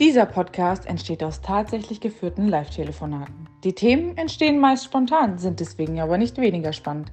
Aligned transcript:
Dieser 0.00 0.24
Podcast 0.24 0.86
entsteht 0.86 1.22
aus 1.22 1.42
tatsächlich 1.42 2.00
geführten 2.00 2.48
Live-Telefonaten. 2.48 3.48
Die 3.64 3.74
Themen 3.74 4.16
entstehen 4.16 4.58
meist 4.58 4.86
spontan, 4.86 5.36
sind 5.36 5.60
deswegen 5.60 6.00
aber 6.00 6.16
nicht 6.16 6.38
weniger 6.38 6.72
spannend. 6.72 7.12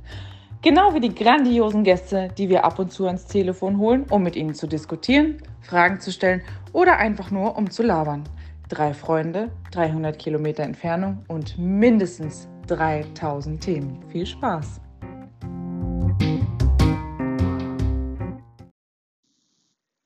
Genau 0.62 0.94
wie 0.94 1.02
die 1.02 1.13
grandiosen 1.13 1.84
Gäste, 1.84 2.29
die 2.38 2.47
wir 2.47 2.64
ab 2.64 2.79
und 2.79 2.93
zu 2.93 3.05
ans 3.05 3.25
Telefon 3.25 3.78
holen, 3.78 4.05
um 4.10 4.23
mit 4.23 4.38
ihnen 4.38 4.55
zu 4.55 4.68
diskutieren, 4.68 5.42
Fragen 5.60 6.00
zu 6.00 6.14
stellen 6.14 6.42
oder 6.71 6.96
einfach 6.96 7.29
nur 7.29 7.57
um 7.57 7.70
zu 7.70 7.84
labern. 7.84 8.23
Drei 8.70 8.93
Freunde, 8.93 9.51
300 9.71 10.18
Kilometer 10.18 10.64
Entfernung 10.64 11.25
und 11.28 11.57
mindestens 11.57 12.47
3000 12.68 13.60
Themen. 13.61 14.00
Viel 14.10 14.25
Spaß! 14.25 14.79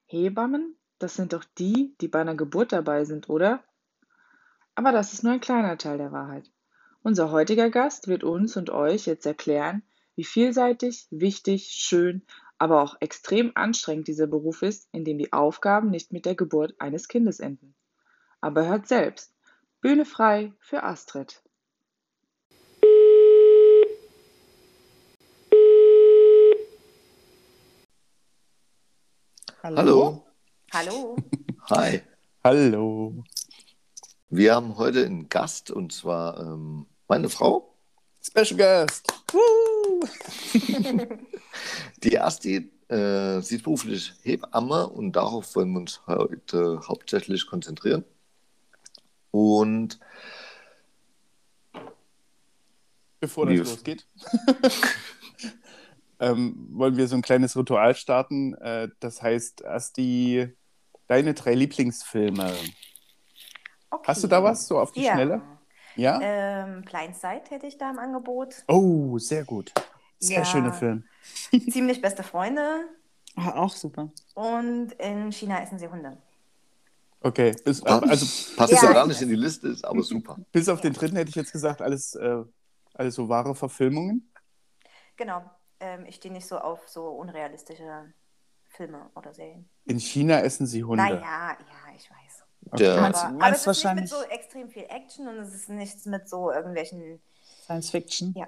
Hebammen? 0.07 0.80
Das 1.01 1.15
sind 1.15 1.33
doch 1.33 1.43
die, 1.57 1.95
die 1.99 2.07
bei 2.07 2.21
einer 2.21 2.35
Geburt 2.35 2.71
dabei 2.71 3.05
sind, 3.05 3.27
oder? 3.27 3.63
Aber 4.75 4.91
das 4.91 5.13
ist 5.13 5.23
nur 5.23 5.33
ein 5.33 5.41
kleiner 5.41 5.75
Teil 5.79 5.97
der 5.97 6.11
Wahrheit. 6.11 6.51
Unser 7.01 7.31
heutiger 7.31 7.71
Gast 7.71 8.07
wird 8.07 8.23
uns 8.23 8.55
und 8.55 8.69
euch 8.69 9.07
jetzt 9.07 9.25
erklären, 9.25 9.81
wie 10.15 10.23
vielseitig, 10.23 11.07
wichtig, 11.09 11.71
schön, 11.71 12.21
aber 12.59 12.83
auch 12.83 12.97
extrem 12.99 13.51
anstrengend 13.55 14.07
dieser 14.07 14.27
Beruf 14.27 14.61
ist, 14.61 14.89
in 14.91 15.03
dem 15.03 15.17
die 15.17 15.33
Aufgaben 15.33 15.89
nicht 15.89 16.13
mit 16.13 16.27
der 16.27 16.35
Geburt 16.35 16.75
eines 16.77 17.07
Kindes 17.07 17.39
enden. 17.39 17.73
Aber 18.39 18.67
hört 18.67 18.87
selbst. 18.87 19.33
Bühne 19.81 20.05
frei 20.05 20.53
für 20.59 20.83
Astrid. 20.83 21.41
Hallo. 29.63 29.77
Hallo. 29.77 30.30
Hi. 31.69 32.01
Hallo. 32.45 33.25
Wir 34.29 34.55
haben 34.55 34.77
heute 34.77 35.05
einen 35.05 35.27
Gast 35.27 35.69
und 35.69 35.91
zwar 35.91 36.39
ähm, 36.39 36.85
meine 37.09 37.27
Frau. 37.27 37.75
Special 38.25 38.55
Guest. 38.55 39.05
Woo! 39.33 40.07
Die 42.03 42.17
Asti, 42.17 42.71
äh, 42.87 43.41
sie 43.41 43.55
ist 43.57 43.63
beruflich 43.63 44.13
Hebamme 44.23 44.87
und 44.87 45.11
darauf 45.13 45.53
wollen 45.57 45.73
wir 45.73 45.81
uns 45.81 45.99
heute 46.07 46.79
hauptsächlich 46.87 47.47
konzentrieren. 47.47 48.05
Und 49.31 49.99
Bevor 53.19 53.45
das 53.47 53.57
losgeht, 53.57 54.07
ähm, 56.21 56.69
wollen 56.71 56.95
wir 56.95 57.09
so 57.09 57.17
ein 57.17 57.21
kleines 57.21 57.57
Ritual 57.57 57.93
starten. 57.93 58.53
Äh, 58.53 58.87
das 59.01 59.21
heißt, 59.21 59.65
Asti, 59.65 60.55
deine 61.11 61.33
drei 61.33 61.55
Lieblingsfilme. 61.55 62.53
Okay. 63.89 64.03
Hast 64.07 64.23
du 64.23 64.27
da 64.29 64.41
was 64.41 64.65
so 64.65 64.79
auf 64.79 64.93
die 64.93 65.03
ja. 65.03 65.11
Schnelle? 65.11 65.41
Ja? 65.97 66.19
Ähm, 66.21 66.83
Blindside 66.83 67.43
hätte 67.49 67.67
ich 67.67 67.77
da 67.77 67.89
im 67.89 67.99
Angebot. 67.99 68.63
Oh, 68.69 69.17
sehr 69.17 69.43
gut. 69.43 69.73
Sehr 70.19 70.39
Ja. 70.39 70.45
schöner 70.45 70.71
Film. 70.71 71.03
Ziemlich 71.69 72.01
beste 72.01 72.23
Freunde. 72.23 72.87
Ah, 73.35 73.55
auch 73.55 73.75
super. 73.75 74.09
Und 74.35 74.93
in 74.93 75.33
China 75.33 75.61
essen 75.61 75.77
sie 75.79 75.89
Hunde. 75.89 76.17
Okay, 77.19 77.53
bis, 77.65 77.83
also 77.83 78.55
passt 78.55 78.71
Ja, 78.71 78.93
gar 78.93 79.05
nicht 79.05 79.21
in 79.21 79.27
die 79.29 79.35
Liste, 79.35 79.67
ist 79.67 79.83
aber 79.83 80.03
super. 80.03 80.37
bis 80.53 80.69
auf 80.69 80.79
den 80.79 80.93
dritten 80.93 81.17
hätte 81.17 81.29
ich 81.29 81.35
jetzt 81.35 81.51
gesagt, 81.51 81.81
alles, 81.81 82.15
äh, 82.15 82.43
alles 82.93 83.15
so 83.15 83.27
wahre 83.27 83.53
Verfilmungen. 83.53 84.31
Genau. 85.17 85.43
Ähm, 85.81 86.05
ich 86.05 86.15
stehe 86.15 86.33
nicht 86.33 86.47
so 86.47 86.57
auf 86.57 86.87
so 86.87 87.09
unrealistische 87.09 88.13
Filme 88.71 89.09
oder 89.15 89.33
Serien. 89.33 89.67
In 89.85 89.99
China 89.99 90.39
essen 90.41 90.65
sie 90.65 90.83
Hunde. 90.83 91.03
Naja, 91.03 91.19
ja, 91.21 91.57
ich 91.95 92.09
weiß. 92.09 92.43
Der, 92.79 92.93
Aber, 92.93 93.01
Meinst- 93.01 93.23
aber 93.25 93.33
meinst 93.37 93.55
es 93.55 93.61
ist 93.61 93.67
wahrscheinlich- 93.67 94.11
nicht 94.11 94.19
mit 94.19 94.29
so 94.29 94.33
extrem 94.35 94.69
viel 94.69 94.83
Action 94.89 95.27
und 95.27 95.37
es 95.37 95.53
ist 95.53 95.69
nichts 95.69 96.05
mit 96.05 96.29
so 96.29 96.51
irgendwelchen. 96.51 97.19
Science 97.63 97.89
Fiction. 97.89 98.33
Ja. 98.37 98.47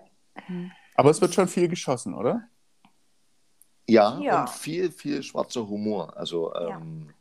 Aber 0.95 1.09
es 1.09 1.19
wird 1.21 1.33
schon 1.33 1.47
viel 1.47 1.67
geschossen, 1.67 2.13
oder? 2.13 2.47
ja, 3.87 4.17
Ja. 4.19 4.41
und 4.41 4.49
viel, 4.49 4.91
viel 4.91 5.21
schwarzer 5.23 5.67
Humor. 5.67 6.15
Also 6.15 6.53
Ja. 6.53 6.77
ähm, 6.77 7.13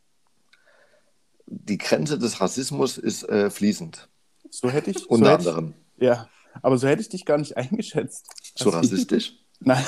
die 1.47 1.79
Grenze 1.79 2.19
des 2.19 2.41
Rassismus 2.41 2.99
ist 2.99 3.25
äh, 3.29 3.51
fließend. 3.51 4.09
So 4.51 4.71
hätte 4.71 4.91
ich. 4.91 5.09
Unter 5.11 5.41
so 5.41 5.51
anderem. 5.51 5.75
Ich, 5.97 6.05
ja, 6.05 6.29
aber 6.63 6.79
so 6.79 6.87
hätte 6.89 7.03
ich 7.03 7.09
dich 7.09 7.25
gar 7.25 7.39
nicht 7.39 7.57
eingeschätzt. 7.57 8.27
So 8.57 8.67
Also- 8.67 8.79
rassistisch. 8.79 9.35
Nein, 9.65 9.85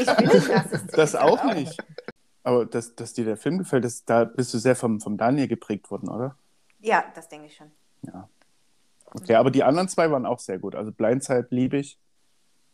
Ich 0.00 0.16
bin 0.16 0.28
nicht 0.28 0.48
rassistisch. 0.48 0.92
das 0.96 1.14
auch 1.14 1.36
sag 1.42 1.54
nicht. 1.56 1.76
Aber 2.42 2.64
dass, 2.66 2.94
dass 2.94 3.12
dir 3.12 3.24
der 3.24 3.36
Film 3.36 3.58
gefällt, 3.58 3.84
das, 3.84 4.04
da 4.04 4.24
bist 4.24 4.54
du 4.54 4.58
sehr 4.58 4.76
vom, 4.76 5.00
vom 5.00 5.16
Daniel 5.16 5.48
geprägt 5.48 5.90
worden, 5.90 6.08
oder? 6.08 6.36
Ja, 6.80 7.04
das 7.14 7.28
denke 7.28 7.46
ich 7.46 7.56
schon. 7.56 7.70
Okay, 9.12 9.34
aber 9.34 9.50
die 9.50 9.62
anderen 9.64 9.88
zwei 9.88 10.10
waren 10.10 10.24
auch 10.24 10.38
sehr 10.38 10.58
gut. 10.58 10.74
Also 10.74 10.92
Blindside 10.92 11.48
liebe 11.50 11.78
ich. 11.78 11.98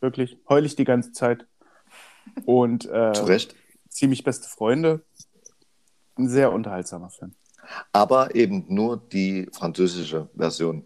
Wirklich. 0.01 0.39
Heul 0.49 0.67
ich 0.67 0.77
die 0.77 0.85
ganze 0.85 1.13
Zeit. 1.13 1.47
Und 2.45 2.85
äh, 2.87 3.13
Zu 3.13 3.25
Recht. 3.25 3.57
ziemlich 3.89 4.23
beste 4.23 4.49
Freunde. 4.49 5.03
Ein 6.17 6.29
sehr 6.29 6.53
unterhaltsamer 6.53 7.11
Film. 7.11 7.35
Aber 7.93 8.35
eben 8.35 8.65
nur 8.69 8.97
die 8.97 9.49
französische 9.53 10.29
Version. 10.37 10.85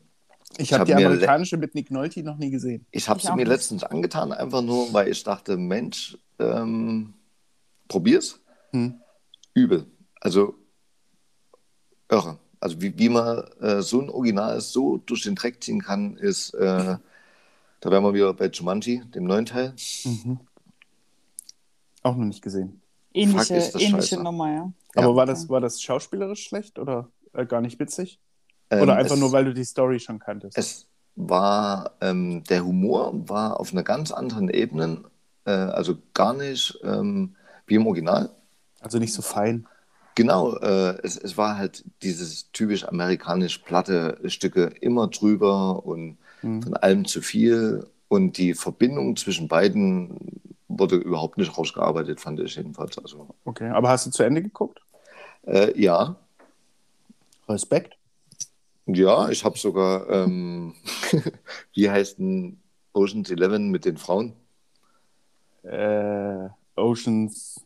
Ich 0.57 0.73
habe 0.73 0.81
hab 0.81 0.87
die 0.87 0.95
amerikanische 0.95 1.57
mit 1.57 1.75
Nick 1.75 1.91
Nolte 1.91 2.23
noch 2.23 2.37
nie 2.37 2.51
gesehen. 2.51 2.87
Ich 2.91 3.09
habe 3.09 3.21
sie 3.21 3.29
mir 3.31 3.37
nicht. 3.37 3.49
letztens 3.49 3.85
angetan, 3.85 4.33
einfach 4.33 4.63
nur, 4.63 4.93
weil 4.93 5.09
ich 5.09 5.23
dachte, 5.23 5.57
Mensch, 5.57 6.19
ähm, 6.39 7.15
probier's. 7.87 8.40
Hm. 8.71 9.01
Übel. 9.55 9.87
Also 10.21 10.55
irre. 12.09 12.39
Also 12.61 12.81
wie, 12.83 12.97
wie 12.99 13.09
man 13.09 13.45
äh, 13.61 13.81
so 13.81 14.01
ein 14.01 14.11
Original 14.11 14.61
so 14.61 14.99
durch 14.99 15.23
den 15.23 15.35
Dreck 15.35 15.63
ziehen 15.63 15.81
kann, 15.81 16.17
ist, 16.17 16.53
äh, 16.55 16.97
da 17.81 17.91
wären 17.91 18.05
wir 18.05 18.13
wieder 18.13 18.35
bei 18.35 18.49
Jumanji, 18.49 19.03
dem 19.15 19.25
neuen 19.25 19.47
Teil. 19.47 19.75
Mhm. 20.05 20.41
Auch 22.03 22.17
noch 22.17 22.27
nicht 22.27 22.43
gesehen. 22.43 22.83
Ähnliche, 23.13 23.55
ähnliche. 23.79 24.23
Nummer, 24.23 24.49
ja. 24.49 24.73
Ja. 24.95 25.03
Aber 25.03 25.17
war 25.17 25.27
das, 25.27 25.49
war 25.49 25.61
das 25.61 25.81
schauspielerisch 25.81 26.45
schlecht 26.45 26.79
oder 26.79 27.09
äh, 27.33 27.47
gar 27.47 27.61
nicht 27.61 27.79
witzig? 27.79 28.21
Ähm, 28.71 28.83
Oder 28.83 28.97
einfach 28.97 29.15
es, 29.15 29.21
nur, 29.21 29.33
weil 29.33 29.45
du 29.45 29.55
die 29.55 29.65
Story 29.65 29.99
schon 29.99 30.19
kanntest? 30.19 30.57
Es 30.57 30.87
war, 31.17 31.93
ähm, 32.01 32.45
der 32.45 32.65
Humor 32.65 33.29
war 33.29 33.59
auf 33.59 33.73
einer 33.73 33.83
ganz 33.83 34.13
anderen 34.13 34.49
Ebene, 34.49 35.05
äh, 35.45 35.51
also 35.51 35.97
gar 36.15 36.35
nicht 36.35 36.79
ähm, 36.85 37.35
wie 37.67 37.75
im 37.75 37.87
Original. 37.87 38.31
Also 38.81 38.99
nicht 38.99 39.13
so 39.15 39.23
fein. 39.23 39.67
Genau, 40.17 40.57
äh, 40.57 40.99
es, 41.03 41.17
es 41.17 41.37
war 41.37 41.57
halt 41.57 41.85
dieses 42.03 42.51
typisch 42.53 42.87
amerikanisch 42.87 43.59
platte 43.59 44.19
Stücke 44.27 44.65
immer 44.81 45.07
drüber 45.09 45.85
und 45.87 46.19
Hm. 46.41 46.63
von 46.63 46.75
allem 46.77 47.05
zu 47.05 47.21
viel. 47.23 47.87
Und 48.09 48.39
die 48.39 48.55
Verbindung 48.55 49.15
zwischen 49.17 49.47
beiden 49.47 50.41
wurde 50.69 50.97
überhaupt 50.97 51.37
nicht 51.39 51.57
rausgearbeitet, 51.57 52.21
fand 52.21 52.41
ich 52.41 52.57
jedenfalls. 52.57 52.99
Also, 52.99 53.29
Okay, 53.45 53.69
aber 53.69 53.91
hast 53.91 54.07
du 54.07 54.11
zu 54.11 54.23
Ende 54.23 54.43
geguckt? 54.43 54.81
äh, 55.47 55.79
ja, 55.81 56.17
Respekt. 57.49 57.97
ja, 58.87 59.29
ich 59.29 59.45
habe 59.45 59.59
sogar, 59.59 60.09
ähm, 60.11 60.75
wie 61.75 61.91
heißt 61.91 62.19
denn 62.19 62.59
Ocean's 62.93 63.31
Eleven 63.31 63.71
mit 63.71 63.85
den 63.85 63.97
Frauen? 63.97 64.33
Äh, 65.63 66.49
Oceans 66.77 67.61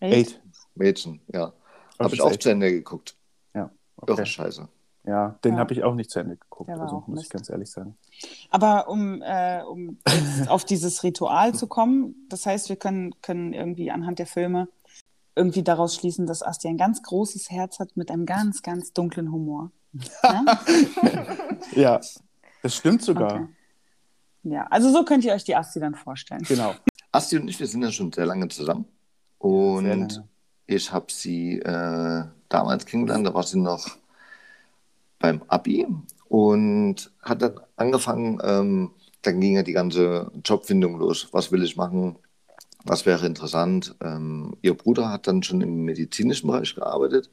Eight? 0.00 0.28
8. 0.28 0.40
Mädchen, 0.74 1.20
ja. 1.32 1.52
Habe 1.98 2.14
ich 2.14 2.20
auch 2.22 2.30
Eight. 2.30 2.42
zu 2.42 2.50
Ende 2.50 2.70
geguckt. 2.70 3.16
Ja, 3.54 3.70
Irre 4.02 4.12
okay. 4.12 4.26
Scheiße. 4.26 4.68
Ja, 5.04 5.38
den 5.42 5.54
Ja. 5.54 5.60
habe 5.60 5.72
ich 5.72 5.82
auch 5.82 5.94
nicht 5.94 6.10
zu 6.10 6.18
Ende 6.20 6.36
geguckt, 6.36 6.68
also 6.70 7.02
muss 7.06 7.20
ich 7.20 7.24
Mist. 7.24 7.30
ganz 7.30 7.48
ehrlich 7.48 7.70
sagen. 7.70 7.96
Aber 8.50 8.88
um, 8.88 9.22
äh, 9.22 9.62
um 9.62 9.98
jetzt 10.06 10.48
auf 10.50 10.64
dieses 10.64 11.02
Ritual 11.02 11.54
zu 11.54 11.66
kommen, 11.66 12.26
das 12.28 12.44
heißt, 12.46 12.68
wir 12.68 12.76
können, 12.76 13.14
können 13.22 13.52
irgendwie 13.54 13.90
anhand 13.90 14.18
der 14.18 14.26
Filme 14.26 14.68
irgendwie 15.34 15.62
daraus 15.62 15.94
schließen, 15.94 16.26
dass 16.26 16.42
Asti 16.42 16.68
ein 16.68 16.76
ganz 16.76 17.02
großes 17.02 17.50
Herz 17.50 17.78
hat 17.78 17.96
mit 17.96 18.10
einem 18.10 18.26
ganz, 18.26 18.60
ganz 18.62 18.92
dunklen 18.92 19.32
Humor. 19.32 19.70
Ja, 20.22 20.44
Ja, 21.74 22.00
das 22.62 22.74
stimmt 22.76 23.02
sogar. 23.02 23.34
Okay. 23.34 23.46
ja 24.42 24.66
also 24.66 24.92
so 24.92 25.04
könnt 25.04 25.24
ihr 25.24 25.32
euch 25.32 25.44
die 25.44 25.54
Asti 25.56 25.80
dann 25.80 25.94
vorstellen. 25.94 26.42
Genau. 26.42 26.74
Asti 27.12 27.38
und 27.38 27.48
ich, 27.48 27.58
wir 27.58 27.66
sind 27.66 27.82
ja 27.82 27.90
schon 27.92 28.12
sehr 28.12 28.26
lange 28.26 28.48
zusammen. 28.48 28.84
Und 29.38 29.86
lange. 29.86 30.28
ich 30.66 30.92
habe 30.92 31.06
sie 31.08 31.60
äh, 31.60 32.24
damals 32.48 32.86
kennengelernt, 32.86 33.26
da 33.26 33.34
war 33.34 33.44
sie 33.44 33.58
noch 33.58 33.86
beim 35.18 35.42
Abi 35.48 35.86
und 36.28 37.10
hat 37.22 37.42
dann 37.42 37.60
angefangen, 37.76 38.38
ähm, 38.42 38.90
dann 39.22 39.40
ging 39.40 39.56
ja 39.56 39.62
die 39.62 39.72
ganze 39.72 40.30
Jobfindung 40.44 40.98
los. 40.98 41.28
Was 41.32 41.50
will 41.50 41.62
ich 41.62 41.76
machen? 41.76 42.16
Was 42.84 43.06
wäre 43.06 43.26
interessant? 43.26 43.96
Ähm, 44.00 44.56
ihr 44.62 44.74
Bruder 44.74 45.10
hat 45.10 45.26
dann 45.26 45.42
schon 45.42 45.60
im 45.60 45.84
medizinischen 45.84 46.46
Bereich 46.46 46.74
gearbeitet, 46.74 47.30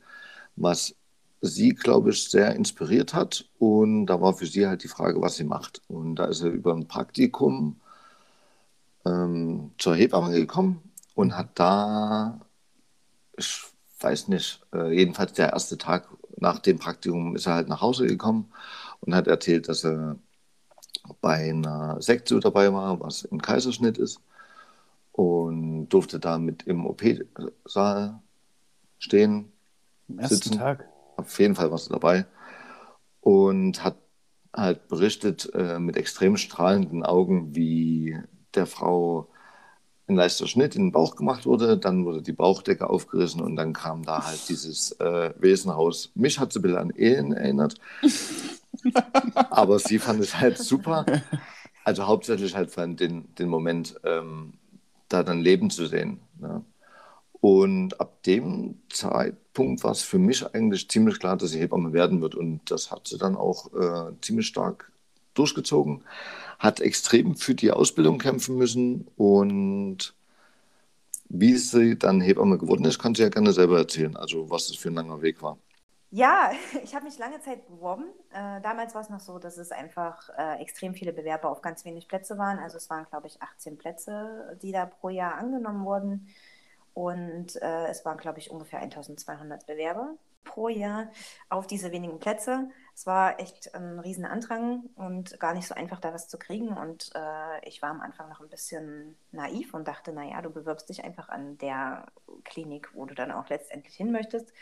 was 0.56 0.96
sie, 1.42 1.70
glaube 1.70 2.10
ich, 2.10 2.30
sehr 2.30 2.56
inspiriert 2.56 3.14
hat. 3.14 3.46
Und 3.60 4.08
da 4.08 4.20
war 4.20 4.34
für 4.34 4.48
sie 4.48 4.68
halt 4.68 4.84
die 4.84 4.88
Frage, 4.88 5.22
was 5.22 5.36
sie 5.36 5.44
macht. 5.44 5.82
Und 5.88 6.16
da 6.16 6.26
ist 6.26 6.42
er 6.42 6.50
über 6.50 6.74
ein 6.74 6.88
Praktikum 6.88 7.80
ähm, 9.06 9.72
zur 9.78 9.96
Hebamme 9.96 10.34
gekommen 10.34 10.82
und 11.16 11.38
hat 11.38 11.60
da, 11.60 12.42
ich 13.38 13.64
weiß 14.00 14.28
nicht, 14.30 14.62
äh, 14.74 14.92
jedenfalls 14.94 15.34
der 15.34 15.54
erste 15.54 15.78
Tag 15.78 16.08
nach 16.38 16.60
dem 16.60 16.80
Praktikum 16.80 17.36
ist 17.36 17.48
er 17.48 17.56
halt 17.56 17.70
nach 17.70 17.82
Hause 17.82 18.08
gekommen 18.08 18.54
und 19.02 19.16
hat 19.16 19.28
erzählt, 19.28 19.68
dass 19.70 19.86
er 19.86 20.18
bei 21.22 21.50
einer 21.50 22.02
Sektion 22.02 22.42
dabei 22.42 22.72
war, 22.74 23.00
was 23.00 23.24
im 23.24 23.42
Kaiserschnitt 23.42 23.98
ist 23.98 24.20
und 25.12 25.90
durfte 25.90 26.20
da 26.20 26.38
mit 26.38 26.64
im 26.64 26.86
OP-Saal 26.86 28.22
stehen, 29.00 29.52
Am 30.10 30.20
ersten 30.20 30.36
sitzen. 30.36 30.58
Tag. 30.58 30.90
Auf 31.18 31.40
jeden 31.40 31.56
Fall 31.56 31.72
warst 31.72 31.88
du 31.88 31.94
dabei 31.94 32.26
und 33.22 33.84
hat 33.84 33.98
halt 34.54 34.88
berichtet 34.88 35.50
äh, 35.54 35.80
mit 35.80 35.98
extrem 35.98 36.38
strahlenden 36.38 37.04
Augen, 37.04 37.56
wie 37.56 38.18
der 38.54 38.66
Frau 38.66 39.30
ein 40.08 40.16
leichter 40.16 40.48
Schnitt 40.48 40.76
in 40.76 40.84
den 40.84 40.92
Bauch 40.92 41.16
gemacht 41.16 41.46
wurde, 41.46 41.78
dann 41.78 42.06
wurde 42.06 42.22
die 42.22 42.32
Bauchdecke 42.32 42.90
aufgerissen 42.90 43.42
und 43.42 43.56
dann 43.56 43.74
kam 43.74 44.04
da 44.04 44.26
halt 44.26 44.48
dieses 44.50 44.92
äh, 45.00 45.34
Wesen 45.40 45.72
raus. 45.72 46.12
Mich 46.16 46.40
hat 46.40 46.54
sie 46.54 46.60
ein 46.60 46.62
bisschen 46.62 46.78
an 46.78 46.90
Ehen 46.92 47.34
erinnert, 47.34 47.76
aber 49.50 49.80
sie 49.80 50.00
fand 50.00 50.20
es 50.22 50.40
halt 50.40 50.58
super. 50.58 51.06
Also 51.84 52.08
hauptsächlich 52.08 52.56
halt 52.56 52.72
fand 52.72 53.00
den, 53.00 53.34
den 53.36 53.50
Moment, 53.50 54.00
ähm, 54.04 54.54
da 55.10 55.24
dann 55.24 55.42
Leben 55.42 55.70
zu 55.70 55.86
sehen. 55.88 56.20
Ne? 56.40 56.64
Und 57.42 58.00
ab 58.00 58.24
dem 58.24 58.80
Zeitpunkt 58.90 59.84
war 59.84 59.92
es 59.92 60.02
für 60.02 60.18
mich 60.18 60.44
eigentlich 60.56 60.90
ziemlich 60.90 61.20
klar, 61.20 61.38
dass 61.38 61.52
sie 61.52 61.60
Hebamme 61.60 61.94
werden 61.94 62.22
wird. 62.22 62.34
Und 62.34 62.72
das 62.72 62.90
hat 62.90 63.08
sie 63.08 63.20
dann 63.20 63.36
auch 63.36 63.72
äh, 63.74 64.14
ziemlich 64.22 64.48
stark 64.48 64.92
durchgezogen. 65.38 66.04
Hat 66.60 66.80
extrem 66.80 67.36
für 67.36 67.56
die 67.56 67.72
Ausbildung 67.72 68.18
kämpfen 68.18 68.58
müssen. 68.58 69.08
Und 69.18 70.16
wie 71.30 71.56
sie 71.56 71.98
dann 71.98 72.22
Hebamme 72.22 72.58
geworden 72.58 72.86
ist, 72.86 73.00
kann 73.00 73.16
sie 73.16 73.24
ja 73.24 73.30
gerne 73.30 73.54
selber 73.54 73.78
erzählen. 73.78 74.16
Also 74.18 74.50
was 74.50 74.68
das 74.68 74.78
für 74.78 74.90
ein 74.90 74.96
langer 74.96 75.22
Weg 75.22 75.42
war. 75.42 75.58
Ja, 76.12 76.52
ich 76.84 76.96
habe 76.96 77.06
mich 77.06 77.18
lange 77.18 77.42
Zeit 77.42 77.68
beworben. 77.68 78.06
Äh, 78.32 78.62
damals 78.62 78.96
war 78.96 79.02
es 79.02 79.10
noch 79.10 79.20
so, 79.20 79.38
dass 79.38 79.58
es 79.58 79.72
einfach 79.72 80.30
äh, 80.38 80.62
extrem 80.62 80.94
viele 80.94 81.14
Bewerber 81.14 81.50
auf 81.50 81.62
ganz 81.62 81.84
wenig 81.84 82.08
Plätze 82.08 82.38
waren. 82.38 82.60
Also 82.60 82.78
es 82.78 82.90
waren, 82.90 83.06
glaube 83.10 83.28
ich, 83.28 83.42
18 83.42 83.78
Plätze, 83.78 84.58
die 84.62 84.72
da 84.72 84.86
pro 84.86 85.10
Jahr 85.10 85.36
angenommen 85.36 85.84
wurden. 85.84 86.28
Und 86.94 87.62
äh, 87.62 87.88
es 87.88 88.06
waren, 88.06 88.18
glaube 88.18 88.40
ich, 88.40 88.50
ungefähr 88.50 88.80
1200 88.80 89.68
Bewerber 89.68 90.16
pro 90.46 90.70
Jahr 90.70 91.12
auf 91.50 91.68
diese 91.68 91.92
wenigen 91.92 92.20
Plätze. 92.20 92.70
Es 92.96 93.06
war 93.06 93.40
echt 93.42 93.76
ein 93.76 94.00
Riesenandrang 94.00 94.84
und 94.96 95.38
gar 95.42 95.54
nicht 95.54 95.68
so 95.68 95.76
einfach, 95.76 96.00
da 96.00 96.14
was 96.14 96.30
zu 96.30 96.40
kriegen. 96.40 96.70
Und 96.70 97.12
äh, 97.14 97.68
ich 97.68 97.82
war 97.82 97.90
am 97.90 98.00
Anfang 98.02 98.30
noch 98.30 98.40
ein 98.40 98.48
bisschen 98.50 99.18
naiv 99.32 99.74
und 99.74 99.86
dachte, 99.88 100.14
naja, 100.14 100.42
du 100.42 100.50
bewirbst 100.50 100.88
dich 100.88 101.04
einfach 101.04 101.28
an 101.28 101.58
der 101.58 102.06
Klinik, 102.46 102.92
wo 102.94 103.06
du 103.06 103.14
dann 103.14 103.32
auch 103.32 103.50
letztendlich 103.50 103.96
hin 103.96 104.12
möchtest. 104.14 104.54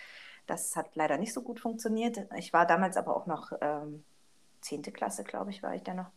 Das 0.48 0.76
hat 0.76 0.96
leider 0.96 1.18
nicht 1.18 1.32
so 1.34 1.44
gut 1.44 1.60
funktioniert. 1.60 2.28
Ich 2.36 2.52
war 2.54 2.66
damals 2.66 2.98
aber 2.98 3.16
auch 3.16 3.28
noch 3.28 3.52
ähm, 3.62 4.04
10. 4.62 4.82
Klasse, 4.94 5.24
glaube 5.24 5.52
ich, 5.52 5.62
war 5.62 5.76
ich 5.76 5.84
da 5.84 5.94
noch. 5.94 6.10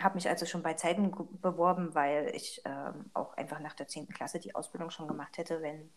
Habe 0.00 0.16
mich 0.16 0.28
also 0.28 0.44
schon 0.46 0.62
bei 0.62 0.74
Zeiten 0.74 1.12
beworben, 1.40 1.94
weil 1.94 2.30
ich 2.34 2.62
ähm, 2.64 3.10
auch 3.14 3.36
einfach 3.36 3.60
nach 3.60 3.74
der 3.74 3.88
10. 3.88 4.08
Klasse 4.08 4.40
die 4.40 4.54
Ausbildung 4.56 4.90
schon 4.90 5.08
gemacht 5.08 5.38
hätte, 5.38 5.62
wenn 5.62 5.88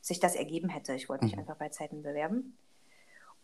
sich 0.00 0.18
das 0.20 0.34
ergeben 0.34 0.68
hätte. 0.68 0.94
Ich 0.94 1.08
wollte 1.08 1.24
mich 1.24 1.34
Mhm. 1.34 1.40
einfach 1.40 1.56
bei 1.56 1.68
Zeiten 1.68 2.02
bewerben. 2.02 2.56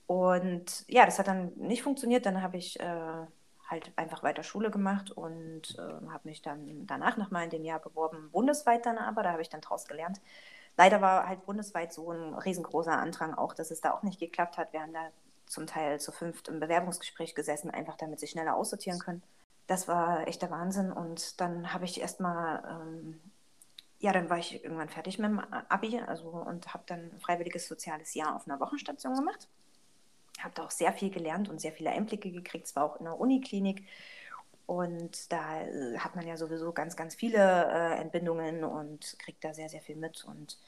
Und 0.08 0.88
ja, 0.88 1.04
das 1.04 1.18
hat 1.18 1.28
dann 1.28 1.52
nicht 1.56 1.82
funktioniert. 1.82 2.24
Dann 2.24 2.42
habe 2.42 2.56
ich 2.56 2.80
äh, 2.80 3.26
halt 3.68 3.92
einfach 3.94 4.22
weiter 4.22 4.42
Schule 4.42 4.70
gemacht 4.70 5.10
und 5.10 5.78
äh, 5.78 6.08
habe 6.10 6.20
mich 6.24 6.40
dann 6.40 6.86
danach 6.86 7.18
nochmal 7.18 7.44
in 7.44 7.50
dem 7.50 7.64
Jahr 7.64 7.78
beworben, 7.78 8.30
bundesweit 8.32 8.86
dann 8.86 8.96
aber. 8.96 9.22
Da 9.22 9.32
habe 9.32 9.42
ich 9.42 9.50
dann 9.50 9.60
draus 9.60 9.86
gelernt. 9.86 10.20
Leider 10.78 11.02
war 11.02 11.28
halt 11.28 11.44
bundesweit 11.44 11.92
so 11.92 12.10
ein 12.10 12.34
riesengroßer 12.34 12.92
Andrang 12.92 13.34
auch, 13.34 13.52
dass 13.52 13.70
es 13.70 13.82
da 13.82 13.92
auch 13.92 14.02
nicht 14.02 14.18
geklappt 14.18 14.56
hat. 14.56 14.72
Wir 14.72 14.80
haben 14.80 14.94
da 14.94 15.10
zum 15.44 15.66
Teil 15.66 16.00
zu 16.00 16.10
fünft 16.10 16.48
im 16.48 16.58
Bewerbungsgespräch 16.58 17.34
gesessen, 17.34 17.70
einfach 17.70 17.96
damit 17.96 18.18
sie 18.18 18.28
schneller 18.28 18.56
aussortieren 18.56 19.00
können. 19.00 19.22
Das 19.66 19.88
war 19.88 20.26
echt 20.26 20.40
der 20.40 20.50
Wahnsinn. 20.50 20.90
Und 20.90 21.38
dann 21.42 21.74
habe 21.74 21.84
ich 21.84 22.00
erstmal, 22.00 22.62
ähm, 22.66 23.20
ja, 23.98 24.12
dann 24.12 24.30
war 24.30 24.38
ich 24.38 24.64
irgendwann 24.64 24.88
fertig 24.88 25.18
mit 25.18 25.28
dem 25.28 25.40
Abi 25.40 26.00
also, 26.00 26.28
und 26.30 26.72
habe 26.72 26.84
dann 26.86 27.10
ein 27.12 27.20
freiwilliges 27.20 27.68
soziales 27.68 28.14
Jahr 28.14 28.34
auf 28.34 28.48
einer 28.48 28.58
Wochenstation 28.58 29.14
gemacht. 29.14 29.48
Habe 30.38 30.54
da 30.54 30.64
auch 30.64 30.70
sehr 30.70 30.92
viel 30.92 31.10
gelernt 31.10 31.48
und 31.48 31.60
sehr 31.60 31.72
viele 31.72 31.90
Einblicke 31.90 32.30
gekriegt. 32.30 32.66
Es 32.66 32.76
war 32.76 32.84
auch 32.84 32.96
in 32.96 33.04
der 33.04 33.18
Uniklinik. 33.18 33.84
Und 34.66 35.32
da 35.32 35.62
äh, 35.62 35.98
hat 35.98 36.14
man 36.14 36.26
ja 36.26 36.36
sowieso 36.36 36.72
ganz, 36.72 36.94
ganz 36.94 37.14
viele 37.14 37.38
äh, 37.38 38.00
Entbindungen 38.00 38.64
und 38.64 39.16
kriegt 39.18 39.42
da 39.42 39.54
sehr, 39.54 39.68
sehr 39.70 39.80
viel 39.80 39.96
mit. 39.96 40.24
Und 40.24 40.58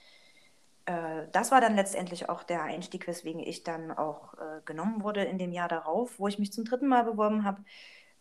äh, 0.86 1.26
das 1.32 1.50
war 1.52 1.60
dann 1.60 1.76
letztendlich 1.76 2.28
auch 2.28 2.42
der 2.42 2.62
Einstieg, 2.62 3.06
weswegen 3.06 3.40
ich 3.40 3.62
dann 3.62 3.92
auch 3.92 4.34
äh, 4.34 4.62
genommen 4.64 5.02
wurde 5.02 5.24
in 5.24 5.38
dem 5.38 5.52
Jahr 5.52 5.68
darauf, 5.68 6.18
wo 6.18 6.28
ich 6.28 6.38
mich 6.38 6.52
zum 6.52 6.64
dritten 6.64 6.88
Mal 6.88 7.04
beworben 7.04 7.44
habe, 7.44 7.62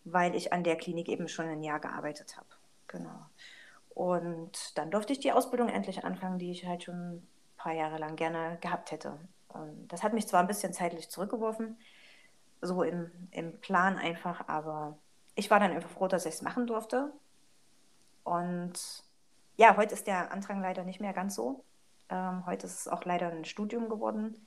weil 0.03 0.35
ich 0.35 0.51
an 0.51 0.63
der 0.63 0.75
Klinik 0.75 1.07
eben 1.07 1.29
schon 1.29 1.47
ein 1.47 1.63
Jahr 1.63 1.79
gearbeitet 1.79 2.35
habe. 2.35 2.47
Genau. 2.87 3.25
Und 3.89 4.77
dann 4.77 4.91
durfte 4.91 5.13
ich 5.13 5.19
die 5.19 5.31
Ausbildung 5.31 5.69
endlich 5.69 6.03
anfangen, 6.03 6.39
die 6.39 6.51
ich 6.51 6.65
halt 6.65 6.83
schon 6.83 7.15
ein 7.15 7.27
paar 7.57 7.73
Jahre 7.73 7.97
lang 7.97 8.15
gerne 8.15 8.57
gehabt 8.61 8.91
hätte. 8.91 9.17
Und 9.49 9.87
das 9.87 10.03
hat 10.03 10.13
mich 10.13 10.27
zwar 10.27 10.41
ein 10.41 10.47
bisschen 10.47 10.73
zeitlich 10.73 11.09
zurückgeworfen, 11.09 11.77
so 12.61 12.83
im, 12.83 13.11
im 13.31 13.59
Plan 13.59 13.97
einfach, 13.97 14.47
aber 14.47 14.97
ich 15.35 15.49
war 15.49 15.59
dann 15.59 15.71
einfach 15.71 15.89
froh, 15.89 16.07
dass 16.07 16.25
ich 16.25 16.35
es 16.35 16.41
machen 16.41 16.67
durfte. 16.67 17.11
Und 18.23 19.03
ja, 19.57 19.75
heute 19.77 19.93
ist 19.93 20.07
der 20.07 20.31
Andrang 20.31 20.61
leider 20.61 20.83
nicht 20.83 20.99
mehr 20.99 21.13
ganz 21.13 21.35
so. 21.35 21.63
Ähm, 22.09 22.45
heute 22.45 22.67
ist 22.67 22.79
es 22.79 22.87
auch 22.87 23.05
leider 23.05 23.29
ein 23.29 23.45
Studium 23.45 23.89
geworden. 23.89 24.45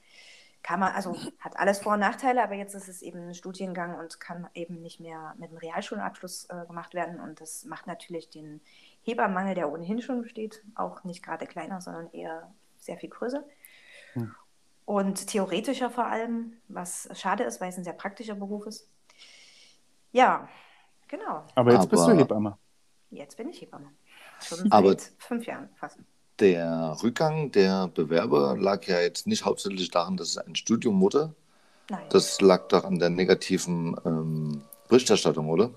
Kann 0.62 0.78
man, 0.78 0.92
also 0.92 1.16
hat 1.40 1.58
alles 1.58 1.80
Vor- 1.80 1.94
und 1.94 2.00
Nachteile, 2.00 2.42
aber 2.42 2.54
jetzt 2.54 2.74
ist 2.74 2.88
es 2.88 3.02
eben 3.02 3.28
ein 3.28 3.34
Studiengang 3.34 3.98
und 3.98 4.20
kann 4.20 4.48
eben 4.54 4.80
nicht 4.80 5.00
mehr 5.00 5.34
mit 5.36 5.50
einem 5.50 5.58
Realschulabschluss 5.58 6.44
äh, 6.50 6.66
gemacht 6.66 6.94
werden. 6.94 7.20
Und 7.20 7.40
das 7.40 7.64
macht 7.64 7.86
natürlich 7.86 8.30
den 8.30 8.60
Hebammenmangel, 9.02 9.56
der 9.56 9.72
ohnehin 9.72 10.00
schon 10.00 10.22
besteht, 10.22 10.62
auch 10.76 11.02
nicht 11.02 11.24
gerade 11.24 11.46
kleiner, 11.46 11.80
sondern 11.80 12.10
eher 12.12 12.52
sehr 12.78 12.96
viel 12.96 13.10
größer. 13.10 13.42
Hm. 14.12 14.34
Und 14.84 15.26
theoretischer 15.28 15.90
vor 15.90 16.06
allem, 16.06 16.54
was 16.68 17.08
schade 17.14 17.44
ist, 17.44 17.60
weil 17.60 17.68
es 17.70 17.78
ein 17.78 17.84
sehr 17.84 17.92
praktischer 17.92 18.34
Beruf 18.34 18.66
ist. 18.66 18.88
Ja, 20.10 20.48
genau. 21.08 21.44
Aber 21.54 21.72
jetzt 21.72 21.88
bist 21.88 22.04
du 22.06 22.10
Aber- 22.10 22.18
Hebamme. 22.20 22.58
Jetzt 23.10 23.36
bin 23.36 23.48
ich 23.50 23.60
Hebamme. 23.60 23.90
Schon 24.40 24.58
seit 24.58 24.72
Aber- 24.72 24.96
fünf 25.18 25.46
Jahren 25.46 25.68
fast. 25.76 25.98
Der 26.38 26.96
Rückgang 27.02 27.52
der 27.52 27.88
Bewerber 27.88 28.56
lag 28.56 28.82
ja 28.84 29.00
jetzt 29.00 29.26
nicht 29.26 29.44
hauptsächlich 29.44 29.90
daran, 29.90 30.16
dass 30.16 30.30
es 30.30 30.38
ein 30.38 30.56
Studium 30.56 31.00
wurde. 31.00 31.34
Nein. 31.90 32.06
Das 32.10 32.40
lag 32.40 32.68
doch 32.68 32.84
an 32.84 32.98
der 32.98 33.10
negativen 33.10 33.96
ähm, 34.04 34.62
Berichterstattung, 34.88 35.48
oder? 35.48 35.70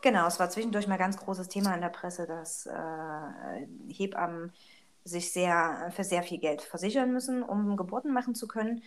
Genau, 0.00 0.26
es 0.28 0.38
war 0.38 0.48
zwischendurch 0.48 0.86
mal 0.86 0.96
ganz 0.96 1.16
großes 1.16 1.48
Thema 1.48 1.74
in 1.74 1.80
der 1.80 1.88
Presse, 1.88 2.26
dass 2.26 2.66
äh, 2.66 3.66
Hebammen 3.92 4.52
sich 5.08 5.32
sehr 5.32 5.90
für 5.94 6.04
sehr 6.04 6.22
viel 6.22 6.38
Geld 6.38 6.62
versichern 6.62 7.12
müssen, 7.12 7.42
um 7.42 7.76
Geburten 7.76 8.12
machen 8.12 8.34
zu 8.34 8.48
können, 8.48 8.82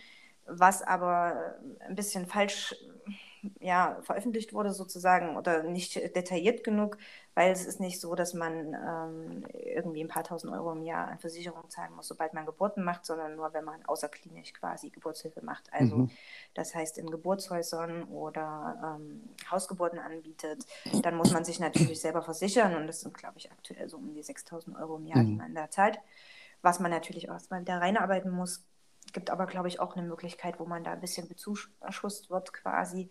was 0.46 0.82
aber 0.82 1.56
ein 1.80 1.94
bisschen 1.94 2.26
falsch 2.26 2.74
ja, 3.60 3.98
veröffentlicht 4.02 4.52
wurde 4.52 4.72
sozusagen 4.72 5.36
oder 5.36 5.62
nicht 5.64 5.96
detailliert 5.96 6.64
genug, 6.64 6.98
weil 7.34 7.50
es 7.52 7.64
ist 7.66 7.80
nicht 7.80 8.00
so, 8.00 8.14
dass 8.14 8.34
man 8.34 8.74
ähm, 8.74 9.44
irgendwie 9.52 10.02
ein 10.04 10.08
paar 10.08 10.24
tausend 10.24 10.52
Euro 10.52 10.72
im 10.72 10.82
Jahr 10.82 11.08
an 11.08 11.18
Versicherung 11.18 11.68
zahlen 11.70 11.94
muss, 11.94 12.08
sobald 12.08 12.34
man 12.34 12.46
Geburten 12.46 12.84
macht, 12.84 13.06
sondern 13.06 13.36
nur, 13.36 13.52
wenn 13.54 13.64
man 13.64 13.84
außerklinisch 13.86 14.52
quasi 14.52 14.90
Geburtshilfe 14.90 15.42
macht. 15.44 15.72
Also 15.72 16.04
Mhm. 16.04 16.16
das 16.54 16.74
heißt 16.74 16.98
in 16.98 17.10
Geburtshäusern 17.10 18.04
oder 18.04 18.98
ähm, 19.00 19.22
Hausgeburten 19.50 19.98
anbietet, 19.98 20.66
dann 21.02 21.16
muss 21.16 21.30
man 21.30 21.44
sich 21.44 21.58
natürlich 21.60 22.00
selber 22.00 22.22
versichern 22.22 22.74
und 22.76 22.86
das 22.86 23.00
sind, 23.00 23.14
glaube 23.16 23.38
ich, 23.38 23.50
aktuell 23.50 23.88
so 23.88 23.96
um 23.96 24.14
die 24.14 24.22
6000 24.22 24.76
Euro 24.76 24.96
im 24.96 25.06
Jahr, 25.06 25.24
die 25.24 25.32
Mhm. 25.32 25.34
man 25.34 25.54
da 25.54 25.70
zahlt, 25.70 25.98
was 26.62 26.80
man 26.80 26.90
natürlich 26.90 27.28
auch 27.30 27.34
erstmal 27.34 27.60
wieder 27.60 27.80
reinarbeiten 27.80 28.30
muss. 28.30 28.64
Gibt 29.12 29.30
aber, 29.30 29.46
glaube 29.46 29.68
ich, 29.68 29.80
auch 29.80 29.96
eine 29.96 30.06
Möglichkeit, 30.06 30.58
wo 30.60 30.64
man 30.64 30.84
da 30.84 30.92
ein 30.92 31.00
bisschen 31.00 31.28
bezuschusst 31.28 32.30
wird 32.30 32.52
quasi. 32.52 33.08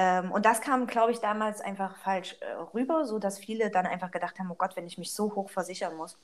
Ähm, 0.00 0.30
und 0.30 0.46
das 0.46 0.60
kam, 0.60 0.86
glaube 0.86 1.10
ich, 1.10 1.18
damals 1.18 1.60
einfach 1.60 1.96
falsch 1.96 2.36
äh, 2.38 2.52
rüber, 2.72 3.04
sodass 3.04 3.36
viele 3.36 3.68
dann 3.68 3.84
einfach 3.84 4.12
gedacht 4.12 4.38
haben, 4.38 4.48
oh 4.48 4.54
Gott, 4.54 4.76
wenn 4.76 4.86
ich 4.86 4.96
mich 4.96 5.12
so 5.12 5.34
hoch 5.34 5.50
versichern 5.50 5.96
muss, 5.96 6.16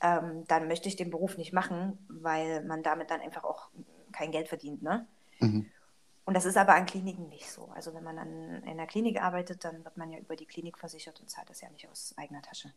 ähm, 0.00 0.42
dann 0.48 0.66
möchte 0.66 0.88
ich 0.88 0.96
den 0.96 1.10
Beruf 1.10 1.38
nicht 1.38 1.52
machen, 1.52 1.96
weil 2.08 2.64
man 2.64 2.82
damit 2.82 3.12
dann 3.12 3.20
einfach 3.20 3.44
auch 3.44 3.68
kein 4.10 4.32
Geld 4.32 4.48
verdient. 4.48 4.82
Ne? 4.82 5.06
Mhm. 5.38 5.66
Und 6.24 6.34
das 6.34 6.46
ist 6.46 6.56
aber 6.56 6.74
an 6.74 6.84
Kliniken 6.84 7.28
nicht 7.28 7.48
so. 7.48 7.68
Also 7.76 7.94
wenn 7.94 8.02
man 8.02 8.16
dann 8.16 8.64
in 8.64 8.76
der 8.76 8.88
Klinik 8.88 9.22
arbeitet, 9.22 9.64
dann 9.64 9.84
wird 9.84 9.96
man 9.96 10.10
ja 10.10 10.18
über 10.18 10.34
die 10.34 10.46
Klinik 10.46 10.76
versichert 10.76 11.20
und 11.20 11.30
zahlt 11.30 11.48
das 11.48 11.60
ja 11.60 11.70
nicht 11.70 11.88
aus 11.88 12.14
eigener 12.16 12.42
Tasche. 12.42 12.72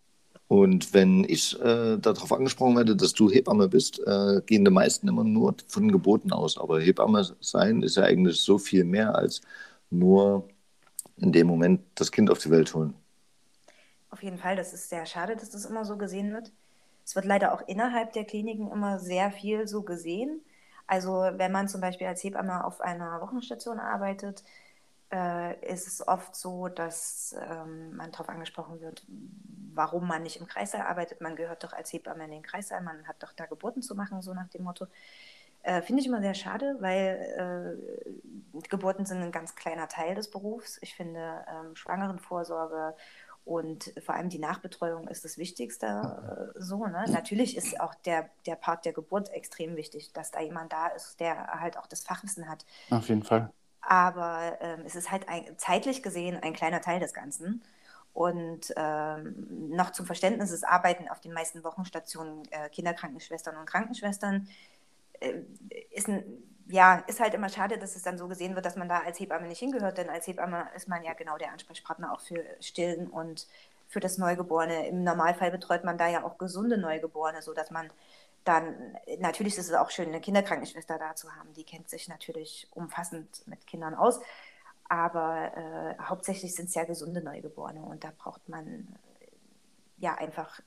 Und 0.48 0.94
wenn 0.94 1.24
ich 1.24 1.60
äh, 1.60 1.98
darauf 1.98 2.32
angesprochen 2.32 2.76
werde, 2.76 2.96
dass 2.96 3.14
du 3.14 3.32
Hebamme 3.32 3.68
bist, 3.68 4.00
äh, 4.06 4.42
gehen 4.46 4.64
die 4.64 4.70
meisten 4.70 5.08
immer 5.08 5.24
nur 5.24 5.56
von 5.68 5.92
Geburten 5.92 6.32
aus. 6.32 6.60
Aber 6.60 6.80
Hebamme 6.80 7.36
sein 7.40 7.82
ist 7.82 7.98
ja 7.98 8.04
eigentlich 8.04 8.42
so 8.42 8.60
viel 8.60 8.84
mehr 8.84 9.16
als 9.16 9.42
nur 9.98 10.48
in 11.18 11.32
dem 11.32 11.48
Moment 11.48 11.82
das 11.96 12.12
Kind 12.12 12.30
auf 12.30 12.40
die 12.40 12.52
Welt 12.52 12.74
holen. 12.74 12.94
Auf 14.10 14.24
jeden 14.24 14.38
Fall, 14.38 14.56
das 14.56 14.74
ist 14.74 14.90
sehr 14.90 15.06
schade, 15.06 15.36
dass 15.36 15.50
das 15.50 15.66
immer 15.66 15.86
so 15.86 15.98
gesehen 15.98 16.32
wird. 16.34 16.52
Es 17.06 17.16
wird 17.16 17.26
leider 17.26 17.54
auch 17.54 17.62
innerhalb 17.68 18.14
der 18.14 18.26
Kliniken 18.26 18.72
immer 18.72 19.00
sehr 19.00 19.32
viel 19.32 19.68
so 19.68 19.84
gesehen. 19.84 20.42
Also 20.88 21.30
wenn 21.34 21.52
man 21.52 21.68
zum 21.68 21.82
Beispiel 21.82 22.08
als 22.08 22.24
Hebamme 22.24 22.64
auf 22.64 22.82
einer 22.82 23.22
Wochenstation 23.22 23.80
arbeitet, 23.80 24.44
äh, 25.12 25.74
ist 25.74 25.88
es 25.88 26.08
oft 26.08 26.36
so, 26.36 26.68
dass 26.68 27.36
ähm, 27.50 27.96
man 27.96 28.12
darauf 28.12 28.30
angesprochen 28.30 28.82
wird, 28.82 29.06
warum 29.74 30.08
man 30.08 30.24
nicht 30.24 30.38
im 30.38 30.48
Kreissaal 30.48 30.82
arbeitet. 30.82 31.22
Man 31.22 31.36
gehört 31.36 31.64
doch 31.64 31.74
als 31.74 31.92
Hebamme 31.94 32.26
in 32.26 32.32
den 32.32 32.44
Kreissaal, 32.44 32.82
man 32.82 33.08
hat 33.08 33.22
doch 33.22 33.34
da 33.34 33.46
Geburten 33.46 33.82
zu 33.82 33.96
machen, 33.96 34.22
so 34.22 34.34
nach 34.34 34.48
dem 34.50 34.64
Motto. 34.64 34.88
Äh, 35.66 35.82
Finde 35.82 36.02
ich 36.02 36.08
immer 36.08 36.22
sehr 36.22 36.36
schade, 36.36 36.78
weil 36.80 37.80
äh, 38.54 38.62
Geburten 38.70 39.06
sind 39.08 39.22
ein 39.24 39.32
ganz 39.32 39.56
kleiner 39.56 39.88
Teil 39.88 40.14
des 40.14 40.30
Berufs. 40.30 40.78
Ich 40.82 40.94
finde 40.94 41.44
ähm, 41.50 41.76
Schwangerenvorsorge 41.76 42.96
und 43.46 43.92
vor 44.06 44.14
allem 44.14 44.30
die 44.30 44.38
Nachbetreuung 44.38 45.08
ist 45.08 45.26
das 45.26 45.40
Wichtigste. 45.40 46.54
Äh, 46.56 46.60
so, 46.62 46.86
ne? 46.86 47.06
Natürlich 47.10 47.58
ist 47.58 47.80
auch 47.80 47.96
der, 47.96 48.30
der 48.46 48.56
Part 48.56 48.86
der 48.86 48.94
Geburt 48.94 49.30
extrem 49.30 49.76
wichtig, 49.76 50.14
dass 50.14 50.30
da 50.30 50.40
jemand 50.40 50.72
da 50.72 50.88
ist, 50.88 51.20
der 51.20 51.48
halt 51.60 51.80
auch 51.80 51.88
das 51.88 52.04
Fachwissen 52.04 52.48
hat. 52.48 52.64
Auf 52.92 53.10
jeden 53.10 53.24
Fall. 53.24 53.52
Aber 53.82 54.58
ähm, 54.62 54.84
es 54.86 54.96
ist 54.96 55.12
halt 55.12 55.28
ein, 55.28 55.46
zeitlich 55.58 56.04
gesehen 56.04 56.38
ein 56.44 56.54
kleiner 56.54 56.82
Teil 56.82 57.00
des 57.00 57.14
Ganzen. 57.14 57.64
Und 58.14 58.72
ähm, 58.78 59.70
noch 59.70 59.92
zum 59.92 60.06
Verständnis, 60.06 60.52
es 60.52 60.64
arbeiten 60.64 61.10
auf 61.10 61.20
den 61.20 61.34
meisten 61.34 61.64
Wochenstationen 61.64 62.44
äh, 62.52 62.70
Kinderkrankenschwestern 62.70 63.58
und 63.58 63.66
Krankenschwestern 63.66 64.48
ist, 65.92 66.08
ein, 66.08 66.24
ja, 66.68 67.04
ist 67.08 67.20
halt 67.20 67.34
immer 67.34 67.50
schade, 67.50 67.78
dass 67.78 67.96
es 67.96 68.02
dann 68.02 68.18
so 68.18 68.28
gesehen 68.28 68.56
wird, 68.56 68.66
dass 68.66 68.76
man 68.76 68.90
da 68.90 69.00
als 69.00 69.20
Hebamme 69.20 69.48
nicht 69.48 69.60
hingehört, 69.60 69.98
denn 69.98 70.10
als 70.10 70.28
Hebamme 70.28 70.68
ist 70.76 70.88
man 70.88 71.04
ja 71.04 71.14
genau 71.14 71.38
der 71.38 71.52
Ansprechpartner 71.52 72.12
auch 72.12 72.22
für 72.22 72.44
Stillen 72.60 73.08
und 73.08 73.48
für 73.88 74.00
das 74.00 74.18
Neugeborene. 74.18 74.88
Im 74.88 75.04
Normalfall 75.04 75.52
betreut 75.52 75.84
man 75.84 75.98
da 75.98 76.08
ja 76.08 76.24
auch 76.24 76.38
gesunde 76.38 76.78
Neugeborene, 76.78 77.42
sodass 77.42 77.72
man 77.72 77.90
dann, 78.44 78.98
natürlich 79.20 79.58
ist 79.58 79.70
es 79.70 79.74
auch 79.74 79.90
schön, 79.90 80.10
eine 80.10 80.22
Kinderkrankenschwester 80.22 81.00
da 81.00 81.16
zu 81.16 81.36
haben, 81.36 81.54
die 81.54 81.64
kennt 81.64 81.90
sich 81.90 82.08
natürlich 82.08 82.68
umfassend 82.72 83.42
mit 83.48 83.66
Kindern 83.66 83.96
aus, 83.96 84.20
aber 84.88 85.52
äh, 85.58 86.04
hauptsächlich 86.04 86.54
sind 86.54 86.70
es 86.70 86.76
ja 86.76 86.84
gesunde 86.84 87.22
Neugeborene 87.22 87.82
und 87.82 88.04
da 88.04 88.12
braucht 88.16 88.48
man 88.48 88.88
ja 89.98 90.14
einfach 90.16 90.62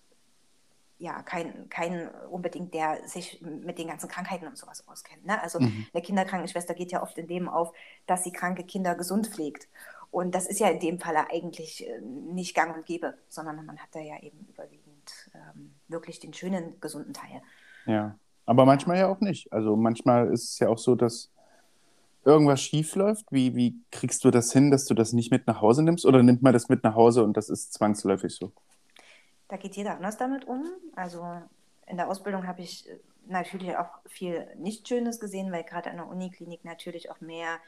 ja, 0.98 1.22
kein, 1.22 1.68
kein 1.68 2.08
unbedingt, 2.30 2.74
der 2.74 2.98
sich 3.06 3.40
mit 3.40 3.78
den 3.78 3.88
ganzen 3.88 4.08
Krankheiten 4.08 4.46
und 4.46 4.58
sowas 4.58 4.86
auskennt. 4.88 5.24
Ne? 5.24 5.40
Also 5.40 5.60
mhm. 5.60 5.86
eine 5.92 6.02
Kinderkrankenschwester 6.02 6.74
geht 6.74 6.90
ja 6.90 7.02
oft 7.02 7.16
in 7.18 7.28
dem 7.28 7.48
auf, 7.48 7.72
dass 8.06 8.24
sie 8.24 8.32
kranke 8.32 8.64
Kinder 8.64 8.94
gesund 8.94 9.28
pflegt. 9.28 9.68
Und 10.10 10.34
das 10.34 10.46
ist 10.46 10.58
ja 10.58 10.68
in 10.68 10.80
dem 10.80 10.98
Falle 10.98 11.30
eigentlich 11.30 11.86
äh, 11.86 12.00
nicht 12.00 12.54
gang 12.54 12.74
und 12.74 12.86
gäbe, 12.86 13.14
sondern 13.28 13.64
man 13.64 13.78
hat 13.78 13.90
da 13.92 14.00
ja 14.00 14.18
eben 14.20 14.46
überwiegend 14.48 15.30
ähm, 15.34 15.74
wirklich 15.86 16.18
den 16.18 16.32
schönen, 16.32 16.80
gesunden 16.80 17.12
Teil. 17.12 17.42
Ja, 17.86 18.18
aber 18.46 18.64
manchmal 18.64 18.98
ja 18.98 19.08
auch 19.08 19.20
nicht. 19.20 19.52
Also 19.52 19.76
manchmal 19.76 20.32
ist 20.32 20.52
es 20.52 20.58
ja 20.58 20.68
auch 20.68 20.78
so, 20.78 20.94
dass 20.94 21.30
irgendwas 22.24 22.60
schief 22.60 22.96
läuft. 22.96 23.30
Wie, 23.30 23.54
wie 23.54 23.76
kriegst 23.90 24.24
du 24.24 24.30
das 24.30 24.52
hin, 24.52 24.70
dass 24.70 24.86
du 24.86 24.94
das 24.94 25.12
nicht 25.12 25.30
mit 25.30 25.46
nach 25.46 25.60
Hause 25.60 25.82
nimmst? 25.82 26.06
Oder 26.06 26.22
nimmt 26.22 26.42
man 26.42 26.52
das 26.52 26.68
mit 26.68 26.82
nach 26.82 26.94
Hause 26.94 27.22
und 27.22 27.36
das 27.36 27.50
ist 27.50 27.74
zwangsläufig 27.74 28.34
so? 28.34 28.52
Da 29.48 29.56
geht 29.56 29.76
jeder 29.76 29.96
anders 29.96 30.16
damit 30.16 30.46
um. 30.46 30.64
Also 30.94 31.24
in 31.86 31.96
der 31.96 32.08
Ausbildung 32.08 32.46
habe 32.46 32.62
ich 32.62 32.88
äh, 32.88 32.98
natürlich 33.26 33.76
auch 33.76 33.90
viel 34.06 34.46
nicht 34.56 34.86
Schönes 34.86 35.20
gesehen, 35.20 35.52
weil 35.52 35.64
gerade 35.64 35.90
an 35.90 35.96
der 35.96 36.06
Uniklinik 36.06 36.64
natürlich 36.64 37.10
auch 37.10 37.20
mehr 37.20 37.58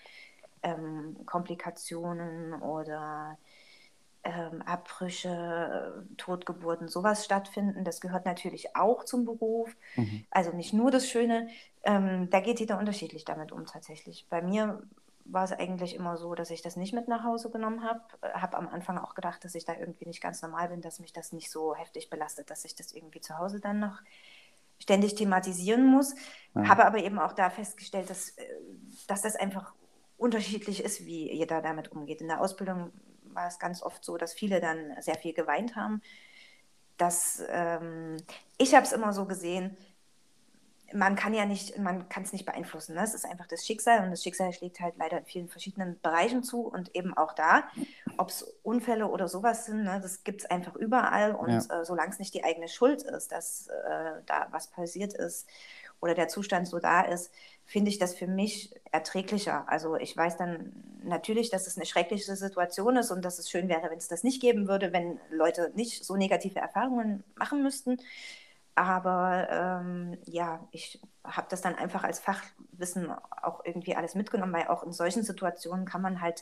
ähm, 0.62 1.16
Komplikationen 1.26 2.54
oder 2.62 3.38
ähm, 4.22 4.62
Abbrüche, 4.62 6.04
Totgeburten, 6.18 6.88
sowas 6.88 7.24
stattfinden. 7.24 7.84
Das 7.84 8.00
gehört 8.00 8.26
natürlich 8.26 8.76
auch 8.76 9.04
zum 9.04 9.24
Beruf. 9.24 9.74
Mhm. 9.96 10.24
Also 10.30 10.52
nicht 10.52 10.74
nur 10.74 10.90
das 10.90 11.08
Schöne. 11.08 11.48
Ähm, 11.82 12.28
da 12.30 12.40
geht 12.40 12.60
jeder 12.60 12.78
unterschiedlich 12.78 13.24
damit 13.24 13.52
um 13.52 13.64
tatsächlich. 13.64 14.26
Bei 14.28 14.42
mir 14.42 14.82
war 15.32 15.44
es 15.44 15.52
eigentlich 15.52 15.94
immer 15.94 16.16
so, 16.16 16.34
dass 16.34 16.50
ich 16.50 16.62
das 16.62 16.76
nicht 16.76 16.92
mit 16.92 17.08
nach 17.08 17.24
Hause 17.24 17.50
genommen 17.50 17.84
habe. 17.84 18.00
Habe 18.34 18.56
am 18.56 18.68
Anfang 18.68 18.98
auch 18.98 19.14
gedacht, 19.14 19.44
dass 19.44 19.54
ich 19.54 19.64
da 19.64 19.74
irgendwie 19.74 20.06
nicht 20.06 20.20
ganz 20.20 20.42
normal 20.42 20.68
bin, 20.68 20.80
dass 20.80 21.00
mich 21.00 21.12
das 21.12 21.32
nicht 21.32 21.50
so 21.50 21.74
heftig 21.74 22.10
belastet, 22.10 22.50
dass 22.50 22.64
ich 22.64 22.74
das 22.74 22.92
irgendwie 22.92 23.20
zu 23.20 23.38
Hause 23.38 23.60
dann 23.60 23.78
noch 23.78 24.00
ständig 24.78 25.14
thematisieren 25.14 25.86
muss. 25.86 26.14
Ja. 26.54 26.68
Habe 26.68 26.84
aber 26.84 26.98
eben 26.98 27.18
auch 27.18 27.32
da 27.32 27.50
festgestellt, 27.50 28.10
dass, 28.10 28.30
äh, 28.30 28.44
dass 29.06 29.22
das 29.22 29.36
einfach 29.36 29.74
unterschiedlich 30.16 30.82
ist, 30.84 31.04
wie 31.06 31.32
jeder 31.32 31.62
damit 31.62 31.92
umgeht. 31.92 32.20
In 32.20 32.28
der 32.28 32.40
Ausbildung 32.40 32.92
war 33.22 33.46
es 33.46 33.58
ganz 33.58 33.82
oft 33.82 34.04
so, 34.04 34.16
dass 34.16 34.32
viele 34.32 34.60
dann 34.60 34.96
sehr 35.00 35.16
viel 35.16 35.32
geweint 35.32 35.76
haben. 35.76 36.02
Dass, 36.96 37.42
ähm, 37.48 38.16
ich 38.58 38.74
habe 38.74 38.84
es 38.84 38.92
immer 38.92 39.12
so 39.12 39.24
gesehen, 39.26 39.76
man 40.92 41.16
kann 41.16 41.34
ja 41.34 41.46
nicht, 41.46 41.78
man 41.78 42.08
kann 42.08 42.22
es 42.22 42.32
nicht 42.32 42.46
beeinflussen. 42.46 42.94
Ne? 42.94 43.02
Es 43.02 43.14
ist 43.14 43.24
einfach 43.24 43.46
das 43.46 43.66
Schicksal 43.66 44.04
und 44.04 44.10
das 44.10 44.22
Schicksal 44.22 44.52
schlägt 44.52 44.80
halt 44.80 44.94
leider 44.98 45.18
in 45.18 45.24
vielen 45.24 45.48
verschiedenen 45.48 46.00
Bereichen 46.00 46.42
zu 46.42 46.62
und 46.62 46.94
eben 46.94 47.16
auch 47.16 47.32
da, 47.32 47.64
ob 48.16 48.28
es 48.28 48.42
Unfälle 48.62 49.06
oder 49.06 49.28
sowas 49.28 49.66
sind, 49.66 49.84
ne? 49.84 50.00
das 50.02 50.24
gibt 50.24 50.42
es 50.42 50.50
einfach 50.50 50.76
überall 50.76 51.34
und 51.34 51.50
ja. 51.50 51.80
äh, 51.80 51.84
solange 51.84 52.10
es 52.10 52.18
nicht 52.18 52.34
die 52.34 52.44
eigene 52.44 52.68
Schuld 52.68 53.02
ist, 53.02 53.32
dass 53.32 53.68
äh, 53.68 54.22
da 54.26 54.48
was 54.50 54.68
passiert 54.68 55.14
ist 55.14 55.48
oder 56.00 56.14
der 56.14 56.28
Zustand 56.28 56.66
so 56.66 56.78
da 56.78 57.02
ist, 57.02 57.30
finde 57.66 57.90
ich 57.90 57.98
das 57.98 58.14
für 58.14 58.26
mich 58.26 58.74
erträglicher. 58.90 59.68
Also 59.68 59.96
ich 59.96 60.16
weiß 60.16 60.36
dann 60.36 60.72
natürlich, 61.04 61.50
dass 61.50 61.66
es 61.66 61.76
eine 61.76 61.86
schreckliche 61.86 62.34
Situation 62.34 62.96
ist 62.96 63.10
und 63.10 63.24
dass 63.24 63.38
es 63.38 63.50
schön 63.50 63.68
wäre, 63.68 63.90
wenn 63.90 63.98
es 63.98 64.08
das 64.08 64.24
nicht 64.24 64.40
geben 64.40 64.66
würde, 64.66 64.92
wenn 64.92 65.20
Leute 65.30 65.70
nicht 65.74 66.04
so 66.04 66.16
negative 66.16 66.58
Erfahrungen 66.58 67.22
machen 67.36 67.62
müssten. 67.62 67.98
Aber 68.80 69.46
ähm, 69.50 70.16
ja, 70.24 70.66
ich 70.70 71.02
habe 71.22 71.48
das 71.50 71.60
dann 71.60 71.74
einfach 71.74 72.02
als 72.02 72.18
Fachwissen 72.18 73.12
auch 73.42 73.62
irgendwie 73.62 73.94
alles 73.94 74.14
mitgenommen, 74.14 74.54
weil 74.54 74.68
auch 74.68 74.82
in 74.84 74.92
solchen 74.92 75.22
Situationen 75.22 75.84
kann 75.84 76.00
man 76.00 76.22
halt 76.22 76.40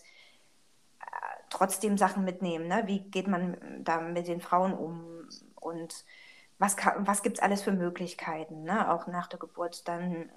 äh, 1.01 1.05
trotzdem 1.51 1.99
Sachen 1.99 2.25
mitnehmen. 2.25 2.69
Ne? 2.69 2.85
Wie 2.87 3.01
geht 3.01 3.27
man 3.27 3.57
da 3.83 4.01
mit 4.01 4.29
den 4.29 4.41
Frauen 4.41 4.73
um 4.73 5.29
und 5.57 6.05
was, 6.61 6.77
was 6.99 7.25
gibt 7.25 7.39
es 7.39 7.43
alles 7.43 7.63
für 7.63 7.73
Möglichkeiten, 7.73 8.63
ne? 8.63 8.89
auch 8.93 9.09
nach 9.09 9.27
der 9.27 9.41
Geburt 9.41 9.89
dann, 9.89 10.13
äh, 10.13 10.29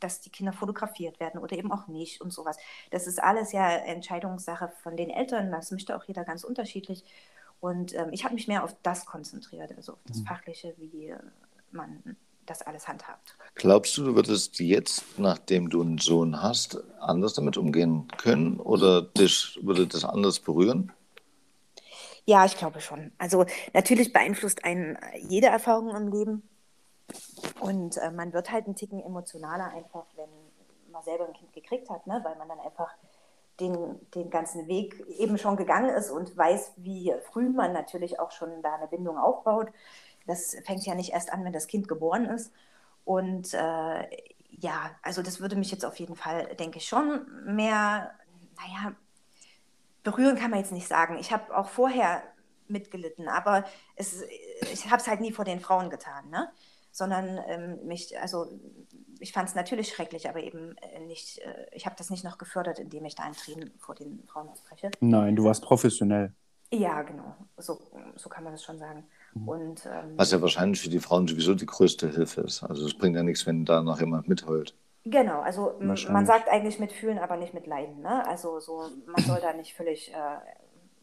dass 0.00 0.22
die 0.22 0.30
Kinder 0.30 0.54
fotografiert 0.54 1.20
werden 1.20 1.38
oder 1.38 1.54
eben 1.54 1.70
auch 1.70 1.86
nicht 1.86 2.22
und 2.22 2.32
sowas. 2.32 2.56
Das 2.92 3.06
ist 3.06 3.22
alles 3.22 3.52
ja 3.52 3.68
Entscheidungssache 3.68 4.72
von 4.82 4.96
den 4.96 5.10
Eltern, 5.10 5.52
das 5.52 5.70
möchte 5.70 5.94
auch 5.94 6.04
jeder 6.04 6.24
ganz 6.24 6.44
unterschiedlich. 6.44 7.04
Und 7.60 7.94
ähm, 7.94 8.08
ich 8.12 8.24
habe 8.24 8.34
mich 8.34 8.48
mehr 8.48 8.64
auf 8.64 8.74
das 8.82 9.06
konzentriert, 9.06 9.72
also 9.76 9.92
auf 9.92 9.98
das 10.06 10.18
mhm. 10.18 10.26
Fachliche, 10.26 10.74
wie 10.78 11.14
man 11.70 12.16
das 12.46 12.62
alles 12.62 12.88
handhabt. 12.88 13.36
Glaubst 13.54 13.96
du, 13.96 14.04
du 14.04 14.14
würdest 14.16 14.58
jetzt, 14.58 15.18
nachdem 15.18 15.70
du 15.70 15.82
einen 15.82 15.98
Sohn 15.98 16.42
hast, 16.42 16.82
anders 16.98 17.34
damit 17.34 17.56
umgehen 17.56 18.08
können 18.16 18.58
oder 18.58 19.02
dich 19.02 19.58
würde 19.62 19.86
das 19.86 20.04
anders 20.04 20.40
berühren? 20.40 20.92
Ja, 22.24 22.44
ich 22.44 22.56
glaube 22.56 22.80
schon. 22.80 23.12
Also 23.18 23.46
natürlich 23.72 24.12
beeinflusst 24.12 24.64
einen 24.64 24.98
jede 25.28 25.46
Erfahrung 25.46 25.94
im 25.94 26.12
Leben. 26.12 26.42
Und 27.60 27.96
äh, 27.96 28.10
man 28.10 28.32
wird 28.32 28.50
halt 28.50 28.66
ein 28.66 28.76
Ticken 28.76 29.00
emotionaler 29.00 29.72
einfach, 29.72 30.06
wenn 30.16 30.28
man 30.92 31.02
selber 31.02 31.26
ein 31.26 31.32
Kind 31.32 31.52
gekriegt 31.52 31.88
hat, 31.90 32.06
ne? 32.06 32.20
weil 32.22 32.36
man 32.36 32.48
dann 32.48 32.60
einfach 32.60 32.90
den, 33.60 34.00
den 34.14 34.30
ganzen 34.30 34.66
Weg 34.66 35.04
eben 35.18 35.38
schon 35.38 35.56
gegangen 35.56 35.90
ist 35.90 36.10
und 36.10 36.36
weiß, 36.36 36.72
wie 36.76 37.12
früh 37.30 37.48
man 37.48 37.72
natürlich 37.72 38.18
auch 38.18 38.30
schon 38.30 38.62
da 38.62 38.74
eine 38.74 38.88
Bindung 38.88 39.18
aufbaut. 39.18 39.68
Das 40.26 40.56
fängt 40.64 40.84
ja 40.86 40.94
nicht 40.94 41.12
erst 41.12 41.32
an, 41.32 41.44
wenn 41.44 41.52
das 41.52 41.66
Kind 41.66 41.88
geboren 41.88 42.26
ist. 42.26 42.52
Und 43.04 43.54
äh, 43.54 44.08
ja, 44.50 44.90
also 45.02 45.22
das 45.22 45.40
würde 45.40 45.56
mich 45.56 45.70
jetzt 45.70 45.84
auf 45.84 45.96
jeden 45.96 46.16
Fall, 46.16 46.54
denke 46.56 46.78
ich, 46.78 46.88
schon 46.88 47.26
mehr, 47.44 48.12
naja, 48.56 48.94
berühren 50.02 50.36
kann 50.36 50.50
man 50.50 50.60
jetzt 50.60 50.72
nicht 50.72 50.88
sagen. 50.88 51.18
Ich 51.18 51.32
habe 51.32 51.56
auch 51.56 51.68
vorher 51.68 52.22
mitgelitten, 52.68 53.28
aber 53.28 53.64
es, 53.96 54.22
ich 54.72 54.86
habe 54.86 54.96
es 54.96 55.08
halt 55.08 55.20
nie 55.20 55.32
vor 55.32 55.44
den 55.44 55.60
Frauen 55.60 55.90
getan, 55.90 56.30
ne? 56.30 56.50
sondern 56.92 57.38
ähm, 57.46 57.86
mich, 57.86 58.18
also 58.20 58.46
ich 59.20 59.32
fand 59.32 59.48
es 59.48 59.54
natürlich 59.54 59.88
schrecklich, 59.88 60.28
aber 60.28 60.42
eben 60.42 60.76
äh, 60.78 61.00
nicht, 61.00 61.38
äh, 61.38 61.66
ich 61.72 61.86
habe 61.86 61.96
das 61.96 62.10
nicht 62.10 62.24
noch 62.24 62.38
gefördert, 62.38 62.78
indem 62.78 63.04
ich 63.04 63.14
da 63.14 63.24
ein 63.24 63.32
Tränen 63.32 63.70
vor 63.78 63.94
den 63.94 64.22
Frauen 64.26 64.48
ausspreche. 64.48 64.90
Nein, 65.00 65.36
du 65.36 65.44
warst 65.44 65.62
professionell. 65.62 66.32
Ja, 66.72 67.02
genau, 67.02 67.34
so, 67.56 67.80
so 68.16 68.28
kann 68.28 68.44
man 68.44 68.52
das 68.52 68.62
schon 68.62 68.78
sagen. 68.78 69.04
Mhm. 69.34 69.48
Und, 69.48 69.86
ähm, 69.86 70.12
Was 70.16 70.30
ja 70.30 70.40
wahrscheinlich 70.40 70.80
für 70.80 70.88
die 70.88 71.00
Frauen 71.00 71.26
sowieso 71.26 71.54
die 71.54 71.66
größte 71.66 72.10
Hilfe 72.10 72.42
ist. 72.42 72.62
Also 72.62 72.86
es 72.86 72.96
bringt 72.96 73.16
ja 73.16 73.22
nichts, 73.22 73.46
wenn 73.46 73.64
da 73.64 73.82
noch 73.82 74.00
jemand 74.00 74.28
mitheult. 74.28 74.74
Genau, 75.04 75.40
also 75.40 75.78
man 75.80 76.26
sagt 76.26 76.48
eigentlich 76.50 76.78
mitfühlen, 76.78 77.18
aber 77.18 77.38
nicht 77.38 77.54
mit 77.54 77.66
leiden. 77.66 78.02
Ne? 78.02 78.26
Also 78.28 78.60
so, 78.60 78.90
man 79.06 79.24
soll 79.24 79.40
da 79.40 79.54
nicht 79.54 79.74
völlig 79.74 80.12
äh, 80.12 80.36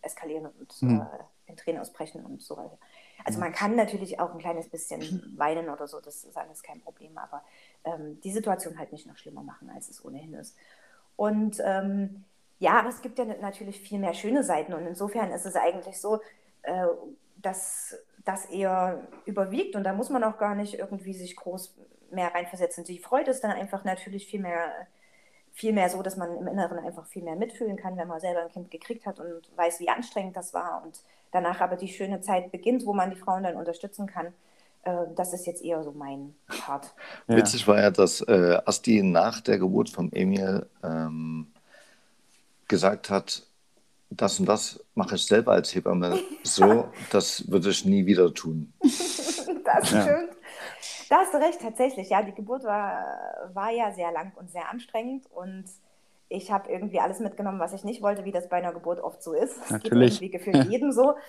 eskalieren 0.01 0.45
und 0.45 0.81
mhm. 0.81 1.01
äh, 1.01 1.49
in 1.51 1.57
Tränen 1.57 1.81
ausbrechen 1.81 2.23
und 2.23 2.41
so 2.41 2.57
weiter. 2.57 2.77
Also 3.25 3.39
man 3.39 3.51
kann 3.51 3.75
natürlich 3.75 4.19
auch 4.19 4.33
ein 4.33 4.39
kleines 4.39 4.69
bisschen 4.69 5.33
weinen 5.37 5.69
oder 5.69 5.87
so, 5.87 5.99
das 5.99 6.23
ist 6.23 6.37
alles 6.37 6.61
kein 6.61 6.79
Problem, 6.81 7.17
aber 7.17 7.43
ähm, 7.87 8.19
die 8.21 8.31
Situation 8.31 8.77
halt 8.77 8.91
nicht 8.91 9.07
noch 9.07 9.17
schlimmer 9.17 9.43
machen, 9.43 9.69
als 9.69 9.89
es 9.89 10.03
ohnehin 10.03 10.33
ist. 10.33 10.55
Und 11.15 11.61
ähm, 11.63 12.23
ja, 12.59 12.79
aber 12.79 12.89
es 12.89 13.01
gibt 13.01 13.19
ja 13.19 13.25
natürlich 13.25 13.79
viel 13.81 13.99
mehr 13.99 14.13
schöne 14.13 14.43
Seiten 14.43 14.73
und 14.73 14.85
insofern 14.85 15.31
ist 15.31 15.45
es 15.45 15.55
eigentlich 15.55 15.99
so, 15.99 16.21
äh, 16.63 16.87
dass 17.37 17.95
das 18.25 18.45
eher 18.45 19.07
überwiegt 19.25 19.75
und 19.75 19.83
da 19.83 19.93
muss 19.93 20.09
man 20.09 20.23
auch 20.23 20.37
gar 20.37 20.55
nicht 20.55 20.73
irgendwie 20.73 21.13
sich 21.13 21.35
groß 21.35 21.75
mehr 22.11 22.33
reinversetzen. 22.33 22.83
Die 22.83 22.99
Freude 22.99 23.31
ist 23.31 23.43
dann 23.43 23.51
einfach 23.51 23.83
natürlich 23.83 24.27
viel 24.27 24.41
mehr, 24.41 24.71
viel 25.53 25.73
mehr 25.73 25.89
so, 25.89 26.01
dass 26.01 26.17
man 26.17 26.35
im 26.37 26.47
Inneren 26.47 26.79
einfach 26.79 27.05
viel 27.05 27.23
mehr 27.23 27.35
mitfühlen 27.35 27.77
kann, 27.77 27.97
wenn 27.97 28.07
man 28.07 28.19
selber 28.19 28.41
ein 28.41 28.49
Kind 28.49 28.71
gekriegt 28.71 29.05
hat 29.05 29.19
und 29.19 29.49
weiß, 29.55 29.79
wie 29.79 29.89
anstrengend 29.89 30.35
das 30.35 30.53
war 30.53 30.83
und 30.83 31.01
danach 31.31 31.61
aber 31.61 31.75
die 31.75 31.87
schöne 31.87 32.21
Zeit 32.21 32.51
beginnt, 32.51 32.85
wo 32.85 32.93
man 32.93 33.11
die 33.11 33.15
Frauen 33.15 33.43
dann 33.43 33.55
unterstützen 33.55 34.07
kann. 34.07 34.33
Äh, 34.83 35.05
das 35.15 35.33
ist 35.33 35.45
jetzt 35.45 35.63
eher 35.63 35.83
so 35.83 35.91
mein 35.91 36.35
Part. 36.47 36.93
Ja. 37.27 37.37
Witzig 37.37 37.67
war 37.67 37.79
ja, 37.79 37.91
dass 37.91 38.21
äh, 38.21 38.59
Asti 38.65 39.03
nach 39.03 39.41
der 39.41 39.59
Geburt 39.59 39.89
von 39.89 40.11
Emil 40.13 40.67
ähm, 40.83 41.47
gesagt 42.67 43.09
hat, 43.09 43.43
das 44.09 44.39
und 44.39 44.47
das 44.47 44.83
mache 44.95 45.15
ich 45.15 45.25
selber 45.25 45.51
als 45.51 45.75
Hebamme 45.75 46.19
so, 46.43 46.89
das 47.11 47.49
würde 47.51 47.69
ich 47.69 47.85
nie 47.85 48.05
wieder 48.05 48.33
tun. 48.33 48.73
das 48.79 49.91
ja. 49.91 50.01
stimmt. 50.01 50.37
Da 51.09 51.19
hast 51.19 51.33
du 51.33 51.37
recht, 51.37 51.61
tatsächlich. 51.61 52.09
Ja, 52.09 52.21
die 52.21 52.33
Geburt 52.33 52.63
war, 52.63 53.49
war 53.53 53.71
ja 53.71 53.91
sehr 53.93 54.11
lang 54.11 54.33
und 54.35 54.51
sehr 54.51 54.69
anstrengend 54.69 55.25
und 55.31 55.65
ich 56.29 56.51
habe 56.51 56.69
irgendwie 56.69 56.99
alles 56.99 57.19
mitgenommen, 57.19 57.59
was 57.59 57.73
ich 57.73 57.83
nicht 57.83 58.01
wollte, 58.01 58.25
wie 58.25 58.31
das 58.31 58.49
bei 58.49 58.57
einer 58.57 58.73
Geburt 58.73 58.99
oft 58.99 59.23
so 59.23 59.33
ist. 59.33 59.61
Das 59.61 59.71
Natürlich. 59.71 60.19
geht 60.19 60.31
irgendwie 60.33 60.51
gefühlt 60.51 60.71
jedem 60.71 60.91
so. 60.91 61.15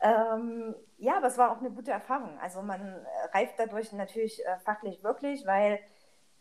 Ähm, 0.00 0.74
ja, 0.98 1.16
aber 1.16 1.26
es 1.26 1.38
war 1.38 1.50
auch 1.52 1.58
eine 1.58 1.70
gute 1.70 1.90
Erfahrung. 1.90 2.38
Also 2.40 2.62
man 2.62 3.04
reift 3.32 3.54
dadurch 3.58 3.92
natürlich 3.92 4.44
äh, 4.44 4.58
fachlich 4.60 5.02
wirklich, 5.02 5.46
weil 5.46 5.80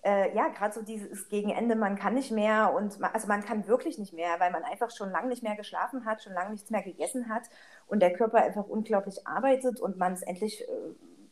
äh, 0.04 0.34
ja, 0.36 0.48
gerade 0.50 0.74
so 0.74 0.82
dieses 0.84 1.28
Gegenende, 1.30 1.76
man 1.76 1.98
kann 1.98 2.14
nicht 2.14 2.32
mehr 2.32 2.74
und 2.74 3.00
man, 3.00 3.12
also 3.14 3.28
man 3.28 3.44
kann 3.44 3.68
wirklich 3.68 3.98
nicht 3.98 4.14
mehr, 4.14 4.40
weil 4.40 4.52
man 4.52 4.64
einfach 4.64 4.92
schon 4.92 5.12
lange 5.12 5.28
nicht 5.28 5.44
mehr 5.44 5.56
geschlafen 5.56 6.06
hat, 6.06 6.24
schon 6.24 6.34
lange 6.34 6.52
nichts 6.52 6.70
mehr 6.70 6.84
gegessen 6.84 7.30
hat 7.30 7.44
und 7.88 8.00
der 8.02 8.14
Körper 8.14 8.38
einfach 8.38 8.68
unglaublich 8.68 9.28
arbeitet 9.28 9.80
und 9.80 9.98
man 9.98 10.14
es 10.14 10.22
endlich 10.22 10.62
äh, 10.62 10.72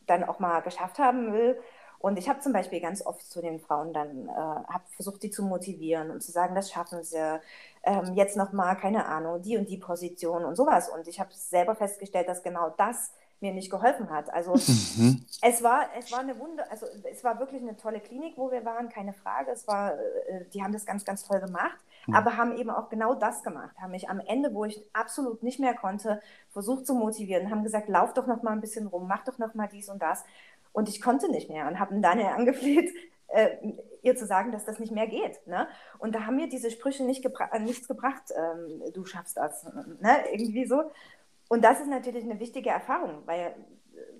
dann 0.07 0.23
auch 0.23 0.39
mal 0.39 0.61
geschafft 0.61 0.99
haben 0.99 1.33
will. 1.33 1.59
Und 1.99 2.19
ich 2.19 2.29
habe 2.29 2.39
zum 2.39 2.53
Beispiel 2.53 2.81
ganz 2.81 3.05
oft 3.05 3.21
zu 3.23 3.41
den 3.41 3.59
Frauen 3.59 3.93
dann 3.93 4.27
äh, 4.29 4.79
versucht, 4.95 5.23
die 5.23 5.31
zu 5.31 5.43
motivieren 5.43 6.11
und 6.11 6.21
zu 6.21 6.31
sagen, 6.31 6.53
das 6.53 6.71
schaffen 6.71 7.03
sie. 7.03 7.39
Ähm, 7.85 8.15
jetzt 8.15 8.35
nochmal, 8.35 8.75
keine 8.75 9.05
Ahnung, 9.05 9.41
die 9.41 9.57
und 9.57 9.69
die 9.69 9.77
Position 9.77 10.43
und 10.43 10.55
sowas. 10.55 10.89
Und 10.89 11.07
ich 11.07 11.19
habe 11.19 11.29
selber 11.33 11.75
festgestellt, 11.75 12.27
dass 12.27 12.41
genau 12.41 12.71
das 12.77 13.11
mir 13.41 13.53
nicht 13.53 13.69
geholfen 13.69 14.09
hat. 14.09 14.33
Also 14.33 14.53
mhm. 14.97 15.25
es 15.41 15.63
war, 15.63 15.85
es 15.97 16.11
war 16.11 16.19
eine 16.19 16.37
Wunde, 16.39 16.69
also 16.71 16.85
es 17.11 17.23
war 17.23 17.39
wirklich 17.39 17.61
eine 17.61 17.75
tolle 17.75 17.99
Klinik, 17.99 18.37
wo 18.37 18.51
wir 18.51 18.65
waren, 18.65 18.89
keine 18.89 19.13
Frage. 19.13 19.51
Es 19.51 19.67
war, 19.67 19.93
äh, 19.93 20.45
die 20.53 20.63
haben 20.63 20.73
das 20.73 20.85
ganz, 20.85 21.05
ganz 21.05 21.23
toll 21.23 21.39
gemacht, 21.39 21.77
mhm. 22.07 22.15
aber 22.15 22.37
haben 22.37 22.57
eben 22.57 22.69
auch 22.69 22.89
genau 22.89 23.13
das 23.13 23.43
gemacht, 23.43 23.75
haben 23.79 23.91
mich 23.91 24.09
am 24.09 24.19
Ende, 24.19 24.53
wo 24.53 24.65
ich 24.65 24.81
absolut 24.93 25.43
nicht 25.43 25.59
mehr 25.59 25.75
konnte, 25.75 26.21
versucht 26.51 26.87
zu 26.87 26.93
motivieren, 26.95 27.51
haben 27.51 27.63
gesagt, 27.63 27.89
lauf 27.89 28.13
doch 28.13 28.27
noch 28.27 28.41
mal 28.41 28.51
ein 28.51 28.61
bisschen 28.61 28.87
rum, 28.87 29.07
mach 29.07 29.23
doch 29.23 29.37
noch 29.37 29.53
mal 29.53 29.67
dies 29.67 29.89
und 29.89 30.01
das. 30.01 30.23
Und 30.71 30.89
ich 30.89 31.01
konnte 31.01 31.29
nicht 31.29 31.49
mehr 31.49 31.67
und 31.67 31.79
habe 31.79 31.99
Daniel 31.99 32.27
angefleht, 32.35 32.91
äh, 33.27 33.57
ihr 34.01 34.15
zu 34.15 34.25
sagen, 34.25 34.51
dass 34.51 34.65
das 34.65 34.79
nicht 34.79 34.91
mehr 34.91 35.07
geht. 35.07 35.45
Ne? 35.47 35.67
Und 35.99 36.13
da 36.15 36.25
haben 36.25 36.35
mir 36.35 36.47
diese 36.47 36.71
Sprüche 36.71 37.03
nicht 37.03 37.23
gebra 37.23 37.57
nichts 37.59 37.87
gebracht, 37.87 38.23
ähm, 38.35 38.81
du 38.93 39.05
schaffst 39.05 39.37
das, 39.37 39.63
ne? 39.63 40.17
irgendwie 40.31 40.65
so. 40.65 40.83
Und 41.49 41.63
das 41.63 41.79
ist 41.79 41.89
natürlich 41.89 42.23
eine 42.23 42.39
wichtige 42.39 42.69
Erfahrung, 42.69 43.23
weil 43.25 43.55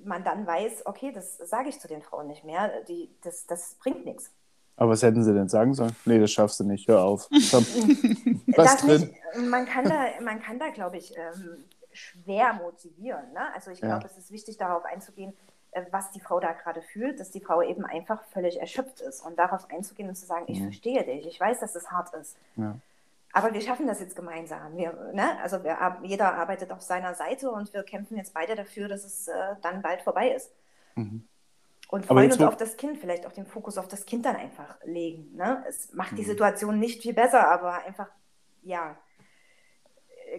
man 0.03 0.23
dann 0.23 0.45
weiß, 0.45 0.85
okay, 0.85 1.11
das 1.11 1.37
sage 1.37 1.69
ich 1.69 1.79
zu 1.79 1.87
den 1.87 2.01
Frauen 2.01 2.27
nicht 2.27 2.43
mehr, 2.43 2.71
die, 2.87 3.09
das, 3.21 3.45
das 3.45 3.75
bringt 3.75 4.05
nichts. 4.05 4.31
Aber 4.77 4.91
was 4.91 5.03
hätten 5.03 5.23
sie 5.23 5.33
denn 5.33 5.47
sagen 5.47 5.73
sollen? 5.73 5.95
Nee, 6.05 6.19
das 6.19 6.31
schaffst 6.31 6.59
du 6.59 6.65
nicht, 6.65 6.87
hör 6.87 7.03
auf. 7.03 7.29
was 7.31 8.77
drin? 8.77 9.01
Nicht, 9.01 9.49
man 9.49 9.65
kann 9.65 9.85
da, 9.85 10.05
man 10.21 10.41
kann 10.41 10.59
da 10.59 10.69
glaube 10.69 10.97
ich, 10.97 11.15
ähm, 11.17 11.65
schwer 11.93 12.53
motivieren. 12.53 13.31
Ne? 13.33 13.53
Also 13.53 13.71
ich 13.71 13.79
glaube, 13.79 14.03
ja. 14.03 14.09
es 14.09 14.17
ist 14.17 14.31
wichtig, 14.31 14.57
darauf 14.57 14.83
einzugehen, 14.83 15.31
äh, 15.31 15.54
was 15.91 16.11
die 16.11 16.19
Frau 16.19 16.39
da 16.39 16.53
gerade 16.53 16.81
fühlt, 16.81 17.19
dass 17.19 17.31
die 17.31 17.41
Frau 17.41 17.61
eben 17.61 17.85
einfach 17.85 18.23
völlig 18.25 18.59
erschöpft 18.59 19.01
ist 19.01 19.21
und 19.21 19.37
darauf 19.37 19.69
einzugehen 19.69 20.09
und 20.09 20.15
zu 20.15 20.25
sagen, 20.25 20.45
ich 20.47 20.61
verstehe 20.61 21.03
dich, 21.03 21.27
ich 21.27 21.39
weiß, 21.39 21.59
dass 21.59 21.75
es 21.75 21.91
hart 21.91 22.13
ist. 22.13 22.37
Ja. 22.55 22.75
Aber 23.33 23.53
wir 23.53 23.59
schaffen 23.59 23.85
das 23.85 23.99
jetzt 23.99 24.15
gemeinsam. 24.15 24.77
Wir, 24.77 24.93
ne? 25.13 25.37
Also 25.41 25.61
wir, 25.63 25.97
jeder 26.03 26.35
arbeitet 26.35 26.71
auf 26.71 26.81
seiner 26.81 27.15
Seite 27.15 27.51
und 27.51 27.73
wir 27.73 27.83
kämpfen 27.83 28.15
jetzt 28.15 28.33
beide 28.33 28.55
dafür, 28.55 28.87
dass 28.87 29.03
es 29.03 29.27
äh, 29.27 29.33
dann 29.61 29.81
bald 29.81 30.01
vorbei 30.01 30.29
ist. 30.29 30.51
Mhm. 30.95 31.27
Und 31.89 32.05
freuen 32.05 32.31
uns 32.31 32.41
auf 32.41 32.55
das 32.55 32.77
Kind, 32.77 32.97
vielleicht 32.97 33.25
auch 33.25 33.33
den 33.33 33.45
Fokus 33.45 33.77
auf 33.77 33.89
das 33.89 34.05
Kind 34.05 34.25
dann 34.25 34.37
einfach 34.37 34.77
legen. 34.85 35.35
Ne? 35.35 35.63
Es 35.67 35.93
macht 35.93 36.13
mhm. 36.13 36.15
die 36.15 36.23
Situation 36.23 36.79
nicht 36.79 37.01
viel 37.01 37.13
besser, 37.13 37.47
aber 37.49 37.85
einfach, 37.85 38.07
ja, 38.63 38.95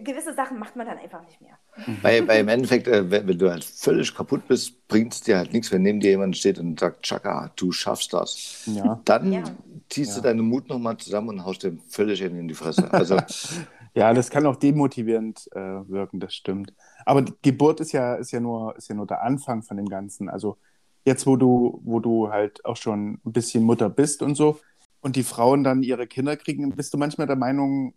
gewisse 0.03 0.33
Sachen 0.33 0.59
macht 0.59 0.75
man 0.75 0.87
dann 0.87 0.97
einfach 0.97 1.23
nicht 1.25 1.41
mehr. 1.41 1.57
Weil, 2.01 2.27
weil 2.27 2.41
im 2.41 2.47
Endeffekt, 2.47 2.87
äh, 2.87 3.09
wenn, 3.09 3.27
wenn, 3.27 3.37
du 3.37 3.49
halt 3.49 3.63
völlig 3.63 4.13
kaputt 4.13 4.47
bist, 4.47 4.87
bringt 4.87 5.13
es 5.13 5.21
dir 5.21 5.37
halt 5.37 5.53
nichts, 5.53 5.71
wenn 5.71 5.83
neben 5.83 5.99
dir 5.99 6.11
jemand 6.11 6.37
steht 6.37 6.59
und 6.59 6.79
sagt, 6.79 7.03
Chaka, 7.03 7.51
du 7.55 7.71
schaffst 7.71 8.13
das. 8.13 8.63
Ja. 8.65 8.99
Dann 9.05 9.31
ja. 9.31 9.43
ziehst 9.89 10.11
ja. 10.11 10.17
du 10.17 10.21
deinen 10.21 10.41
Mut 10.41 10.69
nochmal 10.69 10.97
zusammen 10.97 11.29
und 11.29 11.45
haust 11.45 11.63
dem 11.63 11.79
völlig 11.87 12.21
in 12.21 12.47
die 12.47 12.53
Fresse. 12.53 12.91
Also, 12.91 13.17
ja, 13.93 14.13
das 14.13 14.29
kann 14.29 14.45
auch 14.45 14.55
demotivierend 14.55 15.49
äh, 15.53 15.59
wirken, 15.89 16.19
das 16.19 16.33
stimmt. 16.33 16.73
Aber 17.05 17.21
die 17.21 17.33
Geburt 17.41 17.79
ist 17.79 17.91
ja, 17.91 18.15
ist, 18.15 18.31
ja 18.31 18.39
nur, 18.39 18.75
ist 18.75 18.89
ja 18.89 18.95
nur 18.95 19.07
der 19.07 19.23
Anfang 19.23 19.63
von 19.63 19.77
dem 19.77 19.87
Ganzen. 19.87 20.29
Also 20.29 20.57
jetzt, 21.05 21.25
wo 21.25 21.35
du, 21.35 21.79
wo 21.83 21.99
du 21.99 22.29
halt 22.29 22.65
auch 22.65 22.77
schon 22.77 23.19
ein 23.25 23.31
bisschen 23.31 23.63
Mutter 23.63 23.89
bist 23.89 24.21
und 24.21 24.35
so, 24.35 24.59
und 25.01 25.15
die 25.15 25.23
Frauen 25.23 25.63
dann 25.63 25.83
ihre 25.83 26.07
Kinder 26.07 26.35
kriegen, 26.35 26.69
bist 26.71 26.93
du 26.93 26.97
manchmal 26.97 27.27
der 27.27 27.35
Meinung, 27.35 27.93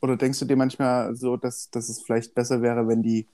oder 0.00 0.16
denkst 0.16 0.38
du 0.38 0.44
dir 0.46 0.56
manchmal 0.56 1.14
so, 1.14 1.36
dass, 1.36 1.70
dass 1.70 1.88
es 1.88 2.02
vielleicht 2.02 2.34
besser 2.34 2.62
wäre, 2.62 2.88
wenn 2.88 3.02
die 3.02 3.28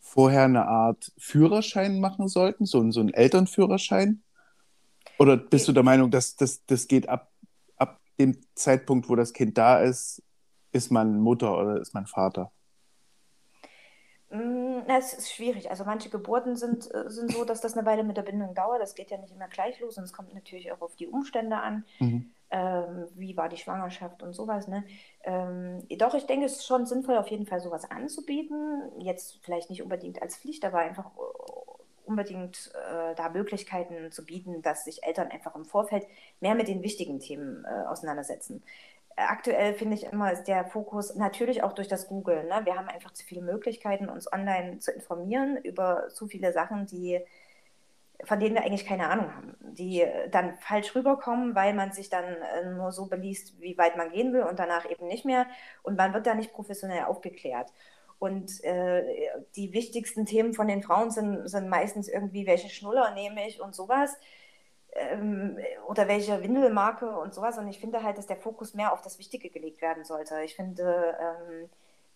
vorher 0.00 0.44
eine 0.44 0.66
Art 0.66 1.12
Führerschein 1.18 2.00
machen 2.00 2.28
sollten, 2.28 2.64
so, 2.64 2.90
so 2.90 3.00
einen 3.00 3.12
Elternführerschein? 3.12 4.22
Oder 5.18 5.36
bist 5.36 5.68
du 5.68 5.72
der 5.72 5.82
Meinung, 5.82 6.10
dass 6.10 6.36
das, 6.36 6.88
geht 6.88 7.08
ab, 7.08 7.30
ab 7.76 8.00
dem 8.18 8.38
Zeitpunkt, 8.54 9.08
wo 9.08 9.16
das 9.16 9.32
Kind 9.32 9.58
da 9.58 9.80
ist, 9.80 10.22
ist 10.72 10.90
man 10.90 11.20
Mutter 11.20 11.58
oder 11.58 11.80
ist 11.80 11.94
man 11.94 12.06
Vater? 12.06 12.52
Mm, 14.30 14.80
es 14.88 15.12
ist 15.12 15.32
schwierig. 15.32 15.70
Also 15.70 15.84
manche 15.84 16.10
Geburten 16.10 16.56
sind, 16.56 16.92
äh, 16.94 17.08
sind 17.08 17.32
so, 17.32 17.44
dass 17.44 17.60
das 17.60 17.76
eine 17.76 17.86
Weile 17.86 18.04
mit 18.04 18.16
der 18.16 18.22
Bindung 18.22 18.54
dauert. 18.54 18.80
Das 18.80 18.94
geht 18.94 19.10
ja 19.10 19.18
nicht 19.18 19.32
immer 19.32 19.48
gleich 19.48 19.80
los 19.80 19.96
und 19.98 20.04
es 20.04 20.12
kommt 20.12 20.34
natürlich 20.34 20.72
auch 20.72 20.80
auf 20.80 20.96
die 20.96 21.06
Umstände 21.06 21.56
an. 21.56 21.84
Mhm 21.98 22.30
ähm, 22.50 23.08
wie 23.14 23.36
war 23.36 23.48
die 23.48 23.56
Schwangerschaft 23.56 24.22
und 24.22 24.32
sowas. 24.32 24.68
Ne? 24.68 24.84
Ähm, 25.24 25.82
doch, 25.98 26.14
ich 26.14 26.26
denke, 26.26 26.46
es 26.46 26.56
ist 26.56 26.66
schon 26.66 26.86
sinnvoll, 26.86 27.16
auf 27.16 27.28
jeden 27.28 27.46
Fall 27.46 27.60
sowas 27.60 27.90
anzubieten. 27.90 28.82
Jetzt 28.98 29.40
vielleicht 29.42 29.70
nicht 29.70 29.82
unbedingt 29.82 30.22
als 30.22 30.36
Pflicht, 30.36 30.64
aber 30.64 30.78
einfach 30.78 31.06
äh, 31.06 32.06
unbedingt 32.06 32.72
äh, 32.74 33.14
da 33.16 33.28
Möglichkeiten 33.30 34.12
zu 34.12 34.24
bieten, 34.24 34.62
dass 34.62 34.84
sich 34.84 35.02
Eltern 35.02 35.28
einfach 35.28 35.56
im 35.56 35.64
Vorfeld 35.64 36.06
mehr 36.40 36.54
mit 36.54 36.68
den 36.68 36.82
wichtigen 36.82 37.18
Themen 37.18 37.64
äh, 37.64 37.86
auseinandersetzen. 37.86 38.62
Aktuell 39.16 39.74
finde 39.74 39.94
ich 39.94 40.04
immer, 40.04 40.30
ist 40.30 40.44
der 40.44 40.66
Fokus 40.66 41.14
natürlich 41.14 41.62
auch 41.62 41.72
durch 41.72 41.88
das 41.88 42.06
Google. 42.06 42.44
Ne? 42.44 42.60
Wir 42.64 42.76
haben 42.76 42.88
einfach 42.88 43.12
zu 43.12 43.24
viele 43.24 43.40
Möglichkeiten, 43.40 44.10
uns 44.10 44.30
online 44.30 44.78
zu 44.78 44.92
informieren 44.92 45.56
über 45.56 46.10
zu 46.10 46.28
viele 46.28 46.52
Sachen, 46.52 46.86
die 46.86 47.20
von 48.24 48.40
denen 48.40 48.54
wir 48.54 48.64
eigentlich 48.64 48.86
keine 48.86 49.08
Ahnung 49.08 49.34
haben, 49.34 49.56
die 49.60 50.04
dann 50.30 50.56
falsch 50.58 50.94
rüberkommen, 50.94 51.54
weil 51.54 51.74
man 51.74 51.92
sich 51.92 52.08
dann 52.08 52.24
äh, 52.24 52.70
nur 52.70 52.92
so 52.92 53.06
beliest, 53.06 53.60
wie 53.60 53.76
weit 53.78 53.96
man 53.96 54.10
gehen 54.10 54.32
will 54.32 54.42
und 54.42 54.58
danach 54.58 54.90
eben 54.90 55.06
nicht 55.06 55.24
mehr 55.24 55.46
und 55.82 55.96
man 55.96 56.14
wird 56.14 56.26
da 56.26 56.34
nicht 56.34 56.52
professionell 56.52 57.04
aufgeklärt. 57.04 57.72
Und 58.18 58.64
äh, 58.64 59.04
die 59.56 59.74
wichtigsten 59.74 60.24
Themen 60.24 60.54
von 60.54 60.68
den 60.68 60.82
Frauen 60.82 61.10
sind, 61.10 61.48
sind 61.48 61.68
meistens 61.68 62.08
irgendwie, 62.08 62.46
welche 62.46 62.70
Schnuller 62.70 63.12
nehme 63.12 63.46
ich 63.46 63.60
und 63.60 63.74
sowas 63.74 64.16
ähm, 64.92 65.58
oder 65.86 66.08
welche 66.08 66.42
Windelmarke 66.42 67.18
und 67.18 67.34
sowas. 67.34 67.58
Und 67.58 67.68
ich 67.68 67.78
finde 67.78 68.02
halt, 68.02 68.16
dass 68.16 68.26
der 68.26 68.38
Fokus 68.38 68.72
mehr 68.72 68.94
auf 68.94 69.02
das 69.02 69.18
Wichtige 69.18 69.50
gelegt 69.50 69.82
werden 69.82 70.04
sollte. 70.04 70.40
Ich 70.44 70.56
finde, 70.56 71.14
ähm, 71.20 71.68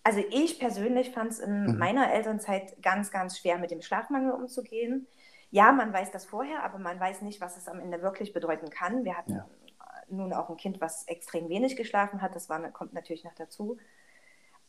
also 0.02 0.22
ich 0.30 0.58
persönlich 0.58 1.10
fand 1.10 1.32
es 1.32 1.38
in 1.38 1.64
mhm. 1.66 1.78
meiner 1.78 2.10
Elternzeit 2.12 2.82
ganz, 2.82 3.10
ganz 3.10 3.38
schwer, 3.38 3.58
mit 3.58 3.70
dem 3.70 3.82
Schlafmangel 3.82 4.32
umzugehen 4.32 5.06
ja, 5.50 5.72
man 5.72 5.92
weiß 5.92 6.10
das 6.10 6.24
vorher, 6.24 6.62
aber 6.62 6.78
man 6.78 6.98
weiß 6.98 7.22
nicht, 7.22 7.40
was 7.40 7.56
es 7.56 7.68
am 7.68 7.80
Ende 7.80 8.02
wirklich 8.02 8.32
bedeuten 8.32 8.70
kann. 8.70 9.04
Wir 9.04 9.16
hatten 9.16 9.32
ja. 9.32 9.46
nun 10.08 10.32
auch 10.32 10.48
ein 10.48 10.56
Kind, 10.56 10.80
was 10.80 11.06
extrem 11.08 11.48
wenig 11.48 11.76
geschlafen 11.76 12.22
hat. 12.22 12.34
Das 12.34 12.48
war, 12.48 12.60
kommt 12.70 12.92
natürlich 12.92 13.24
noch 13.24 13.34
dazu. 13.34 13.78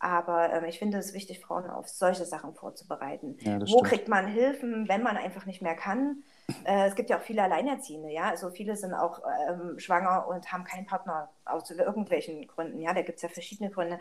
Aber 0.01 0.51
ähm, 0.51 0.65
ich 0.65 0.79
finde 0.79 0.97
es 0.97 1.13
wichtig, 1.13 1.39
Frauen 1.41 1.69
auf 1.69 1.87
solche 1.87 2.25
Sachen 2.25 2.55
vorzubereiten. 2.55 3.37
Ja, 3.41 3.61
Wo 3.61 3.65
stimmt. 3.67 3.83
kriegt 3.83 4.07
man 4.07 4.25
Hilfen, 4.25 4.89
wenn 4.89 5.03
man 5.03 5.15
einfach 5.15 5.45
nicht 5.45 5.61
mehr 5.61 5.75
kann? 5.75 6.23
Äh, 6.65 6.87
es 6.87 6.95
gibt 6.95 7.11
ja 7.11 7.19
auch 7.19 7.21
viele 7.21 7.43
Alleinerziehende, 7.43 8.09
ja. 8.09 8.23
Also 8.23 8.49
viele 8.49 8.75
sind 8.75 8.95
auch 8.95 9.21
ähm, 9.47 9.77
schwanger 9.77 10.27
und 10.27 10.51
haben 10.51 10.63
keinen 10.63 10.87
Partner 10.87 11.29
aus 11.45 11.69
irgendwelchen 11.69 12.47
Gründen. 12.47 12.81
Ja, 12.81 12.95
da 12.95 13.03
gibt 13.03 13.17
es 13.17 13.21
ja 13.21 13.29
verschiedene 13.29 13.69
Gründe. 13.69 13.99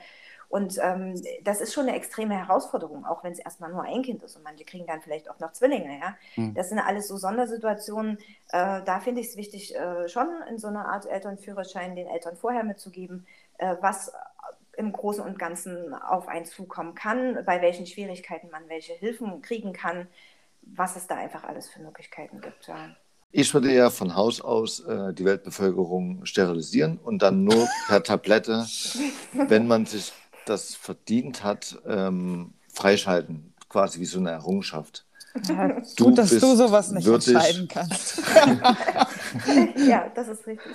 Und 0.50 0.78
ähm, 0.82 1.14
das 1.44 1.60
ist 1.60 1.72
schon 1.72 1.86
eine 1.86 1.96
extreme 1.96 2.36
Herausforderung, 2.36 3.06
auch 3.06 3.22
wenn 3.22 3.32
es 3.32 3.38
erstmal 3.38 3.70
nur 3.70 3.84
ein 3.84 4.02
Kind 4.02 4.20
ist 4.24 4.34
und 4.34 4.42
manche 4.42 4.64
kriegen 4.64 4.84
dann 4.84 5.00
vielleicht 5.00 5.30
auch 5.30 5.38
noch 5.38 5.52
Zwillinge. 5.52 6.00
Ja? 6.00 6.16
Mhm. 6.34 6.54
Das 6.54 6.70
sind 6.70 6.80
alles 6.80 7.06
so 7.06 7.16
Sondersituationen. 7.16 8.18
Äh, 8.48 8.82
da 8.84 8.98
finde 8.98 9.20
ich 9.20 9.28
es 9.28 9.36
wichtig, 9.36 9.76
äh, 9.76 10.08
schon 10.08 10.26
in 10.50 10.58
so 10.58 10.66
einer 10.66 10.86
Art 10.86 11.06
Elternführerschein 11.06 11.94
den 11.94 12.08
Eltern 12.08 12.36
vorher 12.36 12.64
mitzugeben, 12.64 13.28
äh, 13.58 13.76
was 13.80 14.12
im 14.76 14.90
Großen 14.90 15.22
und 15.22 15.38
Ganzen 15.38 15.94
auf 15.94 16.26
einen 16.26 16.46
zukommen 16.46 16.96
kann, 16.96 17.44
bei 17.46 17.62
welchen 17.62 17.86
Schwierigkeiten 17.86 18.50
man 18.50 18.68
welche 18.68 18.94
Hilfen 18.94 19.42
kriegen 19.42 19.72
kann. 19.72 20.08
was 20.62 20.94
es 20.94 21.06
da 21.06 21.16
einfach 21.16 21.44
alles 21.44 21.68
für 21.68 21.80
Möglichkeiten 21.80 22.40
gibt. 22.40 22.66
Ja. 22.66 22.90
Ich 23.32 23.54
würde 23.54 23.72
ja 23.72 23.90
von 23.90 24.14
Haus 24.16 24.40
aus 24.40 24.80
äh, 24.80 25.14
die 25.14 25.24
Weltbevölkerung 25.24 26.24
sterilisieren 26.26 26.98
und 26.98 27.22
dann 27.22 27.44
nur 27.44 27.68
per 27.86 28.02
Tablette, 28.02 28.66
wenn 29.32 29.66
man 29.68 29.86
sich 29.86 30.12
das 30.50 30.74
verdient 30.74 31.42
hat, 31.44 31.78
ähm, 31.86 32.52
freischalten. 32.72 33.54
Quasi 33.68 34.00
wie 34.00 34.04
so 34.04 34.18
eine 34.18 34.30
Errungenschaft. 34.30 35.06
Ja, 35.48 35.80
Du 35.96 36.06
gut, 36.06 36.18
dass 36.18 36.30
du 36.30 36.56
sowas 36.56 36.90
nicht 36.90 37.06
würdig. 37.06 37.28
entscheiden 37.28 37.68
kannst. 37.68 38.20
ja, 39.76 40.08
das 40.14 40.28
ist 40.28 40.46
richtig. 40.46 40.72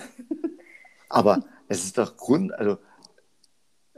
Aber 1.10 1.44
es 1.68 1.84
ist 1.84 1.98
doch 1.98 2.16
Grund, 2.16 2.54
also 2.54 2.78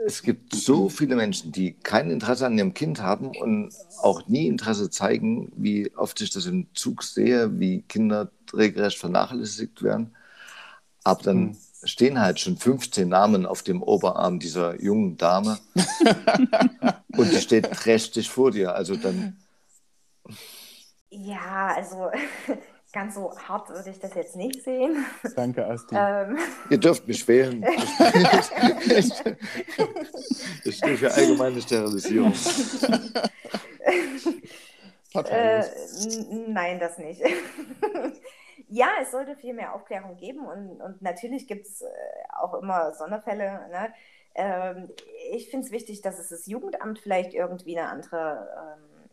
es 0.05 0.21
gibt 0.21 0.55
so 0.55 0.89
viele 0.89 1.15
Menschen, 1.15 1.51
die 1.51 1.73
kein 1.73 2.09
Interesse 2.11 2.45
an 2.45 2.57
ihrem 2.57 2.73
Kind 2.73 3.01
haben 3.01 3.27
und 3.35 3.71
auch 4.01 4.27
nie 4.27 4.47
Interesse 4.47 4.89
zeigen, 4.89 5.51
wie 5.55 5.95
oft 5.95 6.21
ich 6.21 6.29
das 6.31 6.45
im 6.45 6.67
Zug 6.73 7.03
sehe, 7.03 7.59
wie 7.59 7.81
Kinder 7.83 8.31
regelrecht 8.53 8.97
vernachlässigt 8.99 9.81
werden. 9.83 10.15
Aber 11.03 11.23
dann 11.23 11.37
Hm. 11.49 11.57
Stehen 11.83 12.19
halt 12.19 12.39
schon 12.39 12.57
15 12.57 13.07
Namen 13.07 13.45
auf 13.45 13.63
dem 13.63 13.83
Oberarm 13.83 14.39
dieser 14.39 14.81
jungen 14.81 15.17
Dame 15.17 15.59
und 17.17 17.31
die 17.31 17.39
steht 17.39 17.71
trächtig 17.71 18.29
vor 18.29 18.51
dir. 18.51 18.73
Also 18.75 18.95
dann, 18.95 19.37
Ja, 21.09 21.73
also 21.75 22.09
ganz 22.93 23.15
so 23.15 23.37
hart 23.37 23.69
würde 23.69 23.89
ich 23.89 23.99
das 23.99 24.15
jetzt 24.15 24.35
nicht 24.35 24.63
sehen. 24.63 25.05
Danke, 25.35 25.65
Asti. 25.67 25.95
Ähm, 25.97 26.37
ihr 26.69 26.77
dürft 26.77 27.07
mich 27.07 27.27
wählen. 27.27 27.63
Ich, 28.87 29.11
ich 30.65 30.75
stehe 30.77 30.97
für 30.97 31.13
allgemeine 31.13 31.61
Sterilisierung. 31.61 32.33
Äh, 35.13 35.63
nein, 36.47 36.79
das 36.79 36.97
nicht. 36.97 37.21
Ja, 38.67 38.89
es 39.01 39.11
sollte 39.11 39.35
viel 39.35 39.53
mehr 39.53 39.73
Aufklärung 39.73 40.17
geben 40.17 40.45
und, 40.45 40.81
und 40.81 41.01
natürlich 41.01 41.47
gibt 41.47 41.67
es 41.67 41.81
äh, 41.81 41.87
auch 42.39 42.53
immer 42.55 42.93
Sonderfälle. 42.93 43.67
Ne? 43.69 43.93
Ähm, 44.35 44.89
ich 45.31 45.49
finde 45.49 45.65
es 45.65 45.71
wichtig, 45.71 46.01
dass 46.01 46.19
es 46.19 46.29
das 46.29 46.47
Jugendamt 46.47 46.99
vielleicht 46.99 47.33
irgendwie 47.33 47.77
eine 47.77 47.89
andere, 47.89 48.77
ähm, 48.77 49.09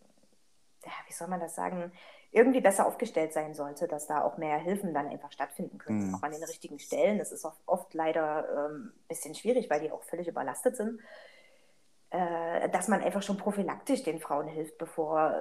ja, 0.85 0.93
wie 1.07 1.13
soll 1.13 1.29
man 1.29 1.41
das 1.41 1.55
sagen, 1.55 1.93
irgendwie 2.33 2.61
besser 2.61 2.87
aufgestellt 2.87 3.33
sein 3.33 3.55
sollte, 3.55 3.87
dass 3.87 4.07
da 4.09 4.23
auch 4.25 4.39
mehr 4.39 4.59
Hilfen 4.59 4.93
dann 4.93 5.09
einfach 5.09 5.31
stattfinden 5.33 5.79
können, 5.79 6.09
Mhm. 6.09 6.15
auch 6.17 6.23
an 6.23 6.33
den 6.33 6.43
richtigen 6.43 6.79
Stellen. 6.81 7.19
Das 7.19 7.31
ist 7.33 7.45
oft, 7.45 7.61
oft 7.67 7.95
leider 7.95 8.69
ein 8.69 8.73
ähm, 8.75 8.93
bisschen 9.09 9.35
schwierig, 9.37 9.71
weil 9.71 9.81
die 9.81 9.93
auch 9.93 10.03
völlig 10.03 10.29
überlastet 10.29 10.77
sind 10.77 11.01
äh, 12.11 12.69
dass 12.71 12.89
man 12.89 13.03
einfach 13.03 13.23
schon 13.23 13.37
prophylaktisch 13.37 14.03
den 14.05 14.21
Frauen 14.21 14.47
hilft, 14.47 14.79
bevor, 14.79 15.35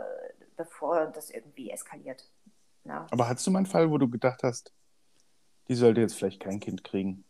bevor 0.58 1.08
das 1.08 1.30
irgendwie 1.30 1.70
eskaliert. 1.70 2.28
Ja. 2.86 3.08
Aber 3.12 3.28
hattest 3.30 3.48
du 3.48 3.52
mal 3.52 3.60
einen 3.60 3.66
Fall, 3.66 3.90
wo 3.92 3.98
du 3.98 4.10
gedacht 4.10 4.44
hast, 4.44 4.74
die 5.68 5.76
sollte 5.76 6.02
jetzt 6.02 6.16
vielleicht 6.16 6.42
kein 6.42 6.60
Kind 6.60 6.84
kriegen? 6.84 7.24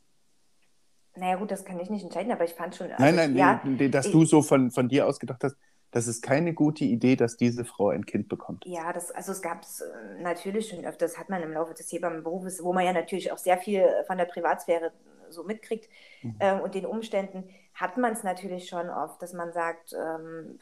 Naja 1.16 1.36
gut, 1.36 1.52
das 1.52 1.64
kann 1.64 1.80
ich 1.80 1.90
nicht 1.92 2.04
entscheiden, 2.04 2.32
aber 2.32 2.44
ich 2.44 2.54
fand 2.54 2.76
schon... 2.76 2.88
nein, 2.88 3.02
also, 3.02 3.16
nein, 3.18 3.36
ja, 3.36 3.62
nee, 3.64 3.90
dass 3.90 4.08
ich- 4.08 4.12
du 4.12 4.26
so 4.26 4.42
von, 4.42 4.72
von 4.72 4.90
dir 4.90 5.06
aus 5.08 5.20
gedacht 5.20 5.44
hast, 5.44 5.56
das 5.92 6.08
ist 6.08 6.24
keine 6.24 6.56
gute 6.56 6.86
Idee, 6.86 7.16
dass 7.16 7.38
diese 7.38 7.66
Frau 7.66 7.90
ein 7.90 8.08
Kind 8.08 8.28
bekommt. 8.28 8.66
Ja, 8.66 8.92
das, 8.92 9.12
also 9.12 9.32
es 9.32 9.44
gab 9.44 9.62
es 9.62 9.82
äh, 9.82 10.22
natürlich 10.24 10.70
schon 10.70 10.84
öfters, 10.86 11.20
hat 11.20 11.30
man 11.30 11.44
im 11.44 11.52
Laufe 11.54 11.76
des 11.76 11.92
Hebammenberufes, 11.92 12.64
wo 12.64 12.74
man 12.74 12.84
ja 12.84 12.94
natürlich 12.94 13.32
auch 13.32 13.38
sehr 13.38 13.60
viel 13.60 13.88
von 14.08 14.18
der 14.18 14.26
Privatsphäre 14.26 14.92
so 15.30 15.44
mitkriegt 15.44 15.88
Mhm. 16.24 16.36
ähm, 16.40 16.60
und 16.62 16.74
den 16.74 16.86
Umständen, 16.88 17.48
hat 17.76 17.98
man 17.98 18.14
es 18.14 18.24
natürlich 18.24 18.68
schon 18.68 18.90
oft, 18.90 19.22
dass 19.22 19.34
man 19.34 19.52
sagt, 19.54 19.94
ähm, 19.94 20.58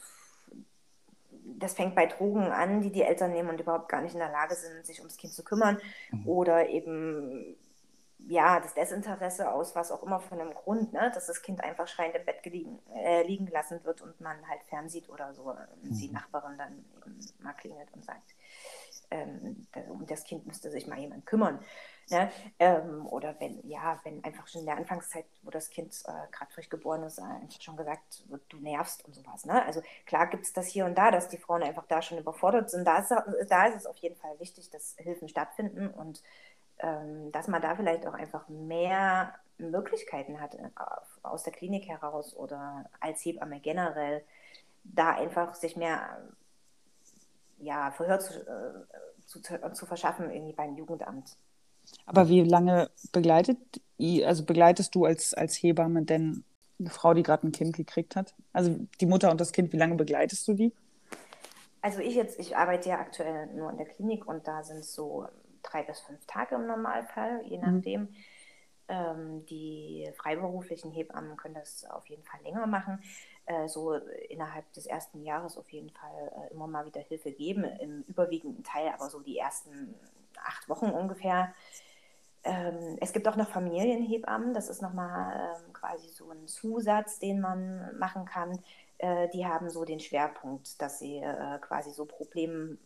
das 1.59 1.73
fängt 1.73 1.95
bei 1.95 2.05
Drogen 2.07 2.51
an, 2.51 2.81
die 2.81 2.91
die 2.91 3.03
Eltern 3.03 3.31
nehmen 3.31 3.49
und 3.49 3.59
überhaupt 3.61 3.89
gar 3.89 4.01
nicht 4.01 4.13
in 4.13 4.19
der 4.19 4.31
Lage 4.31 4.55
sind, 4.55 4.85
sich 4.85 4.99
ums 4.99 5.17
Kind 5.17 5.33
zu 5.33 5.43
kümmern 5.43 5.77
Mhm. 6.11 6.25
oder 6.25 6.69
eben 6.69 7.55
ja, 8.27 8.59
das 8.59 8.75
Desinteresse 8.75 9.51
aus 9.51 9.75
was 9.75 9.91
auch 9.91 10.03
immer 10.03 10.19
von 10.19 10.39
einem 10.39 10.53
Grund, 10.53 10.93
ne, 10.93 11.11
dass 11.13 11.27
das 11.27 11.41
Kind 11.41 11.63
einfach 11.63 11.87
schreiend 11.87 12.15
im 12.15 12.25
Bett 12.25 12.43
geliegen, 12.43 12.79
äh, 12.95 13.23
liegen 13.23 13.47
gelassen 13.47 13.83
wird 13.83 14.01
und 14.01 14.21
man 14.21 14.47
halt 14.47 14.63
fernsieht 14.63 15.09
oder 15.09 15.33
so, 15.33 15.43
und 15.83 15.99
die 15.99 16.09
Mhm. 16.09 16.11
Nachbarin 16.11 16.57
dann 16.57 16.85
eben 16.95 17.33
mal 17.39 17.53
klingelt 17.53 17.91
und 17.93 18.05
sagt, 18.05 18.35
ähm, 19.11 19.67
um 19.89 20.05
das 20.07 20.23
Kind 20.23 20.47
müsste 20.47 20.71
sich 20.71 20.87
mal 20.87 20.97
jemand 20.97 21.25
kümmern. 21.25 21.59
Ne? 22.09 22.31
Ähm, 22.59 23.05
oder 23.07 23.35
wenn, 23.39 23.65
ja, 23.67 23.99
wenn 24.03 24.23
einfach 24.23 24.47
schon 24.47 24.61
in 24.61 24.65
der 24.65 24.77
Anfangszeit, 24.77 25.25
wo 25.43 25.49
das 25.49 25.69
Kind 25.69 25.93
äh, 26.05 26.31
gerade 26.31 26.51
frisch 26.51 26.69
geboren 26.69 27.03
ist, 27.03 27.19
äh, 27.19 27.21
einfach 27.21 27.61
schon 27.61 27.77
gesagt 27.77 28.23
wird, 28.27 28.41
du 28.49 28.57
nervst 28.57 29.05
und 29.05 29.13
sowas. 29.13 29.45
Ne? 29.45 29.63
Also 29.65 29.81
klar 30.05 30.27
gibt 30.27 30.45
es 30.45 30.53
das 30.53 30.67
hier 30.67 30.85
und 30.85 30.97
da, 30.97 31.11
dass 31.11 31.29
die 31.29 31.37
Frauen 31.37 31.63
einfach 31.63 31.85
da 31.87 32.01
schon 32.01 32.17
überfordert 32.17 32.69
sind. 32.69 32.85
Da 32.85 32.99
ist, 32.99 33.11
da 33.49 33.65
ist 33.67 33.75
es 33.75 33.85
auf 33.85 33.97
jeden 33.97 34.15
Fall 34.15 34.39
wichtig, 34.39 34.69
dass 34.69 34.95
Hilfen 34.97 35.29
stattfinden 35.29 35.89
und 35.89 36.21
ähm, 36.79 37.31
dass 37.31 37.47
man 37.47 37.61
da 37.61 37.75
vielleicht 37.75 38.05
auch 38.07 38.13
einfach 38.13 38.47
mehr 38.49 39.35
Möglichkeiten 39.57 40.41
hat, 40.41 40.55
äh, 40.55 40.69
aus 41.23 41.43
der 41.43 41.53
Klinik 41.53 41.87
heraus 41.87 42.35
oder 42.35 42.89
als 42.99 43.23
Hebamme 43.23 43.59
generell, 43.59 44.23
da 44.83 45.11
einfach 45.11 45.53
sich 45.53 45.77
mehr 45.77 46.17
ja, 47.61 47.91
Verhör 47.91 48.19
zu, 48.19 48.33
äh, 48.39 49.25
zu, 49.25 49.41
zu 49.41 49.85
verschaffen 49.85 50.29
irgendwie 50.31 50.53
beim 50.53 50.75
Jugendamt. 50.75 51.37
Aber 52.05 52.29
wie 52.29 52.41
lange 52.43 52.89
begleitet, 53.11 53.57
also 54.25 54.45
begleitest 54.45 54.95
du 54.95 55.05
als, 55.05 55.33
als 55.33 55.55
Hebamme 55.55 56.03
denn 56.03 56.43
eine 56.79 56.89
Frau, 56.89 57.13
die 57.13 57.23
gerade 57.23 57.47
ein 57.47 57.51
Kind 57.51 57.75
gekriegt 57.75 58.15
hat? 58.15 58.33
Also 58.53 58.75
die 58.99 59.05
Mutter 59.05 59.31
und 59.31 59.39
das 59.41 59.51
Kind, 59.51 59.71
wie 59.73 59.77
lange 59.77 59.95
begleitest 59.95 60.47
du 60.47 60.53
die? 60.53 60.73
Also 61.81 61.99
ich 61.99 62.15
jetzt, 62.15 62.39
ich 62.39 62.55
arbeite 62.55 62.89
ja 62.89 62.99
aktuell 62.99 63.47
nur 63.47 63.71
in 63.71 63.77
der 63.77 63.87
Klinik 63.87 64.27
und 64.27 64.47
da 64.47 64.63
sind 64.63 64.77
es 64.79 64.93
so 64.93 65.27
drei 65.63 65.83
bis 65.83 65.99
fünf 66.01 66.25
Tage 66.27 66.55
im 66.55 66.67
Normalfall, 66.67 67.41
je 67.45 67.57
Mhm. 67.57 67.61
nachdem. 67.61 68.15
Ähm, 68.87 69.45
die 69.45 70.11
freiberuflichen 70.17 70.91
Hebammen 70.91 71.37
können 71.37 71.55
das 71.55 71.85
auf 71.85 72.07
jeden 72.07 72.23
Fall 72.23 72.41
länger 72.43 72.67
machen. 72.67 73.01
Äh, 73.45 73.67
so 73.67 73.93
innerhalb 74.29 74.71
des 74.73 74.85
ersten 74.85 75.23
Jahres 75.23 75.57
auf 75.57 75.69
jeden 75.71 75.89
Fall 75.91 76.31
äh, 76.49 76.53
immer 76.53 76.67
mal 76.67 76.85
wieder 76.85 77.01
Hilfe 77.01 77.31
geben, 77.31 77.63
im 77.63 78.03
überwiegenden 78.03 78.63
Teil, 78.63 78.89
aber 78.89 79.09
so 79.09 79.19
die 79.21 79.37
ersten 79.37 79.95
acht 80.45 80.69
Wochen 80.69 80.89
ungefähr. 80.91 81.53
Ähm, 82.43 82.97
es 83.01 83.13
gibt 83.13 83.27
auch 83.27 83.35
noch 83.35 83.49
Familienhebammen, 83.49 84.53
das 84.53 84.69
ist 84.69 84.81
nochmal 84.81 85.57
ähm, 85.67 85.73
quasi 85.73 86.09
so 86.09 86.31
ein 86.31 86.47
Zusatz, 86.47 87.19
den 87.19 87.39
man 87.39 87.97
machen 87.99 88.25
kann. 88.25 88.59
Äh, 88.97 89.29
die 89.29 89.45
haben 89.45 89.69
so 89.69 89.85
den 89.85 89.99
Schwerpunkt, 89.99 90.81
dass 90.81 90.99
sie 90.99 91.17
äh, 91.17 91.59
quasi 91.59 91.91
so 91.91 92.05
Problemfälle 92.05 92.79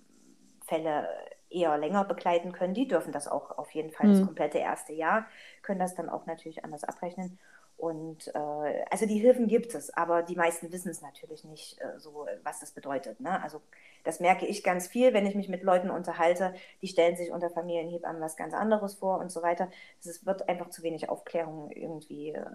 eher 1.50 1.78
länger 1.78 2.04
begleiten 2.06 2.52
können. 2.52 2.74
Die 2.74 2.88
dürfen 2.88 3.13
das 3.13 3.28
auch 3.28 3.58
auf 3.58 3.72
jeden 3.72 3.91
Fall 3.91 4.08
das 4.08 4.22
Mhm. 4.22 4.22
komplette 4.22 4.58
erste 4.58 4.94
Jahr, 4.94 5.26
können 5.62 5.80
das 5.80 5.96
dann 5.96 6.10
auch 6.10 6.26
natürlich 6.26 6.63
anders 6.65 6.84
abrechnen. 6.84 7.39
Und 7.78 8.28
äh, 8.34 8.86
also 8.90 9.06
die 9.06 9.20
Hilfen 9.20 9.48
gibt 9.48 9.76
es, 9.76 9.90
aber 9.96 10.24
die 10.24 10.36
meisten 10.36 10.72
wissen 10.72 10.90
es 10.90 11.02
natürlich 11.02 11.44
nicht 11.44 11.80
äh, 11.82 12.00
so, 12.00 12.26
was 12.44 12.60
das 12.62 12.72
bedeutet. 12.72 13.20
Ne? 13.20 13.42
Also 13.44 13.62
das 14.04 14.20
merke 14.22 14.46
ich 14.46 14.64
ganz 14.64 14.88
viel, 14.88 15.14
wenn 15.14 15.26
ich 15.26 15.36
mich 15.36 15.50
mit 15.50 15.64
Leuten 15.64 15.90
unterhalte, 15.90 16.54
die 16.82 16.88
stellen 16.88 17.18
sich 17.18 17.32
unter 17.32 17.50
Familienhebammen 17.50 18.22
was 18.22 18.38
ganz 18.38 18.54
anderes 18.54 18.96
vor 18.96 19.20
und 19.20 19.30
so 19.32 19.42
weiter. 19.44 19.70
Es 20.00 20.26
wird 20.26 20.48
einfach 20.50 20.70
zu 20.70 20.84
wenig 20.84 21.10
Aufklärung 21.10 21.70
irgendwie. 21.72 22.30
Äh, 22.32 22.46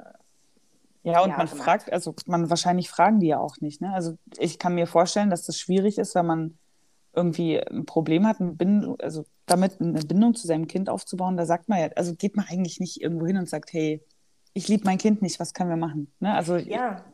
Ja, 1.02 1.22
und 1.22 1.30
Ja, 1.30 1.37
man 1.37 1.48
gemacht. 1.48 1.64
fragt, 1.64 1.92
also 1.92 2.14
man 2.26 2.50
wahrscheinlich 2.50 2.90
fragen 2.90 3.20
die 3.20 3.28
ja 3.28 3.38
auch 3.40 3.56
nicht. 3.61 3.80
Ne? 3.80 3.92
Also 3.94 4.16
ich 4.38 4.59
kann 4.59 4.74
mir 4.74 4.87
vorstellen, 4.87 5.30
dass 5.30 5.46
das 5.46 5.59
schwierig 5.59 5.98
ist, 5.98 6.14
wenn 6.14 6.26
man 6.26 6.59
irgendwie 7.14 7.59
ein 7.61 7.87
Problem 7.87 8.26
hat, 8.26 8.40
eine 8.40 8.52
Bindung, 8.52 9.00
also 9.00 9.24
damit 9.46 9.80
eine 9.80 10.00
Bindung 10.02 10.35
zu 10.35 10.46
seinem 10.46 10.66
Kind 10.68 10.88
aufzubauen. 10.90 11.37
Da 11.37 11.46
sagt 11.46 11.68
man 11.68 11.80
ja, 11.80 11.88
also 11.96 12.14
geht 12.14 12.37
man 12.37 12.46
eigentlich 12.48 12.80
nicht 12.80 13.00
irgendwo 13.02 13.26
hin 13.26 13.37
und 13.38 13.48
sagt, 13.48 13.72
hey, 13.72 14.02
ich 14.52 14.68
liebe 14.68 14.84
mein 14.84 14.98
Kind 14.98 15.22
nicht, 15.22 15.40
was 15.40 15.54
können 15.54 15.70
wir 15.70 15.76
machen? 15.76 16.12
Ne? 16.20 16.34
Also 16.34 16.56
ja, 16.56 17.04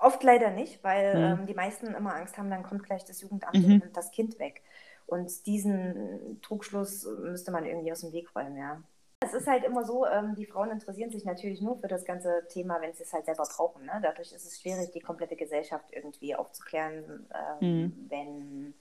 oft 0.00 0.22
leider 0.22 0.50
nicht, 0.50 0.82
weil 0.82 1.16
Mhm. 1.16 1.40
ähm, 1.40 1.46
die 1.46 1.54
meisten 1.54 1.86
immer 1.94 2.14
Angst 2.14 2.36
haben, 2.38 2.50
dann 2.50 2.62
kommt 2.62 2.84
gleich 2.84 3.04
das 3.04 3.20
Jugendamt 3.20 3.54
Mhm. 3.54 3.64
und 3.64 3.78
nimmt 3.80 3.96
das 3.96 4.10
Kind 4.10 4.38
weg. 4.38 4.62
Und 5.06 5.46
diesen 5.46 6.40
Trugschluss 6.42 7.04
müsste 7.20 7.50
man 7.50 7.64
irgendwie 7.64 7.90
aus 7.92 8.00
dem 8.00 8.12
Weg 8.12 8.34
räumen, 8.34 8.56
ja. 8.56 8.82
Es 9.22 9.34
ist 9.34 9.46
halt 9.46 9.64
immer 9.64 9.84
so, 9.84 10.06
ähm, 10.06 10.34
die 10.34 10.46
Frauen 10.46 10.70
interessieren 10.70 11.10
sich 11.10 11.24
natürlich 11.26 11.60
nur 11.60 11.78
für 11.78 11.88
das 11.88 12.06
ganze 12.06 12.46
Thema, 12.48 12.80
wenn 12.80 12.94
sie 12.94 13.02
es 13.02 13.12
halt 13.12 13.26
selber 13.26 13.44
brauchen. 13.44 13.84
Ne? 13.84 14.00
Dadurch 14.02 14.32
ist 14.32 14.46
es 14.46 14.58
schwierig, 14.60 14.92
die 14.92 15.00
komplette 15.00 15.36
Gesellschaft 15.36 15.84
irgendwie 15.92 16.34
aufzuklären, 16.34 17.26
ähm, 17.34 17.68
Mhm. 17.68 18.06
wenn 18.08 18.74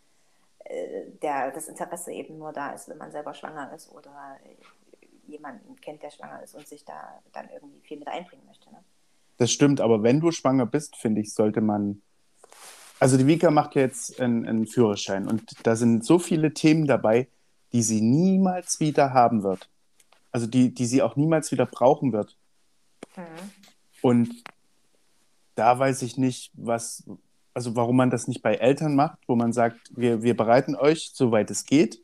äh, 0.63 1.09
der, 1.21 1.51
das 1.51 1.67
Interesse 1.67 2.13
eben 2.13 2.37
nur 2.37 2.53
da 2.53 2.71
ist, 2.71 2.87
wenn 2.87 2.97
man 2.97 3.11
selber 3.11 3.33
schwanger 3.33 3.73
ist 3.73 3.91
oder 3.91 4.37
jemanden 5.29 5.75
kennt, 5.81 6.03
der 6.03 6.11
schwanger 6.11 6.41
ist 6.43 6.55
und 6.55 6.67
sich 6.67 6.83
da 6.85 7.21
dann 7.33 7.49
irgendwie 7.49 7.79
viel 7.81 7.97
mit 7.97 8.07
einbringen 8.07 8.45
möchte. 8.45 8.69
Ne? 8.71 8.83
Das 9.37 9.51
stimmt, 9.51 9.81
aber 9.81 10.03
wenn 10.03 10.19
du 10.19 10.31
schwanger 10.31 10.65
bist, 10.65 10.95
finde 10.97 11.21
ich, 11.21 11.33
sollte 11.33 11.61
man. 11.61 12.01
Also 12.99 13.17
die 13.17 13.27
Vika 13.27 13.49
macht 13.49 13.75
ja 13.75 13.83
jetzt 13.83 14.19
einen, 14.19 14.45
einen 14.45 14.67
Führerschein 14.67 15.27
und 15.27 15.65
da 15.65 15.77
sind 15.77 16.03
so 16.03 16.19
viele 16.19 16.53
Themen 16.53 16.85
dabei, 16.85 17.29
die 17.71 17.81
sie 17.81 18.01
niemals 18.01 18.81
wieder 18.81 19.13
haben 19.13 19.43
wird. 19.43 19.69
Also 20.31 20.47
die, 20.47 20.73
die 20.73 20.85
sie 20.85 21.01
auch 21.01 21.15
niemals 21.15 21.51
wieder 21.51 21.65
brauchen 21.65 22.11
wird. 22.11 22.35
Mhm. 23.15 23.23
Und 24.01 24.43
da 25.55 25.77
weiß 25.77 26.01
ich 26.01 26.17
nicht, 26.17 26.51
was, 26.53 27.03
also 27.53 27.75
warum 27.75 27.97
man 27.97 28.09
das 28.09 28.27
nicht 28.27 28.41
bei 28.41 28.55
Eltern 28.55 28.95
macht, 28.95 29.19
wo 29.27 29.35
man 29.35 29.53
sagt, 29.53 29.79
wir, 29.95 30.21
wir 30.21 30.35
bereiten 30.35 30.75
euch, 30.75 31.11
soweit 31.13 31.49
es 31.51 31.65
geht, 31.65 32.01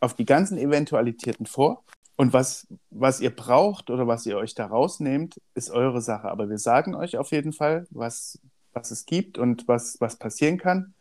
auf 0.00 0.14
die 0.14 0.24
ganzen 0.24 0.58
Eventualitäten 0.58 1.46
vor. 1.46 1.84
Und 2.16 2.32
was, 2.32 2.66
was 2.90 3.20
ihr 3.20 3.34
braucht 3.34 3.90
oder 3.90 4.06
was 4.06 4.26
ihr 4.26 4.36
euch 4.36 4.54
da 4.54 4.66
rausnehmt, 4.66 5.40
ist 5.54 5.70
eure 5.70 6.00
Sache. 6.00 6.28
Aber 6.28 6.48
wir 6.48 6.58
sagen 6.58 6.94
euch 6.94 7.16
auf 7.16 7.32
jeden 7.32 7.52
Fall, 7.52 7.86
was, 7.90 8.38
was 8.72 8.90
es 8.90 9.06
gibt 9.06 9.38
und 9.38 9.66
was, 9.66 10.00
was 10.00 10.16
passieren 10.16 10.58
kann. 10.58 10.94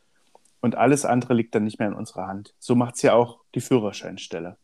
Und 0.61 0.75
alles 0.75 1.05
andere 1.05 1.33
liegt 1.33 1.55
dann 1.55 1.63
nicht 1.63 1.79
mehr 1.79 1.87
in 1.87 1.95
unserer 1.95 2.27
Hand. 2.27 2.53
So 2.59 2.75
macht 2.75 2.95
es 2.95 3.01
ja 3.01 3.13
auch 3.13 3.39
die 3.55 3.61
Führerscheinstelle. 3.61 4.57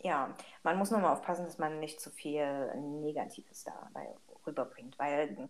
Ja, 0.00 0.28
man 0.62 0.78
muss 0.78 0.90
nur 0.90 1.00
mal 1.00 1.12
aufpassen, 1.12 1.44
dass 1.44 1.58
man 1.58 1.80
nicht 1.80 2.00
zu 2.00 2.10
viel 2.10 2.74
Negatives 3.02 3.64
dabei 3.64 4.08
rüberbringt, 4.46 4.98
weil 4.98 5.48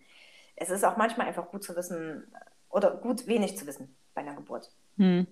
es 0.57 0.71
ist 0.71 0.85
auch 0.85 0.97
manchmal 0.97 1.27
einfach 1.27 1.51
gut 1.51 1.65
zu 1.65 1.77
wissen 1.77 2.25
oder 2.71 2.93
gut 2.93 3.27
wenig 3.27 3.59
zu 3.59 3.67
wissen 3.67 3.95
bei 4.15 4.23
einer 4.23 4.35
Geburt. 4.35 4.71
Hm. 4.97 5.27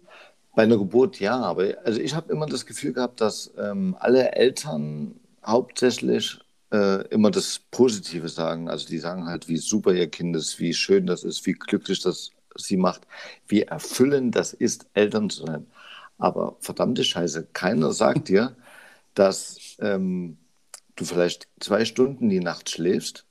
Bei 0.55 0.65
einer 0.65 0.77
Geburt 0.79 1.19
ja, 1.21 1.37
aber 1.41 1.79
also 1.85 2.01
ich 2.01 2.15
habe 2.15 2.33
immer 2.33 2.47
das 2.47 2.67
Gefühl 2.67 2.93
gehabt, 2.93 3.21
dass 3.21 3.53
ähm, 3.59 3.97
alle 3.99 4.33
Eltern 4.33 5.19
hauptsächlich 5.45 6.41
äh, 6.73 7.07
immer 7.09 7.31
das 7.31 7.61
Positive 7.71 8.29
sagen. 8.29 8.69
Also 8.69 8.87
die 8.89 8.99
sagen 8.99 9.27
halt, 9.27 9.49
wie 9.49 9.57
super 9.59 9.93
ihr 9.95 10.09
Kind 10.11 10.37
ist, 10.37 10.59
wie 10.61 10.75
schön 10.75 11.07
das 11.07 11.25
ist, 11.25 11.47
wie 11.47 11.53
glücklich 11.55 12.01
das 12.01 12.31
sie 12.57 12.77
macht, 12.77 13.07
wie 13.49 13.63
erfüllend 13.63 14.37
das 14.37 14.53
ist, 14.53 14.87
Eltern 14.95 15.31
zu 15.31 15.47
sein. 15.47 15.67
Aber 16.19 16.57
verdammte 16.61 17.05
Scheiße, 17.05 17.49
keiner 17.53 17.93
sagt 17.93 18.29
dir, 18.29 18.57
dass 19.15 19.77
ähm, 19.81 20.39
du 20.97 21.05
vielleicht 21.05 21.49
zwei 21.61 21.85
Stunden 21.85 22.29
die 22.29 22.41
Nacht 22.41 22.71
schläfst 22.71 23.27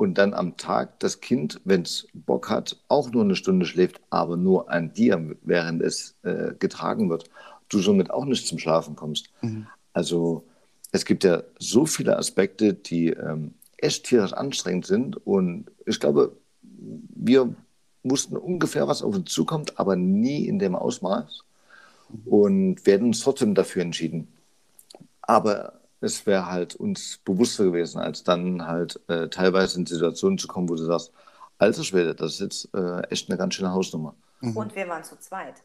und 0.00 0.14
dann 0.16 0.32
am 0.32 0.56
Tag 0.56 0.98
das 1.00 1.20
Kind, 1.20 1.60
wenn 1.64 1.82
es 1.82 2.08
Bock 2.14 2.48
hat, 2.48 2.78
auch 2.88 3.10
nur 3.10 3.22
eine 3.22 3.36
Stunde 3.36 3.66
schläft, 3.66 4.00
aber 4.08 4.38
nur 4.38 4.70
an 4.70 4.94
dir, 4.94 5.36
während 5.42 5.82
es 5.82 6.14
äh, 6.22 6.54
getragen 6.58 7.10
wird, 7.10 7.24
du 7.68 7.80
somit 7.80 8.10
auch 8.10 8.24
nicht 8.24 8.46
zum 8.46 8.58
Schlafen 8.58 8.96
kommst. 8.96 9.28
Mhm. 9.42 9.66
Also 9.92 10.46
es 10.90 11.04
gibt 11.04 11.22
ja 11.22 11.42
so 11.58 11.84
viele 11.84 12.16
Aspekte, 12.16 12.72
die 12.72 13.08
ähm, 13.08 13.52
echt 13.76 14.06
tierisch 14.06 14.32
anstrengend 14.32 14.86
sind 14.86 15.18
und 15.26 15.66
ich 15.84 16.00
glaube, 16.00 16.34
wir 16.62 17.54
wussten 18.02 18.38
ungefähr, 18.38 18.88
was 18.88 19.02
auf 19.02 19.14
uns 19.14 19.30
zukommt, 19.30 19.78
aber 19.78 19.96
nie 19.96 20.46
in 20.46 20.58
dem 20.58 20.76
Ausmaß 20.76 21.44
und 22.24 22.86
werden 22.86 23.08
uns 23.08 23.20
trotzdem 23.20 23.54
dafür 23.54 23.82
entschieden. 23.82 24.28
Aber 25.20 25.79
es 26.00 26.26
wäre 26.26 26.46
halt 26.46 26.74
uns 26.76 27.18
bewusster 27.18 27.64
gewesen, 27.64 28.00
als 28.00 28.24
dann 28.24 28.66
halt 28.66 29.00
äh, 29.08 29.28
teilweise 29.28 29.78
in 29.78 29.86
Situationen 29.86 30.38
zu 30.38 30.48
kommen, 30.48 30.68
wo 30.68 30.74
du 30.74 30.84
sagst, 30.84 31.12
alter 31.58 31.84
Schwede, 31.84 32.14
das 32.14 32.34
ist 32.34 32.40
jetzt 32.40 32.74
äh, 32.74 33.02
echt 33.08 33.28
eine 33.28 33.38
ganz 33.38 33.54
schöne 33.54 33.72
Hausnummer. 33.72 34.14
Mhm. 34.40 34.56
Und 34.56 34.74
wir 34.74 34.88
waren 34.88 35.04
zu 35.04 35.18
zweit. 35.18 35.62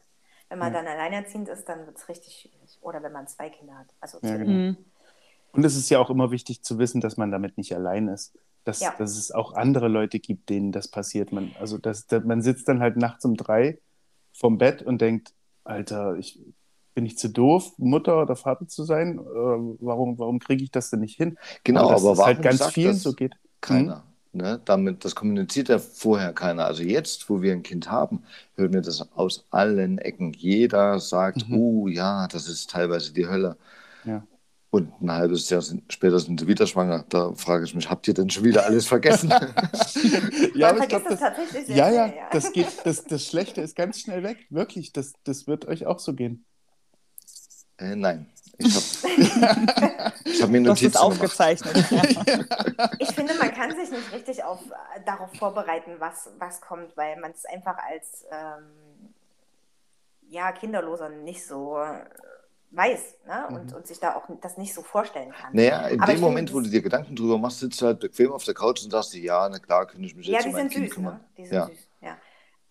Wenn 0.48 0.58
man 0.58 0.72
ja. 0.72 0.82
dann 0.82 0.86
alleinerziehend 0.86 1.48
ist, 1.48 1.68
dann 1.68 1.86
wird 1.86 1.96
es 1.96 2.08
richtig 2.08 2.34
schwierig. 2.36 2.78
Oder 2.82 3.02
wenn 3.02 3.12
man 3.12 3.26
zwei 3.26 3.48
Kinder 3.48 3.76
hat. 3.78 3.88
Also 4.00 4.18
ja, 4.22 4.36
genau. 4.36 4.50
mhm. 4.50 4.76
Und 5.52 5.64
es 5.64 5.74
ist 5.74 5.88
ja 5.88 5.98
auch 5.98 6.10
immer 6.10 6.30
wichtig 6.30 6.62
zu 6.62 6.78
wissen, 6.78 7.00
dass 7.00 7.16
man 7.16 7.30
damit 7.30 7.56
nicht 7.56 7.74
allein 7.74 8.08
ist. 8.08 8.38
Dass, 8.64 8.80
ja. 8.80 8.94
dass 8.98 9.16
es 9.16 9.30
auch 9.30 9.54
andere 9.54 9.88
Leute 9.88 10.18
gibt, 10.18 10.50
denen 10.50 10.72
das 10.72 10.88
passiert. 10.88 11.32
Man, 11.32 11.52
also 11.58 11.78
das, 11.78 12.06
das, 12.06 12.24
man 12.24 12.42
sitzt 12.42 12.68
dann 12.68 12.80
halt 12.80 12.96
nachts 12.96 13.24
um 13.24 13.36
drei 13.36 13.78
vom 14.32 14.58
Bett 14.58 14.82
und 14.82 15.00
denkt, 15.00 15.32
Alter, 15.64 16.16
ich 16.16 16.40
bin 16.96 17.04
ich 17.04 17.18
zu 17.18 17.28
doof, 17.28 17.74
Mutter 17.76 18.22
oder 18.22 18.36
Vater 18.36 18.66
zu 18.66 18.82
sein? 18.82 19.20
warum 19.20 20.18
warum 20.18 20.38
kriege 20.38 20.64
ich 20.64 20.70
das 20.70 20.88
denn 20.88 21.00
nicht 21.00 21.16
hin? 21.16 21.36
Genau, 21.62 21.90
aber 21.90 22.02
warum 22.02 22.24
halt 22.24 22.42
ganz 22.42 22.66
vielen 22.68 22.94
so 22.94 23.12
geht. 23.12 23.34
Keiner. 23.60 24.04
Mhm. 24.32 24.40
Ne? 24.40 24.60
Damit, 24.64 25.04
das 25.04 25.14
kommuniziert 25.14 25.68
ja 25.68 25.78
vorher 25.78 26.32
keiner. 26.32 26.64
Also 26.64 26.82
jetzt, 26.82 27.28
wo 27.28 27.42
wir 27.42 27.52
ein 27.52 27.62
Kind 27.62 27.90
haben, 27.90 28.22
hören 28.54 28.72
wir 28.72 28.80
das 28.80 29.12
aus 29.14 29.44
allen 29.50 29.98
Ecken. 29.98 30.32
Jeder 30.32 30.98
sagt, 30.98 31.48
mhm. 31.48 31.58
oh 31.58 31.88
ja, 31.88 32.28
das 32.28 32.48
ist 32.48 32.70
teilweise 32.70 33.12
die 33.12 33.28
Hölle. 33.28 33.58
Ja. 34.04 34.26
Und 34.70 34.90
ein 35.02 35.12
halbes 35.12 35.50
Jahr 35.50 35.60
sind, 35.60 35.92
später 35.92 36.18
sind 36.18 36.40
sie 36.40 36.46
wieder 36.46 36.66
schwanger. 36.66 37.04
Da 37.10 37.32
frage 37.34 37.64
ich 37.64 37.74
mich, 37.74 37.90
habt 37.90 38.08
ihr 38.08 38.14
denn 38.14 38.30
schon 38.30 38.44
wieder 38.44 38.64
alles 38.64 38.86
vergessen? 38.86 39.30
ja, 40.54 40.70
aber 40.70 40.80
ich 40.80 40.88
glaub, 40.88 41.04
das, 41.04 41.20
tatsächlich 41.20 41.66
sehr 41.66 41.76
ja, 41.76 41.90
ja, 41.90 42.06
ja, 42.06 42.28
das 42.32 42.52
geht, 42.52 42.68
das, 42.84 43.04
das 43.04 43.24
Schlechte 43.24 43.60
ist 43.60 43.76
ganz 43.76 44.00
schnell 44.00 44.22
weg. 44.22 44.46
Wirklich, 44.48 44.92
das, 44.92 45.12
das 45.24 45.46
wird 45.46 45.66
euch 45.66 45.86
auch 45.86 45.98
so 45.98 46.14
gehen. 46.14 46.46
Äh, 47.78 47.96
nein. 47.96 48.26
Ich 48.58 48.74
habe 48.74 50.12
hab 50.42 50.50
mir 50.50 50.60
Notizen 50.60 50.92
das 50.92 50.94
ist 50.94 50.96
aufgezeichnet. 50.96 51.76
ich 52.98 53.14
finde, 53.14 53.34
man 53.34 53.52
kann 53.52 53.76
sich 53.76 53.90
nicht 53.90 54.12
richtig 54.12 54.42
auf, 54.44 54.60
äh, 54.66 55.00
darauf 55.04 55.34
vorbereiten, 55.34 55.96
was, 55.98 56.30
was 56.38 56.60
kommt, 56.60 56.96
weil 56.96 57.20
man 57.20 57.32
es 57.32 57.44
einfach 57.44 57.76
als 57.76 58.24
ähm, 58.30 59.14
ja, 60.28 60.52
Kinderloser 60.52 61.10
nicht 61.10 61.46
so 61.46 61.78
äh, 61.78 62.04
weiß 62.70 63.16
ne? 63.26 63.46
und, 63.48 63.70
mhm. 63.70 63.76
und 63.76 63.86
sich 63.86 64.00
da 64.00 64.14
auch 64.16 64.24
das 64.40 64.56
nicht 64.56 64.74
so 64.74 64.82
vorstellen 64.82 65.32
kann. 65.32 65.54
Naja, 65.54 65.88
in 65.88 66.00
Aber 66.00 66.12
dem 66.12 66.20
Moment, 66.20 66.52
wo 66.52 66.60
du 66.60 66.68
dir 66.68 66.82
Gedanken 66.82 67.14
drüber 67.14 67.38
machst, 67.38 67.60
sitzt 67.60 67.80
du 67.80 67.86
halt 67.86 68.00
bequem 68.00 68.32
auf 68.32 68.44
der 68.44 68.54
Couch 68.54 68.82
und 68.84 68.90
sagst 68.90 69.14
dir, 69.14 69.22
ja, 69.22 69.48
na 69.48 69.58
klar, 69.58 69.86
könnte 69.86 70.06
ich 70.06 70.14
mich 70.14 70.26
ja, 70.26 70.38
jetzt 70.38 70.46
um 70.46 70.52
mein 70.52 70.68
Kind 70.68 70.86
süß, 70.86 70.94
kümmern. 70.94 71.14
Ne? 71.14 71.24
Die 71.38 71.46
sind 71.46 71.54
ja. 71.54 71.66
süß, 71.66 71.78
ja. 71.78 71.85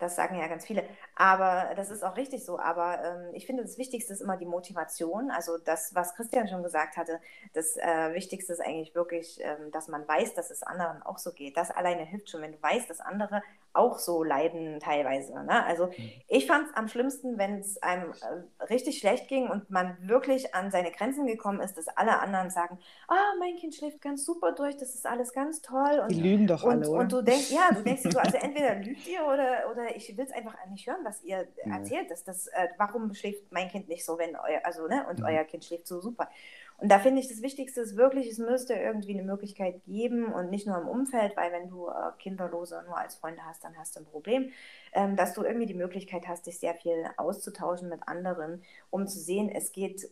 Das 0.05 0.15
sagen 0.15 0.37
ja 0.37 0.47
ganz 0.47 0.65
viele. 0.65 0.83
Aber 1.15 1.73
das 1.75 1.89
ist 1.89 2.03
auch 2.03 2.15
richtig 2.15 2.45
so. 2.45 2.59
Aber 2.59 3.03
ähm, 3.03 3.33
ich 3.33 3.47
finde, 3.47 3.63
das 3.63 3.79
Wichtigste 3.79 4.13
ist 4.13 4.21
immer 4.21 4.37
die 4.37 4.45
Motivation. 4.45 5.31
Also 5.31 5.57
das, 5.57 5.95
was 5.95 6.13
Christian 6.13 6.47
schon 6.47 6.61
gesagt 6.61 6.95
hatte, 6.95 7.19
das 7.53 7.75
äh, 7.77 8.13
Wichtigste 8.13 8.53
ist 8.53 8.61
eigentlich 8.61 8.93
wirklich, 8.93 9.39
ähm, 9.41 9.71
dass 9.71 9.87
man 9.87 10.07
weiß, 10.07 10.35
dass 10.35 10.51
es 10.51 10.61
anderen 10.61 11.01
auch 11.01 11.17
so 11.17 11.31
geht. 11.31 11.57
Das 11.57 11.71
alleine 11.71 12.03
hilft 12.03 12.29
schon, 12.29 12.41
wenn 12.41 12.51
du 12.51 12.61
weißt, 12.61 12.87
dass 12.87 12.99
andere 12.99 13.41
auch 13.75 13.99
so 13.99 14.23
leiden 14.23 14.79
teilweise. 14.79 15.33
Ne? 15.33 15.65
Also 15.65 15.87
mhm. 15.87 16.11
ich 16.27 16.47
fand 16.47 16.67
es 16.67 16.75
am 16.75 16.87
schlimmsten, 16.87 17.37
wenn 17.37 17.59
es 17.59 17.81
einem 17.81 18.11
äh, 18.11 18.63
richtig 18.65 18.99
schlecht 18.99 19.27
ging 19.27 19.47
und 19.49 19.69
man 19.69 19.97
wirklich 20.01 20.55
an 20.55 20.71
seine 20.71 20.91
Grenzen 20.91 21.27
gekommen 21.27 21.59
ist, 21.59 21.77
dass 21.77 21.87
alle 21.89 22.19
anderen 22.19 22.49
sagen, 22.49 22.79
ah, 23.07 23.33
mein 23.39 23.55
Kind 23.57 23.75
schläft 23.75 24.01
ganz 24.01 24.25
super 24.25 24.53
durch, 24.53 24.77
das 24.77 24.95
ist 24.95 25.05
alles 25.05 25.33
ganz 25.33 25.61
toll. 25.61 25.99
Und, 26.01 26.11
Die 26.11 26.21
lügen 26.21 26.47
doch 26.47 26.63
und, 26.63 26.71
alle, 26.71 26.89
oder? 26.89 26.99
Und 27.01 27.11
du 27.11 27.21
denkst, 27.21 27.51
ja, 27.51 27.69
du 27.73 27.81
denkst 27.81 28.03
so, 28.03 28.17
also 28.17 28.37
entweder 28.41 28.75
lügt 28.75 29.07
ihr 29.07 29.25
oder, 29.25 29.71
oder 29.71 29.95
ich 29.95 30.15
will 30.17 30.25
es 30.25 30.31
einfach 30.31 30.55
nicht 30.69 30.87
hören, 30.87 31.03
was 31.03 31.23
ihr 31.23 31.47
erzählt. 31.63 32.09
Dass 32.09 32.23
das, 32.23 32.47
äh, 32.47 32.67
warum 32.77 33.13
schläft 33.13 33.51
mein 33.51 33.69
Kind 33.69 33.87
nicht 33.87 34.05
so, 34.05 34.17
wenn 34.17 34.35
euer, 34.35 34.61
also, 34.63 34.87
ne, 34.87 35.05
und 35.09 35.19
mhm. 35.19 35.25
euer 35.25 35.43
Kind 35.43 35.65
schläft 35.65 35.87
so 35.87 35.99
super. 35.99 36.29
Und 36.77 36.91
da 36.91 36.99
finde 36.99 37.21
ich, 37.21 37.29
das 37.29 37.41
Wichtigste 37.41 37.81
ist 37.81 37.95
wirklich, 37.95 38.27
es 38.27 38.37
müsste 38.37 38.73
irgendwie 38.73 39.13
eine 39.13 39.23
Möglichkeit 39.23 39.83
geben 39.85 40.33
und 40.33 40.49
nicht 40.49 40.67
nur 40.67 40.77
im 40.77 40.87
Umfeld, 40.87 41.37
weil 41.37 41.51
wenn 41.51 41.69
du 41.69 41.87
äh, 41.87 42.11
Kinderlose 42.19 42.83
nur 42.85 42.97
als 42.97 43.15
Freunde 43.15 43.41
hast, 43.45 43.63
dann 43.63 43.77
hast 43.77 43.95
du 43.95 44.01
ein 44.01 44.05
Problem, 44.05 44.51
ähm, 44.93 45.15
dass 45.15 45.33
du 45.33 45.43
irgendwie 45.43 45.67
die 45.67 45.73
Möglichkeit 45.73 46.27
hast, 46.27 46.47
dich 46.47 46.59
sehr 46.59 46.75
viel 46.75 47.05
auszutauschen 47.15 47.87
mit 47.87 48.07
anderen, 48.07 48.61
um 48.89 49.07
zu 49.07 49.19
sehen, 49.19 49.49
es 49.49 49.71
geht, 49.71 50.03
äh, 50.03 50.07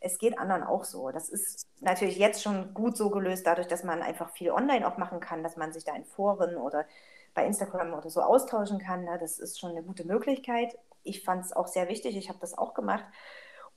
es 0.00 0.18
geht 0.18 0.38
anderen 0.38 0.62
auch 0.62 0.84
so. 0.84 1.10
Das 1.10 1.30
ist 1.30 1.66
natürlich 1.80 2.18
jetzt 2.18 2.42
schon 2.42 2.74
gut 2.74 2.96
so 2.96 3.08
gelöst, 3.08 3.46
dadurch, 3.46 3.68
dass 3.68 3.82
man 3.82 4.02
einfach 4.02 4.30
viel 4.30 4.50
online 4.50 4.86
auch 4.86 4.98
machen 4.98 5.20
kann, 5.20 5.42
dass 5.42 5.56
man 5.56 5.72
sich 5.72 5.84
da 5.84 5.94
in 5.94 6.04
Foren 6.04 6.56
oder 6.56 6.84
bei 7.34 7.46
Instagram 7.46 7.94
oder 7.94 8.10
so 8.10 8.20
austauschen 8.20 8.78
kann. 8.78 9.04
Ne? 9.04 9.16
Das 9.18 9.38
ist 9.38 9.58
schon 9.58 9.70
eine 9.70 9.82
gute 9.82 10.04
Möglichkeit. 10.04 10.76
Ich 11.02 11.24
fand 11.24 11.44
es 11.44 11.52
auch 11.52 11.66
sehr 11.66 11.88
wichtig, 11.88 12.16
ich 12.16 12.28
habe 12.28 12.38
das 12.40 12.56
auch 12.56 12.74
gemacht. 12.74 13.04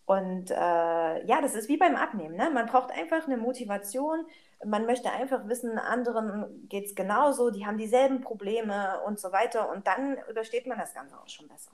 Und 0.06 0.52
äh, 0.52 1.26
ja, 1.26 1.42
das 1.42 1.56
ist 1.56 1.68
wie 1.68 1.78
beim 1.78 1.96
Abnehmen. 1.96 2.36
Ne? 2.36 2.52
Man 2.52 2.68
braucht 2.68 2.92
einfach 2.92 3.26
eine 3.26 3.38
Motivation. 3.38 4.26
Man 4.64 4.86
möchte 4.86 5.12
einfach 5.12 5.48
wissen, 5.48 5.80
anderen 5.80 6.68
geht 6.70 6.86
es 6.86 6.96
genauso, 6.96 7.50
die 7.50 7.66
haben 7.66 7.78
dieselben 7.78 8.22
Probleme 8.22 9.00
und 9.06 9.20
so 9.20 9.32
weiter. 9.32 9.72
Und 9.72 9.88
dann 9.88 10.18
übersteht 10.30 10.68
man 10.68 10.78
das 10.78 10.94
Ganze 10.94 11.18
auch 11.20 11.28
schon 11.28 11.48
besser. 11.48 11.72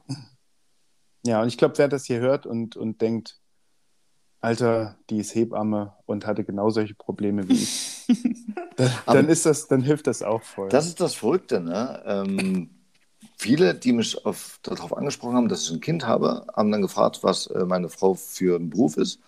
Ja, 1.23 1.41
und 1.41 1.47
ich 1.49 1.57
glaube, 1.57 1.77
wer 1.77 1.87
das 1.87 2.05
hier 2.05 2.19
hört 2.19 2.45
und, 2.45 2.77
und 2.77 3.01
denkt, 3.01 3.39
Alter, 4.39 4.97
die 5.09 5.19
ist 5.19 5.35
Hebamme 5.35 5.93
und 6.07 6.25
hatte 6.25 6.43
genau 6.43 6.71
solche 6.71 6.95
Probleme 6.95 7.47
wie 7.47 7.53
ich, 7.53 8.07
dann, 8.75 8.91
dann, 9.05 9.29
ist 9.29 9.45
das, 9.45 9.67
dann 9.67 9.81
hilft 9.81 10.07
das 10.07 10.23
auch 10.23 10.41
voll. 10.41 10.69
Das 10.69 10.87
ist 10.87 10.99
das 10.99 11.13
Verrückte, 11.13 11.59
ne? 11.61 12.01
Ähm, 12.05 12.80
viele, 13.41 13.73
die 13.73 13.91
mich 13.91 14.23
auf, 14.23 14.59
darauf 14.61 14.95
angesprochen 14.95 15.35
haben, 15.35 15.49
dass 15.49 15.63
ich 15.63 15.71
ein 15.71 15.81
Kind 15.81 16.05
habe, 16.05 16.45
haben 16.55 16.71
dann 16.71 16.83
gefragt, 16.83 17.19
was 17.23 17.47
äh, 17.47 17.65
meine 17.65 17.89
Frau 17.89 18.13
für 18.13 18.55
ein 18.57 18.69
Beruf 18.69 18.97
ist. 18.97 19.19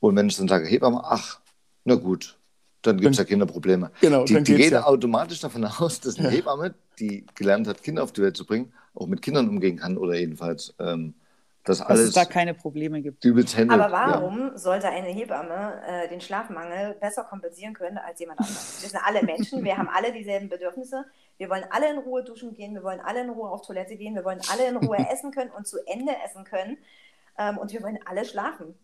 Und 0.00 0.16
wenn 0.16 0.28
ich 0.28 0.36
dann 0.38 0.48
sage 0.48 0.66
Hebamme, 0.66 1.02
ach, 1.04 1.40
na 1.84 1.96
gut, 1.96 2.38
dann 2.80 2.98
gibt 2.98 3.12
es 3.12 3.18
ja 3.18 3.24
keine 3.24 3.44
Probleme. 3.44 3.90
Genau, 4.00 4.24
die, 4.24 4.42
die 4.42 4.54
geht 4.54 4.72
ja. 4.72 4.84
automatisch 4.84 5.40
davon 5.40 5.64
aus, 5.66 6.00
dass 6.00 6.18
eine 6.18 6.28
ja. 6.28 6.34
Hebamme, 6.36 6.74
die 6.98 7.26
gelernt 7.34 7.68
hat, 7.68 7.82
Kinder 7.82 8.02
auf 8.02 8.12
die 8.12 8.22
Welt 8.22 8.36
zu 8.36 8.46
bringen, 8.46 8.72
auch 8.94 9.06
mit 9.06 9.20
Kindern 9.20 9.48
umgehen 9.50 9.76
kann 9.76 9.98
oder 9.98 10.14
jedenfalls 10.14 10.74
ähm, 10.78 11.12
dass, 11.64 11.80
alles 11.82 12.00
dass 12.00 12.08
es 12.08 12.14
da 12.14 12.24
keine 12.24 12.54
Probleme 12.54 13.02
gibt. 13.02 13.24
Aber 13.26 13.92
warum 13.92 14.38
ja. 14.38 14.58
sollte 14.58 14.88
eine 14.88 15.08
Hebamme 15.08 15.82
äh, 15.86 16.08
den 16.08 16.20
Schlafmangel 16.20 16.94
besser 16.94 17.24
kompensieren 17.24 17.74
können 17.74 17.98
als 17.98 18.18
jemand 18.20 18.40
anderes? 18.40 18.82
Wir 18.82 18.88
sind 18.88 19.00
alle 19.04 19.22
Menschen, 19.22 19.62
wir 19.64 19.76
haben 19.76 19.88
alle 19.88 20.12
dieselben 20.12 20.48
Bedürfnisse. 20.48 21.04
Wir 21.36 21.50
wollen 21.50 21.64
alle 21.70 21.90
in 21.90 21.98
Ruhe 21.98 22.22
duschen 22.24 22.54
gehen, 22.54 22.74
wir 22.74 22.82
wollen 22.82 23.00
alle 23.00 23.22
in 23.22 23.30
Ruhe 23.30 23.48
auf 23.48 23.62
Toilette 23.62 23.96
gehen, 23.96 24.14
wir 24.14 24.24
wollen 24.24 24.40
alle 24.52 24.68
in 24.68 24.76
Ruhe 24.76 24.98
essen 25.10 25.32
können 25.32 25.50
und 25.50 25.66
zu 25.66 25.78
Ende 25.86 26.12
essen 26.24 26.44
können. 26.44 26.78
Ähm, 27.38 27.58
und 27.58 27.72
wir 27.72 27.82
wollen 27.82 27.98
alle 28.06 28.24
schlafen. 28.24 28.74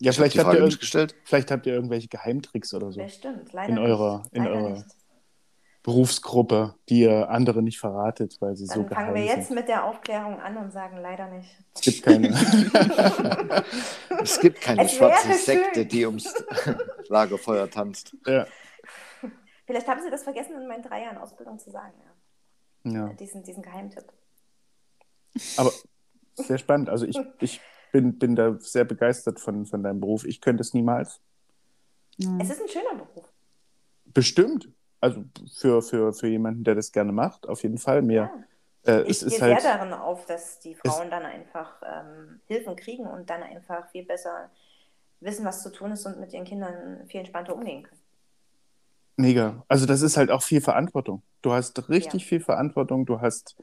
Ja, 0.00 0.12
vielleicht 0.12 0.38
habt, 0.38 0.54
ihr, 0.54 1.08
vielleicht 1.24 1.50
habt 1.50 1.66
ihr 1.66 1.74
irgendwelche 1.74 2.06
Geheimtricks 2.08 2.72
oder 2.72 2.92
so. 2.92 3.00
Das 3.00 3.14
stimmt, 3.14 3.52
leider 3.52 3.72
in 3.72 3.78
eurer, 3.78 4.18
nicht. 4.18 4.34
In 4.34 4.44
leider 4.44 4.56
eurer... 4.56 4.84
Berufsgruppe, 5.82 6.74
die 6.88 7.00
ihr 7.00 7.30
andere 7.30 7.62
nicht 7.62 7.78
verratet, 7.78 8.36
weil 8.40 8.56
sie 8.56 8.66
so 8.66 8.82
Dann 8.82 8.88
fangen 8.88 9.12
geheim 9.12 9.14
wir 9.14 9.24
jetzt 9.24 9.46
sind. 9.48 9.56
mit 9.56 9.68
der 9.68 9.84
Aufklärung 9.84 10.40
an 10.40 10.56
und 10.56 10.72
sagen 10.72 10.98
leider 10.98 11.28
nicht. 11.28 11.48
Es 11.74 11.80
gibt 11.82 12.02
keine. 12.02 12.28
Es 14.20 14.40
gibt 14.40 14.60
keine 14.60 14.84
Es 14.84 14.92
schwarze 14.94 15.32
Sekte, 15.34 15.80
schön. 15.80 15.88
die 15.88 16.06
ums 16.06 16.34
Lagerfeuer 17.08 17.70
tanzt. 17.70 18.16
ja. 18.26 18.46
Vielleicht 19.64 19.86
haben 19.86 20.02
Sie 20.02 20.10
das 20.10 20.24
vergessen, 20.24 20.56
in 20.60 20.66
meinen 20.66 20.82
drei 20.82 21.02
Jahren 21.04 21.18
Ausbildung 21.18 21.58
zu 21.58 21.70
sagen. 21.70 21.94
Ja. 22.84 22.90
ja. 22.92 23.12
Diesen, 23.14 23.44
diesen 23.44 23.62
Geheimtipp. 23.62 24.12
Aber 25.56 25.72
sehr 26.34 26.58
spannend. 26.58 26.88
Also 26.88 27.06
ich, 27.06 27.18
ich 27.40 27.60
bin, 27.92 28.18
bin 28.18 28.34
da 28.34 28.58
sehr 28.58 28.84
begeistert 28.84 29.40
von, 29.40 29.66
von 29.66 29.82
deinem 29.82 30.00
Beruf. 30.00 30.24
Ich 30.24 30.40
könnte 30.40 30.62
es 30.62 30.74
niemals. 30.74 31.20
Es 32.40 32.50
ist 32.50 32.60
ein 32.60 32.68
schöner 32.68 32.94
Beruf. 32.96 33.32
Bestimmt. 34.06 34.68
Also 35.00 35.24
für, 35.56 35.82
für, 35.82 36.12
für 36.12 36.28
jemanden, 36.28 36.64
der 36.64 36.74
das 36.74 36.92
gerne 36.92 37.12
macht, 37.12 37.48
auf 37.48 37.62
jeden 37.62 37.78
Fall. 37.78 38.02
Mir, 38.02 38.24
Ja. 38.24 38.44
äh, 38.86 39.08
Ich 39.08 39.20
gehe 39.20 39.28
ist 39.28 39.40
halt. 39.40 39.60
sehr 39.60 39.78
darin 39.78 39.92
auf, 39.92 40.26
dass 40.26 40.58
die 40.60 40.74
Frauen 40.74 41.10
dann 41.10 41.24
einfach 41.24 41.80
ähm, 41.84 42.40
Hilfen 42.46 42.76
kriegen 42.76 43.06
und 43.06 43.30
dann 43.30 43.42
einfach 43.42 43.88
viel 43.90 44.04
besser 44.04 44.50
wissen, 45.20 45.44
was 45.44 45.62
zu 45.62 45.70
tun 45.70 45.92
ist 45.92 46.06
und 46.06 46.20
mit 46.20 46.32
ihren 46.32 46.44
Kindern 46.44 47.06
viel 47.08 47.20
entspannter 47.20 47.54
umgehen 47.54 47.84
können. 47.84 48.00
Mega. 49.16 49.64
Also 49.68 49.86
das 49.86 50.02
ist 50.02 50.16
halt 50.16 50.30
auch 50.30 50.42
viel 50.42 50.60
Verantwortung. 50.60 51.22
Du 51.42 51.52
hast 51.52 51.88
richtig 51.88 52.24
Ja. 52.24 52.28
viel 52.28 52.40
Verantwortung. 52.40 53.04
Du 53.06 53.20
hast 53.20 53.56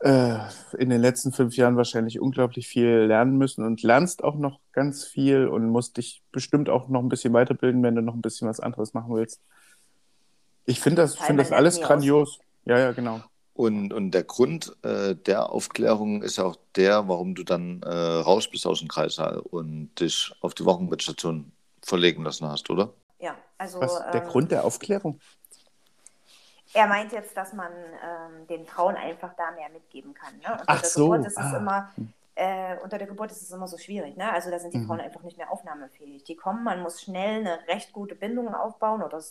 äh, 0.00 0.38
in 0.78 0.90
den 0.90 1.00
letzten 1.00 1.32
fünf 1.32 1.56
Jahren 1.56 1.76
wahrscheinlich 1.76 2.20
unglaublich 2.20 2.66
viel 2.68 2.88
lernen 3.06 3.36
müssen 3.38 3.64
und 3.64 3.82
lernst 3.82 4.24
auch 4.24 4.36
noch 4.36 4.60
ganz 4.72 5.04
viel 5.04 5.46
und 5.48 5.68
musst 5.68 5.96
dich 5.96 6.22
bestimmt 6.32 6.68
auch 6.68 6.88
noch 6.88 7.02
ein 7.02 7.08
bisschen 7.08 7.32
weiterbilden, 7.32 7.82
wenn 7.82 7.94
du 7.94 8.02
noch 8.02 8.14
ein 8.14 8.22
bisschen 8.22 8.48
was 8.48 8.60
anderes 8.60 8.94
machen 8.94 9.14
willst. 9.14 9.42
Ich 10.66 10.80
finde 10.80 11.02
das, 11.02 11.16
find 11.16 11.38
das 11.38 11.52
alles 11.52 11.80
grandios. 11.80 12.38
Ja, 12.64 12.78
ja, 12.78 12.92
genau. 12.92 13.20
Und, 13.52 13.92
und 13.92 14.10
der 14.10 14.24
Grund 14.24 14.76
äh, 14.82 15.14
der 15.14 15.50
Aufklärung 15.50 16.22
ist 16.22 16.40
auch 16.40 16.56
der, 16.74 17.08
warum 17.08 17.36
du 17.36 17.44
dann 17.44 17.82
äh, 17.82 17.88
raus 17.88 18.48
bist 18.50 18.66
aus 18.66 18.80
dem 18.80 18.88
Kreissaal 18.88 19.38
und 19.38 19.94
dich 20.00 20.34
auf 20.40 20.54
die 20.54 20.64
Wochenbettstation 20.64 21.52
verlegen 21.80 22.24
lassen 22.24 22.48
hast, 22.48 22.68
oder? 22.70 22.92
Ja, 23.20 23.36
also 23.56 23.80
Was 23.80 23.98
der 24.12 24.22
ähm, 24.22 24.28
Grund 24.28 24.50
der 24.50 24.64
Aufklärung? 24.64 25.20
Er 26.72 26.88
meint 26.88 27.12
jetzt, 27.12 27.36
dass 27.36 27.52
man 27.52 27.70
ähm, 27.72 28.46
den 28.48 28.66
Frauen 28.66 28.96
einfach 28.96 29.34
da 29.36 29.52
mehr 29.52 29.68
mitgeben 29.68 30.14
kann. 30.14 30.34
Ne? 30.38 30.50
Unter 30.50 30.64
Ach 30.66 30.80
der 30.80 30.90
so, 30.90 31.10
Geburt 31.10 31.26
ist 31.28 31.38
es 31.38 31.52
ah. 31.52 31.56
immer, 31.56 31.92
äh, 32.34 32.76
unter 32.82 32.98
der 32.98 33.06
Geburt 33.06 33.30
ist 33.30 33.42
es 33.42 33.52
immer 33.52 33.68
so 33.68 33.78
schwierig. 33.78 34.16
Ne? 34.16 34.32
Also 34.32 34.50
da 34.50 34.58
sind 34.58 34.74
die 34.74 34.78
Mhm. 34.78 34.86
Frauen 34.88 35.00
einfach 35.00 35.22
nicht 35.22 35.36
mehr 35.38 35.52
aufnahmefähig. 35.52 36.24
Die 36.24 36.34
kommen, 36.34 36.64
man 36.64 36.82
muss 36.82 37.00
schnell 37.00 37.40
eine 37.40 37.60
recht 37.68 37.92
gute 37.92 38.16
Bindung 38.16 38.52
aufbauen 38.52 39.02
oder 39.02 39.22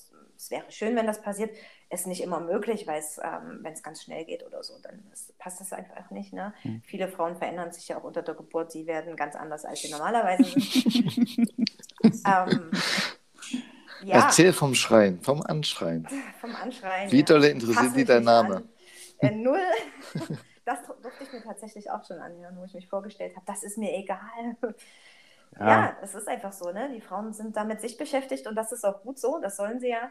es, 0.43 0.51
wäre 0.51 0.71
schön, 0.71 0.95
wenn 0.95 1.08
das 1.08 1.21
passiert. 1.21 1.56
Ist 1.89 2.08
nicht 2.08 2.21
immer 2.21 2.39
möglich, 2.39 2.88
weil 2.88 2.99
es, 2.99 3.19
ähm, 3.23 3.60
wenn 3.62 3.73
es 3.73 3.84
ganz 3.84 4.03
schnell 4.03 4.25
geht 4.25 4.45
oder 4.45 4.63
so, 4.63 4.73
dann 4.82 5.03
ist, 5.13 5.38
passt 5.38 5.60
das 5.62 5.71
einfach 5.73 6.10
nicht. 6.12 6.34
Ne? 6.34 6.53
Mhm. 6.63 6.82
Viele 6.86 7.08
Frauen 7.08 7.38
verändern 7.38 7.71
sich 7.71 7.88
ja 7.88 7.97
auch 7.97 8.03
unter 8.03 8.21
der 8.21 8.36
Geburt. 8.36 8.71
Sie 8.71 8.88
werden 8.88 9.15
ganz 9.15 9.36
anders, 9.36 9.63
als 9.65 9.82
sie 9.82 9.91
normalerweise 9.91 10.43
sind. 10.43 11.51
ähm, 12.03 12.71
ja. 14.03 14.25
Erzähl 14.25 14.53
vom 14.53 14.75
Schreien, 14.75 15.21
vom 15.21 15.41
Anschreien. 15.43 16.08
Vom 16.41 16.56
Anschreien. 16.56 17.12
Wie 17.12 17.23
dolle 17.23 17.49
interessiert 17.49 17.95
mich 17.95 18.06
dein 18.06 18.23
Name? 18.23 18.63
Äh, 19.19 19.32
null. 19.32 19.60
Das 20.65 20.79
durfte 20.86 21.25
ich 21.25 21.34
mir 21.34 21.43
tatsächlich 21.43 21.91
auch 21.91 22.06
schon 22.06 22.19
anhören, 22.19 22.56
wo 22.58 22.63
ich 22.63 22.73
mich 22.73 22.88
vorgestellt 22.88 23.36
habe. 23.36 23.45
Das 23.45 23.63
ist 23.63 23.77
mir 23.77 23.93
egal. 23.97 24.56
Ja, 25.60 25.67
Ja. 25.67 25.97
es 26.01 26.15
ist 26.15 26.27
einfach 26.27 26.53
so, 26.53 26.71
ne? 26.71 26.89
Die 26.95 27.01
Frauen 27.01 27.34
sind 27.34 27.58
da 27.58 27.65
mit 27.65 27.82
sich 27.82 27.97
beschäftigt 27.97 28.47
und 28.47 28.56
das 28.56 28.71
ist 28.71 28.86
auch 28.86 29.01
gut 29.01 29.19
so, 29.19 29.39
das 29.41 29.58
sollen 29.58 29.82
sie 29.82 29.89
ja. 29.89 30.10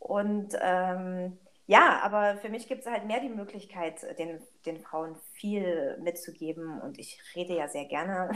Und 0.00 0.56
ähm, 0.60 1.38
ja, 1.70 2.00
aber 2.02 2.36
für 2.38 2.48
mich 2.48 2.66
gibt 2.66 2.80
es 2.80 2.90
halt 2.90 3.06
mehr 3.06 3.20
die 3.20 3.28
Möglichkeit, 3.28 4.18
den, 4.18 4.40
den 4.66 4.80
Frauen 4.80 5.14
viel 5.34 5.96
mitzugeben 6.02 6.80
und 6.80 6.98
ich 6.98 7.20
rede 7.36 7.54
ja 7.54 7.68
sehr 7.68 7.84
gerne, 7.84 8.30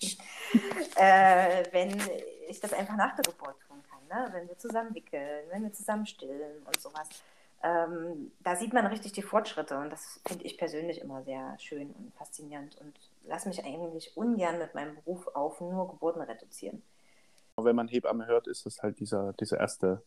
äh, 0.94 1.64
wenn 1.72 2.00
ich 2.48 2.60
das 2.60 2.72
einfach 2.72 2.96
nach 2.96 3.16
der 3.16 3.24
Geburt 3.24 3.56
tun 3.66 3.82
kann, 3.90 4.06
ne? 4.16 4.32
wenn 4.32 4.46
wir 4.46 4.56
zusammen 4.58 4.94
wickeln, 4.94 5.44
wenn 5.50 5.64
wir 5.64 5.72
zusammen 5.72 6.06
stillen 6.06 6.62
und 6.64 6.80
sowas. 6.80 7.08
Ähm, 7.64 8.30
da 8.44 8.54
sieht 8.54 8.72
man 8.72 8.86
richtig 8.86 9.10
die 9.10 9.22
Fortschritte 9.22 9.76
und 9.76 9.90
das 9.90 10.20
finde 10.24 10.44
ich 10.44 10.56
persönlich 10.56 11.00
immer 11.00 11.24
sehr 11.24 11.58
schön 11.58 11.90
und 11.90 12.14
faszinierend 12.14 12.80
und 12.80 12.96
lasse 13.24 13.48
mich 13.48 13.64
eigentlich 13.64 14.16
ungern 14.16 14.58
mit 14.58 14.76
meinem 14.76 14.94
Beruf 14.94 15.26
auf 15.34 15.60
nur 15.60 15.88
Geburten 15.88 16.22
reduzieren. 16.22 16.84
Wenn 17.56 17.74
man 17.74 17.88
Hebamme 17.88 18.26
hört, 18.26 18.46
ist 18.46 18.66
es 18.66 18.84
halt 18.84 19.00
dieser, 19.00 19.32
dieser 19.32 19.58
erste 19.58 20.00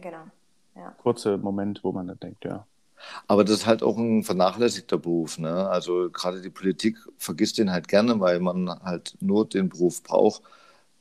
genau. 0.00 0.26
Ja. 0.74 0.96
kurze 0.98 1.38
Moment, 1.38 1.82
wo 1.84 1.92
man 1.92 2.06
dann 2.08 2.20
denkt, 2.20 2.44
ja. 2.44 2.66
Aber 3.26 3.44
das 3.44 3.56
ist 3.58 3.66
halt 3.66 3.82
auch 3.82 3.96
ein 3.98 4.24
vernachlässigter 4.24 4.98
Beruf. 4.98 5.38
Ne? 5.38 5.68
Also 5.68 6.10
gerade 6.10 6.40
die 6.42 6.50
Politik 6.50 6.98
vergisst 7.18 7.58
den 7.58 7.70
halt 7.70 7.88
gerne, 7.88 8.20
weil 8.20 8.40
man 8.40 8.68
halt 8.82 9.16
nur 9.20 9.48
den 9.48 9.68
Beruf 9.68 10.02
braucht, 10.02 10.42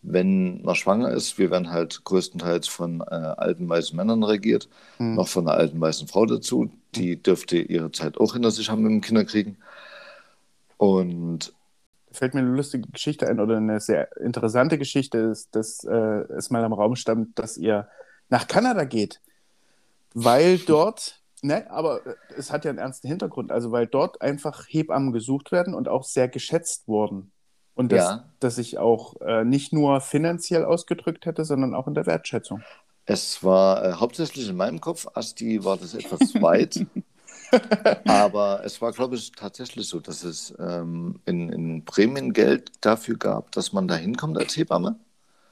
wenn 0.01 0.61
man 0.63 0.75
schwanger 0.75 1.11
ist. 1.11 1.37
Wir 1.37 1.51
werden 1.51 1.71
halt 1.71 2.03
größtenteils 2.03 2.67
von 2.67 3.01
äh, 3.01 3.05
alten 3.05 3.67
weißen 3.69 3.95
Männern 3.95 4.23
regiert, 4.23 4.69
Hm. 4.97 5.15
noch 5.15 5.27
von 5.27 5.47
einer 5.47 5.57
alten 5.57 5.79
weißen 5.81 6.07
Frau 6.07 6.25
dazu. 6.25 6.69
Die 6.95 7.21
dürfte 7.21 7.57
ihre 7.57 7.91
Zeit 7.91 8.17
auch 8.19 8.33
hinter 8.33 8.51
sich 8.51 8.69
haben 8.69 8.83
mit 8.83 8.91
dem 8.91 9.01
Kinderkriegen. 9.01 9.57
Und 10.77 11.53
fällt 12.11 12.33
mir 12.33 12.41
eine 12.41 12.51
lustige 12.55 12.87
Geschichte 12.89 13.27
ein 13.27 13.39
oder 13.39 13.57
eine 13.57 13.79
sehr 13.79 14.15
interessante 14.17 14.77
Geschichte 14.77 15.17
ist, 15.19 15.55
dass 15.55 15.83
äh, 15.83 15.91
es 15.93 16.49
mal 16.49 16.63
im 16.63 16.73
Raum 16.73 16.95
stand, 16.95 17.37
dass 17.39 17.57
ihr 17.57 17.87
nach 18.29 18.47
Kanada 18.47 18.83
geht, 18.85 19.21
weil 20.13 20.59
dort, 20.59 21.21
ne, 21.41 21.69
aber 21.71 22.05
äh, 22.05 22.15
es 22.37 22.51
hat 22.51 22.65
ja 22.65 22.69
einen 22.69 22.79
ernsten 22.79 23.07
Hintergrund, 23.07 23.51
also 23.51 23.71
weil 23.71 23.87
dort 23.87 24.21
einfach 24.21 24.65
Hebammen 24.67 25.13
gesucht 25.13 25.51
werden 25.51 25.73
und 25.73 25.87
auch 25.89 26.03
sehr 26.03 26.27
geschätzt 26.29 26.87
wurden. 26.87 27.31
Und 27.75 27.91
das, 27.91 28.17
Ja. 28.17 28.33
dass 28.39 28.57
ich 28.57 28.77
auch 28.77 29.19
äh, 29.21 29.43
nicht 29.45 29.73
nur 29.73 30.01
finanziell 30.01 30.65
ausgedrückt 30.65 31.25
hätte, 31.25 31.45
sondern 31.45 31.75
auch 31.75 31.87
in 31.87 31.93
der 31.93 32.05
Wertschätzung. 32.05 32.65
es 33.05 33.43
war 33.43 33.83
äh, 33.85 33.93
hauptsächlich 33.93 34.49
in 34.49 34.55
meinem 34.57 34.81
Kopf. 34.81 35.07
Asti 35.13 35.63
war 35.63 35.77
das 35.77 35.93
etwas 35.93 36.33
weit. 36.41 36.85
Aber 38.05 38.63
es 38.65 38.81
war, 38.81 38.91
glaube 38.91 39.15
ich, 39.15 39.31
tatsächlich 39.31 39.87
so, 39.87 39.99
dass 39.99 40.23
es 40.23 40.53
ähm, 40.59 41.19
in, 41.25 41.49
in 41.51 41.85
Prämiengeld 41.85 42.71
dafür 42.81 43.17
gab, 43.17 43.51
dass 43.51 43.73
man 43.73 43.87
da 43.87 43.95
hinkommt 43.95 44.37
als 44.37 44.55
Hebamme. 44.57 44.99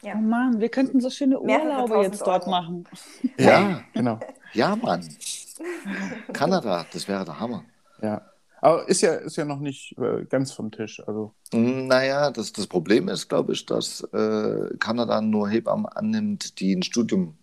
Ja. 0.04 0.16
Oh 0.16 0.22
Mann, 0.22 0.60
wir 0.60 0.70
könnten 0.70 1.00
so 1.02 1.10
schöne 1.10 1.40
Urlaube 1.40 2.02
jetzt 2.02 2.22
dort 2.22 2.44
Euro. 2.44 2.52
machen. 2.52 2.84
Ja, 3.38 3.84
Genau. 3.94 4.20
ja, 4.54 4.76
Mann. 4.76 5.08
Kanada, 6.34 6.86
das 6.92 7.08
wäre 7.08 7.26
der 7.26 7.40
Hammer. 7.40 7.64
Ja. 8.02 8.22
Aber 8.62 8.88
ist 8.88 9.02
ja, 9.02 9.14
ist 9.16 9.36
ja 9.36 9.46
noch 9.46 9.60
nicht 9.60 9.98
äh, 9.98 10.26
ganz 10.26 10.52
vom 10.54 10.72
Tisch. 10.72 11.02
Also, 11.06 11.34
Naja, 11.54 12.32
das, 12.32 12.54
das 12.54 12.68
Problem 12.68 13.10
ist, 13.10 13.28
glaube 13.28 13.54
ich, 13.54 13.66
dass 13.66 14.02
äh, 14.14 14.78
Kanada 14.80 15.22
nur 15.22 15.50
Hebammen 15.50 15.86
annimmt, 15.86 16.60
die 16.60 16.74
ein 16.76 16.84
Studium 16.84 17.38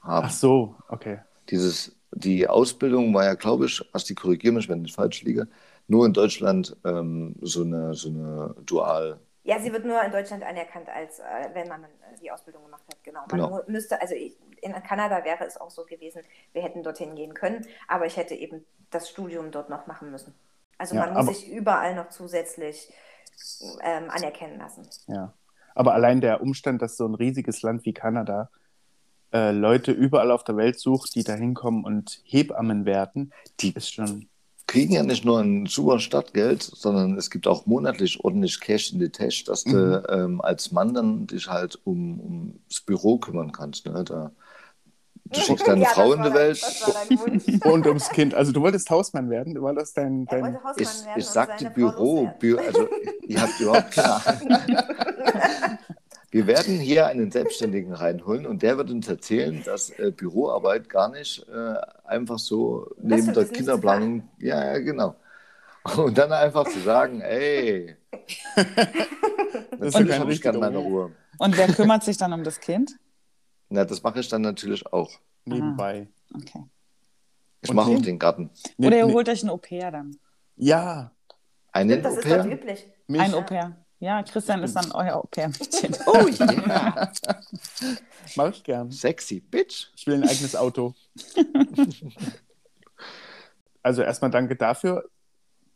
haben. 0.00 0.26
ach 0.26 0.30
so, 0.30 0.74
okay. 0.88 1.20
Dieses, 1.50 1.96
die 2.12 2.48
Ausbildung 2.48 3.14
war 3.14 3.24
ja, 3.24 3.34
glaube 3.34 3.66
ich, 3.66 3.82
Asti, 3.94 4.14
korrigiere 4.14 4.54
mich, 4.54 4.68
wenn 4.68 4.84
ich 4.84 4.92
falsch 4.92 5.22
liege, 5.22 5.48
nur 5.88 6.06
in 6.06 6.12
Deutschland 6.12 6.76
ähm, 6.84 7.36
so 7.42 7.62
eine, 7.62 7.94
so 7.94 8.08
eine 8.08 8.54
Dual. 8.66 9.20
Ja, 9.50 9.58
sie 9.58 9.72
wird 9.72 9.84
nur 9.84 10.00
in 10.00 10.12
Deutschland 10.12 10.44
anerkannt, 10.44 10.88
als 10.88 11.18
äh, 11.18 11.22
wenn 11.54 11.66
man 11.66 11.82
äh, 11.82 11.88
die 12.22 12.30
Ausbildung 12.30 12.62
gemacht 12.64 12.84
hat. 12.86 13.02
Genau. 13.02 13.20
Man 13.28 13.40
Genau. 13.40 13.60
müsste, 13.66 14.00
also 14.00 14.14
ich, 14.14 14.36
in 14.62 14.72
Kanada 14.84 15.24
wäre 15.24 15.44
es 15.44 15.56
auch 15.60 15.70
so 15.70 15.84
gewesen, 15.84 16.22
wir 16.52 16.62
hätten 16.62 16.84
dorthin 16.84 17.16
gehen 17.16 17.34
können, 17.34 17.66
aber 17.88 18.06
ich 18.06 18.16
hätte 18.16 18.36
eben 18.36 18.64
das 18.90 19.10
Studium 19.10 19.50
dort 19.50 19.68
noch 19.68 19.88
machen 19.88 20.12
müssen. 20.12 20.34
Also 20.78 20.94
Ja, 20.94 21.00
man 21.06 21.14
muss 21.14 21.26
aber- 21.26 21.34
sich 21.34 21.50
überall 21.50 21.96
noch 21.96 22.10
zusätzlich 22.10 22.92
ähm, 23.82 24.08
anerkennen 24.10 24.58
lassen. 24.58 24.88
Ja. 25.08 25.32
Aber 25.74 25.94
allein 25.94 26.20
der 26.20 26.42
Umstand, 26.42 26.80
dass 26.80 26.96
so 26.96 27.06
ein 27.08 27.14
riesiges 27.16 27.62
Land 27.62 27.84
wie 27.84 27.92
Kanada 27.92 28.50
äh, 29.32 29.50
Leute 29.50 29.90
überall 29.90 30.30
auf 30.30 30.44
der 30.44 30.56
Welt 30.56 30.78
sucht, 30.78 31.14
die 31.16 31.24
da 31.24 31.34
hinkommen 31.34 31.84
und 31.84 32.20
Hebammen 32.24 32.84
werden, 32.84 33.32
Die 33.60 33.72
ist 33.74 33.92
schon. 33.92 34.28
Kriegen 34.70 34.92
ja 34.92 35.02
nicht 35.02 35.24
nur 35.24 35.40
ein 35.40 35.66
super 35.66 35.98
Startgeld, 35.98 36.62
sondern 36.62 37.18
es 37.18 37.28
gibt 37.28 37.48
auch 37.48 37.66
monatlich 37.66 38.22
ordentlich 38.24 38.60
Cash 38.60 38.92
in 38.92 39.00
the 39.00 39.08
Tash, 39.08 39.42
dass 39.42 39.66
Mhm. 39.66 39.72
du 39.72 40.04
ähm, 40.08 40.40
als 40.40 40.70
Mann 40.70 40.94
dann 40.94 41.26
dich 41.26 41.48
halt 41.48 41.76
um, 41.82 42.20
ums 42.20 42.80
Büro 42.86 43.18
kümmern 43.18 43.50
kannst. 43.50 43.86
Ne? 43.86 44.04
Da, 44.04 44.30
du 45.24 45.40
schickst 45.40 45.66
deine 45.66 45.82
Ja, 45.82 45.88
Frau 45.88 46.12
in 46.12 46.22
die 46.22 46.32
Welt. 46.32 46.62
Und 47.64 47.84
ums 47.88 48.10
Kind. 48.10 48.32
Also 48.34 48.52
du 48.52 48.60
wolltest 48.60 48.88
Hausmann 48.90 49.28
werden, 49.28 49.60
war 49.60 49.74
das 49.74 49.92
dein. 49.92 50.26
Dein... 50.26 50.56
Ich, 50.76 50.86
werden 50.86 51.18
ich 51.18 51.26
sagte 51.26 51.68
Büro, 51.70 52.30
loswerden. 52.30 52.38
Bü 52.38 52.56
also 52.58 52.88
ihr 53.26 53.42
habt 53.42 53.58
überhaupt 53.58 53.90
keine 53.90 54.26
Ahnung. 54.26 54.58
Wir 56.30 56.46
werden 56.46 56.78
hier 56.78 57.06
einen 57.08 57.30
Selbstständigen 57.32 57.92
reinholen 57.92 58.46
und 58.46 58.62
der 58.62 58.76
wird 58.78 58.90
uns 58.90 59.08
erzählen, 59.08 59.62
dass 59.64 59.90
äh, 59.90 60.12
Büroarbeit 60.12 60.88
gar 60.88 61.08
nicht 61.10 61.44
äh, 61.48 61.74
einfach 62.04 62.38
so 62.38 62.88
neben 63.02 63.32
der 63.34 63.46
Kinderplanung, 63.46 64.28
ja, 64.38 64.72
ja, 64.72 64.78
genau. 64.78 65.16
Und 65.96 66.16
dann 66.18 66.30
einfach 66.30 66.68
zu 66.68 66.78
sagen, 66.80 67.20
ey, 67.20 67.96
Das 68.54 69.88
ist 69.88 69.94
ja 69.94 70.00
natürlich 70.00 70.08
kein 70.08 70.20
habe 70.20 70.30
ich 70.30 70.36
richtiger 70.36 70.52
gerne 70.52 70.58
meine. 70.58 70.78
Ruhe. 70.78 71.12
Und 71.38 71.56
wer 71.56 71.66
kümmert 71.68 72.04
sich 72.04 72.16
dann 72.16 72.32
um 72.32 72.44
das 72.44 72.60
Kind? 72.60 72.92
Na, 73.68 73.84
das 73.84 74.02
mache 74.02 74.20
ich 74.20 74.28
dann 74.28 74.42
natürlich 74.42 74.86
auch. 74.92 75.10
Nebenbei. 75.46 76.06
Okay. 76.34 76.64
Ich 77.62 77.70
Und 77.70 77.76
mache 77.76 77.90
auch 77.90 78.02
den 78.02 78.18
Garten. 78.18 78.50
Oder 78.78 78.98
ihr 78.98 79.06
holt 79.06 79.28
euch 79.28 79.42
ein 79.42 79.48
Au-pair 79.50 79.90
dann. 79.90 80.16
Ja, 80.56 81.12
Einen 81.72 82.02
Das 82.02 82.12
ist 82.16 82.26
Au-pair? 82.26 82.44
üblich. 82.46 82.88
Ein 83.08 83.34
Au-pair. 83.34 83.76
Ja, 84.00 84.22
Christian 84.22 84.62
ist 84.62 84.74
dann 84.74 84.92
euer 84.92 85.16
Au-pair-Mädchen. 85.16 85.94
Oh 86.06 86.26
yeah. 86.26 87.12
Mach 88.36 88.50
ich 88.50 88.64
gern. 88.64 88.90
Sexy 88.90 89.40
Bitch. 89.40 89.88
Ich 89.94 90.06
will 90.06 90.14
ein 90.14 90.24
eigenes 90.24 90.56
Auto. 90.56 90.94
also 93.82 94.02
erstmal 94.02 94.30
danke 94.30 94.56
dafür. 94.56 95.04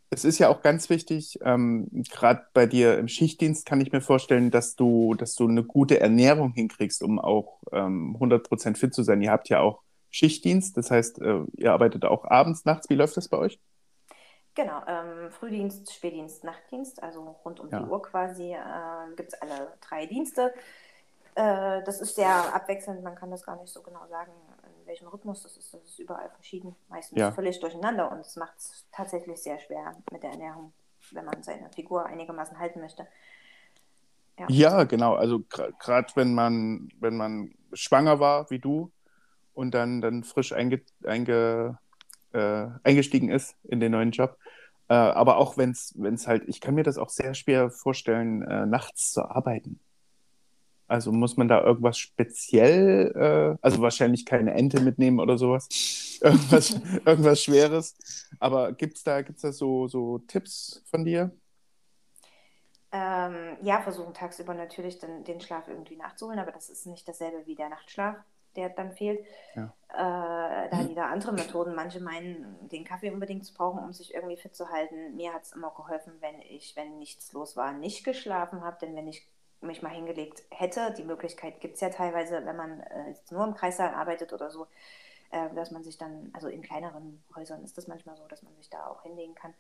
Es 0.09 0.25
ist 0.25 0.39
ja 0.39 0.49
auch 0.49 0.63
ganz 0.63 0.89
wichtig, 0.89 1.39
ähm, 1.43 1.89
gerade 2.11 2.47
bei 2.55 2.67
dir 2.67 2.99
im 2.99 3.09
Schichtdienst 3.09 3.67
kann 3.67 3.81
ich 3.81 3.93
mir 3.93 4.01
vorstellen, 4.01 4.51
dass 4.51 4.77
du, 4.77 5.15
dass 5.15 5.35
du 5.35 5.47
eine 5.47 5.65
gute 5.65 6.01
Ernährung 6.01 6.53
hinkriegst, 6.53 7.03
um 7.03 7.19
auch 7.19 7.61
ähm, 7.73 8.17
100% 8.19 8.77
fit 8.77 8.95
zu 8.95 9.03
sein. 9.03 9.21
Ihr 9.21 9.33
habt 9.33 9.49
ja 9.49 9.61
auch 9.61 9.83
Schichtdienst, 10.11 10.77
das 10.77 10.91
heißt, 10.91 11.21
äh, 11.21 11.41
ihr 11.57 11.73
arbeitet 11.73 12.05
auch 12.05 12.25
abends, 12.25 12.65
nachts. 12.65 12.89
Wie 12.89 12.95
läuft 12.95 13.17
das 13.17 13.29
bei 13.29 13.37
euch? 13.37 13.59
Genau, 14.55 14.83
ähm, 14.87 15.31
Frühdienst, 15.33 15.93
Spätdienst, 15.93 16.45
Nachtdienst, 16.45 17.03
also 17.03 17.37
rund 17.45 17.59
um 17.59 17.69
Ja. 17.71 17.81
die 17.81 17.87
Uhr 17.87 18.01
quasi 18.03 18.53
äh, 18.55 19.15
gibt 19.17 19.33
es 19.33 19.41
alle 19.41 19.73
drei 19.81 20.07
Dienste. 20.07 20.55
Äh, 21.35 21.83
das 21.83 22.01
ist 22.01 22.15
sehr 22.15 22.55
abwechselnd, 22.55 23.03
man 23.03 23.17
kann 23.17 23.31
das 23.33 23.45
gar 23.45 23.57
nicht 23.61 23.73
so 23.73 23.83
genau 23.83 24.07
sagen, 24.07 24.31
in 24.81 24.87
welchem 24.87 25.09
Rhythmus. 25.09 25.43
Das 25.43 25.57
ist, 25.57 25.75
das 25.75 25.83
ist 25.83 25.99
überall 25.99 26.31
verschieden, 26.31 26.77
meistens 26.89 27.19
Ja. 27.19 27.33
völlig 27.33 27.59
durcheinander 27.59 28.13
und 28.13 28.21
es 28.21 28.37
macht 28.37 28.57
es 28.59 28.87
tatsächlich 28.93 29.43
sehr 29.43 29.59
schwer 29.59 29.97
mit 30.13 30.23
der 30.23 30.31
Ernährung, 30.31 30.73
wenn 31.11 31.25
man 31.25 31.43
seine 31.43 31.69
Figur 31.71 32.07
einigermaßen 32.07 32.57
halten 32.59 32.81
möchte. 32.81 33.09
Ja. 34.39 34.47
Ja, 34.49 34.85
genau. 34.85 35.15
Also 35.15 35.41
gerade 35.49 36.09
wenn 36.15 36.35
man, 36.35 36.89
wenn 37.01 37.17
man 37.17 37.55
schwanger 37.73 38.21
war 38.21 38.49
wie 38.51 38.59
du 38.61 38.93
und 39.55 39.73
dann, 39.75 40.01
dann 40.01 40.23
frisch 40.25 40.53
einge, 40.53 40.83
einge, 41.05 41.79
äh, 42.33 42.67
eingestiegen 42.83 43.31
ist 43.31 43.57
in 43.65 43.79
den 43.81 43.93
neuen 43.93 44.11
Job. 44.11 44.37
Äh, 44.89 44.95
aber 44.95 45.39
auch 45.39 45.57
wenn 45.57 45.71
es 45.71 46.27
halt, 46.27 46.45
ich 46.47 46.61
kann 46.61 46.75
mir 46.75 46.83
das 46.83 46.99
auch 46.99 47.09
sehr 47.09 47.35
schwer 47.35 47.71
vorstellen, 47.71 48.43
äh, 48.43 48.67
nachts 48.67 49.13
zu 49.13 49.23
arbeiten. 49.23 49.81
Also 50.87 51.13
muss 51.13 51.37
man 51.37 51.49
da 51.49 51.63
irgendwas 51.63 51.99
speziell, 51.99 53.13
äh, 53.17 53.59
also 53.63 53.81
wahrscheinlich 53.81 54.27
keine 54.27 54.53
Ente 54.53 54.81
mitnehmen 54.81 55.19
oder 55.19 55.39
sowas, 55.39 55.69
irgendwas, 56.21 56.79
irgendwas 57.07 57.43
Schweres. 57.43 57.97
Aber 58.39 58.73
gibt 58.73 58.99
es 58.99 59.03
da, 59.05 59.23
gibt's 59.23 59.43
da 59.43 59.53
so, 59.53 59.89
so 59.89 60.19
Tipps 60.19 60.83
von 60.91 61.05
dir? 61.05 61.31
Ähm, 62.93 63.57
ja, 63.63 63.81
versuchen 63.81 64.15
tagsüber 64.15 64.55
natürlich 64.55 64.99
den, 64.99 65.25
den 65.25 65.41
Schlaf 65.41 65.67
irgendwie 65.67 65.97
nachzuholen, 65.97 66.39
aber 66.39 66.53
das 66.53 66.69
ist 66.69 66.87
nicht 66.87 67.09
dasselbe 67.09 67.45
wie 67.47 67.57
der 67.57 67.71
Nachtschlaf, 67.71 68.17
der 68.57 68.71
dann 68.71 68.93
fehlt. 68.93 69.25
Ja. 69.55 69.75
Äh, 69.89 70.71
da 70.71 70.77
hat 70.77 70.89
jeder 70.89 71.07
andere 71.07 71.33
Methoden. 71.33 71.75
Manche 71.75 72.01
meinen, 72.01 72.69
den 72.69 72.85
Kaffee 72.85 73.11
unbedingt 73.11 73.45
zu 73.45 73.55
brauchen, 73.55 73.83
um 73.83 73.93
sich 73.93 74.15
irgendwie 74.15 74.37
fit 74.37 74.55
zu 74.55 74.71
halten. 74.71 75.17
Mir 75.17 75.33
hat 75.33 75.43
es 75.43 75.53
immer 75.53 75.71
geholfen, 75.71 76.13
wenn 76.21 76.41
ich, 76.43 76.75
wenn 76.77 76.99
nichts 76.99 77.33
los 77.33 77.57
war, 77.57 77.73
nicht 77.73 78.05
geschlafen 78.05 78.63
habe, 78.65 78.79
denn 78.81 78.95
wenn 78.97 79.09
ich 79.09 79.29
mich 79.61 79.83
mal 79.83 79.91
hingelegt 79.91 80.43
hätte, 80.51 80.93
die 80.97 81.05
Möglichkeit 81.05 81.61
gibt 81.61 81.77
es 81.77 81.81
ja 81.81 81.89
teilweise, 81.91 82.45
wenn 82.45 82.57
man 82.57 82.81
äh, 82.81 83.09
jetzt 83.09 83.33
nur 83.33 83.45
im 83.45 83.55
Kreissaal 83.55 83.95
arbeitet 83.95 84.33
oder 84.33 84.51
so, 84.51 84.67
äh, 85.31 85.55
dass 85.55 85.71
man 85.71 85.83
sich 85.83 85.97
dann, 85.97 86.31
also 86.35 86.49
in 86.49 86.63
kleineren 86.63 87.23
Häusern 87.35 87.65
ist 87.65 87.79
das 87.79 87.87
manchmal 87.89 88.17
so, 88.17 88.27
dass 88.29 88.43
man 88.43 88.55
sich 88.57 88.69
da 88.69 88.87
auch 88.87 89.03
hinlegen 89.03 89.35
kann. 89.35 89.55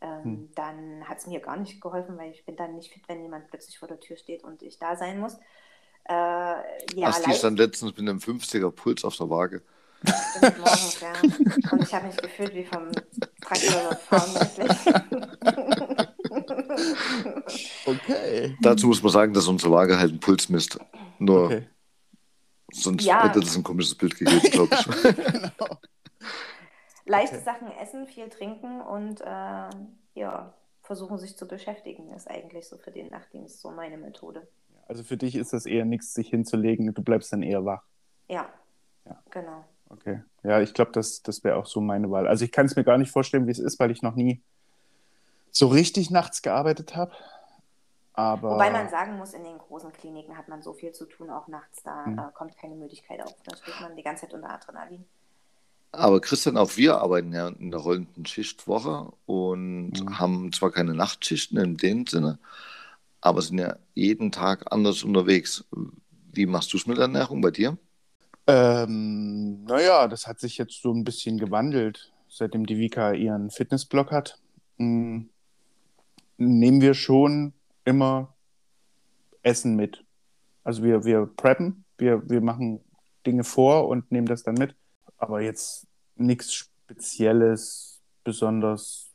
Ähm, 0.00 0.24
Hm. 0.24 0.50
Dann 0.54 1.08
hat 1.08 1.18
es 1.18 1.26
mir 1.26 1.40
gar 1.40 1.56
nicht 1.56 1.80
geholfen, 1.80 2.18
weil 2.18 2.30
ich 2.30 2.44
bin 2.44 2.56
dann 2.56 2.74
nicht 2.74 2.92
fit, 2.92 3.08
wenn 3.08 3.22
jemand 3.22 3.48
plötzlich 3.48 3.78
vor 3.78 3.88
der 3.88 4.00
Tür 4.00 4.16
steht 4.16 4.44
und 4.44 4.62
ich 4.62 4.78
da 4.78 4.96
sein 4.96 5.18
muss. 5.18 5.38
Äh, 6.08 6.12
ja, 6.12 7.08
Asti 7.08 7.30
leicht 7.30 7.38
stand 7.40 7.58
letztens 7.58 7.92
mit 7.96 8.00
einem 8.00 8.18
50er 8.18 8.70
Puls 8.70 9.04
auf 9.04 9.16
der 9.16 9.28
Waage. 9.28 9.62
stimmt 10.04 10.58
morgens, 10.58 11.00
ja. 11.00 11.12
Und 11.72 11.82
ich 11.82 11.92
habe 11.94 12.06
mich 12.06 12.16
gefühlt 12.16 12.54
wie 12.54 12.64
vom 12.64 12.90
Traktor. 13.40 13.98
Okay. 17.86 18.56
Dazu 18.62 18.86
muss 18.88 19.02
man 19.02 19.12
sagen, 19.12 19.32
dass 19.32 19.46
unsere 19.46 19.72
Waage 19.72 19.98
halt 19.98 20.10
einen 20.10 20.20
Puls 20.20 20.48
misst. 20.48 20.78
Nur 21.18 21.44
Okay. 21.46 21.68
sonst 22.72 23.04
Ja. 23.04 23.24
hätte 23.24 23.40
das 23.40 23.56
ein 23.56 23.62
komisches 23.62 23.94
Bild 23.94 24.18
gegeben, 24.18 24.40
glaube 24.50 24.74
ich. 24.74 24.86
Leichte 27.06 27.36
Okay. 27.36 27.44
Sachen 27.44 27.70
essen, 27.80 28.06
viel 28.06 28.28
trinken 28.28 28.80
und 28.80 29.20
äh, 29.20 29.70
ja, 30.14 30.54
versuchen 30.82 31.18
sich 31.18 31.36
zu 31.36 31.46
beschäftigen, 31.46 32.10
ist 32.12 32.28
eigentlich 32.28 32.68
so 32.68 32.78
für 32.78 32.90
den 32.90 33.08
Nachtdienst 33.08 33.60
so 33.60 33.70
meine 33.70 33.96
Methode. 33.96 34.46
Also 34.86 35.02
für 35.02 35.16
dich 35.16 35.34
ist 35.34 35.52
das 35.52 35.66
eher 35.66 35.84
nichts, 35.84 36.14
sich 36.14 36.28
hinzulegen, 36.30 36.92
du 36.94 37.02
bleibst 37.02 37.32
dann 37.32 37.42
eher 37.42 37.64
wach. 37.64 37.82
Ja, 38.28 38.48
Ja. 39.04 39.20
genau. 39.30 39.64
Okay. 39.88 40.22
Ja, 40.42 40.60
ich 40.60 40.74
glaube, 40.74 40.92
das, 40.92 41.22
das 41.22 41.44
wäre 41.44 41.56
auch 41.56 41.66
so 41.66 41.80
meine 41.80 42.10
Wahl. 42.10 42.26
Also 42.26 42.44
ich 42.44 42.52
kann 42.52 42.66
es 42.66 42.76
mir 42.76 42.84
gar 42.84 42.98
nicht 42.98 43.10
vorstellen, 43.10 43.46
wie 43.46 43.52
es 43.52 43.58
ist, 43.58 43.78
weil 43.78 43.90
ich 43.90 44.02
noch 44.02 44.14
nie 44.16 44.42
so 45.50 45.68
richtig 45.68 46.10
nachts 46.10 46.42
gearbeitet 46.42 46.96
habe. 46.96 47.12
Aber 48.14 48.52
Wobei 48.52 48.70
man 48.70 48.88
sagen 48.88 49.16
muss, 49.18 49.32
in 49.34 49.44
den 49.44 49.58
großen 49.58 49.92
Kliniken 49.92 50.36
hat 50.36 50.48
man 50.48 50.62
so 50.62 50.72
viel 50.72 50.92
zu 50.92 51.04
tun, 51.06 51.30
auch 51.30 51.48
nachts, 51.48 51.82
da 51.82 52.04
Hm. 52.04 52.18
äh, 52.18 52.32
kommt 52.34 52.56
keine 52.56 52.74
Müdigkeit 52.74 53.20
auf. 53.24 53.34
Da 53.44 53.54
steht 53.56 53.80
man 53.80 53.94
die 53.96 54.02
ganze 54.02 54.22
Zeit 54.22 54.34
unter 54.34 54.50
Adrenalin. 54.50 55.04
Aber 55.92 56.20
Christian, 56.20 56.56
auch 56.56 56.76
wir 56.76 56.98
arbeiten 56.98 57.32
ja 57.32 57.48
in 57.48 57.70
der 57.70 57.80
rollenden 57.80 58.26
Schichtwoche 58.26 59.12
und 59.26 59.92
Mhm. 60.00 60.18
haben 60.18 60.52
zwar 60.52 60.70
keine 60.70 60.94
Nachtschichten 60.94 61.58
in 61.58 61.76
dem 61.76 62.06
Sinne, 62.06 62.38
aber 63.20 63.42
sind 63.42 63.58
ja 63.58 63.76
jeden 63.94 64.32
Tag 64.32 64.72
anders 64.72 65.02
unterwegs. 65.02 65.64
Wie 66.32 66.46
machst 66.46 66.72
du 66.72 66.76
es 66.76 66.86
mit 66.86 66.98
der 66.98 67.04
Ernährung 67.04 67.40
bei 67.40 67.50
dir? 67.50 67.78
ähm, 68.46 69.64
naja, 69.64 70.06
das 70.08 70.26
hat 70.26 70.38
sich 70.38 70.58
jetzt 70.58 70.80
so 70.80 70.92
ein 70.92 71.04
bisschen 71.04 71.38
gewandelt, 71.38 72.12
seitdem 72.28 72.66
die 72.66 72.78
Vika 72.78 73.12
ihren 73.12 73.50
Fitnessblog 73.50 74.12
hat. 74.12 74.38
Mm, 74.78 75.22
nehmen 76.36 76.80
wir 76.80 76.94
schon 76.94 77.54
immer 77.84 78.34
Essen 79.42 79.74
mit. 79.74 80.04
Also 80.62 80.82
wir, 80.82 81.04
wir 81.04 81.26
preppen, 81.26 81.84
wir, 81.98 82.28
wir 82.28 82.40
machen 82.40 82.80
Dinge 83.26 83.44
vor 83.44 83.88
und 83.88 84.12
nehmen 84.12 84.26
das 84.26 84.42
dann 84.42 84.54
mit. 84.54 84.76
Aber 85.18 85.40
jetzt 85.40 85.86
nichts 86.14 86.54
Spezielles, 86.54 88.00
besonders. 88.22 89.05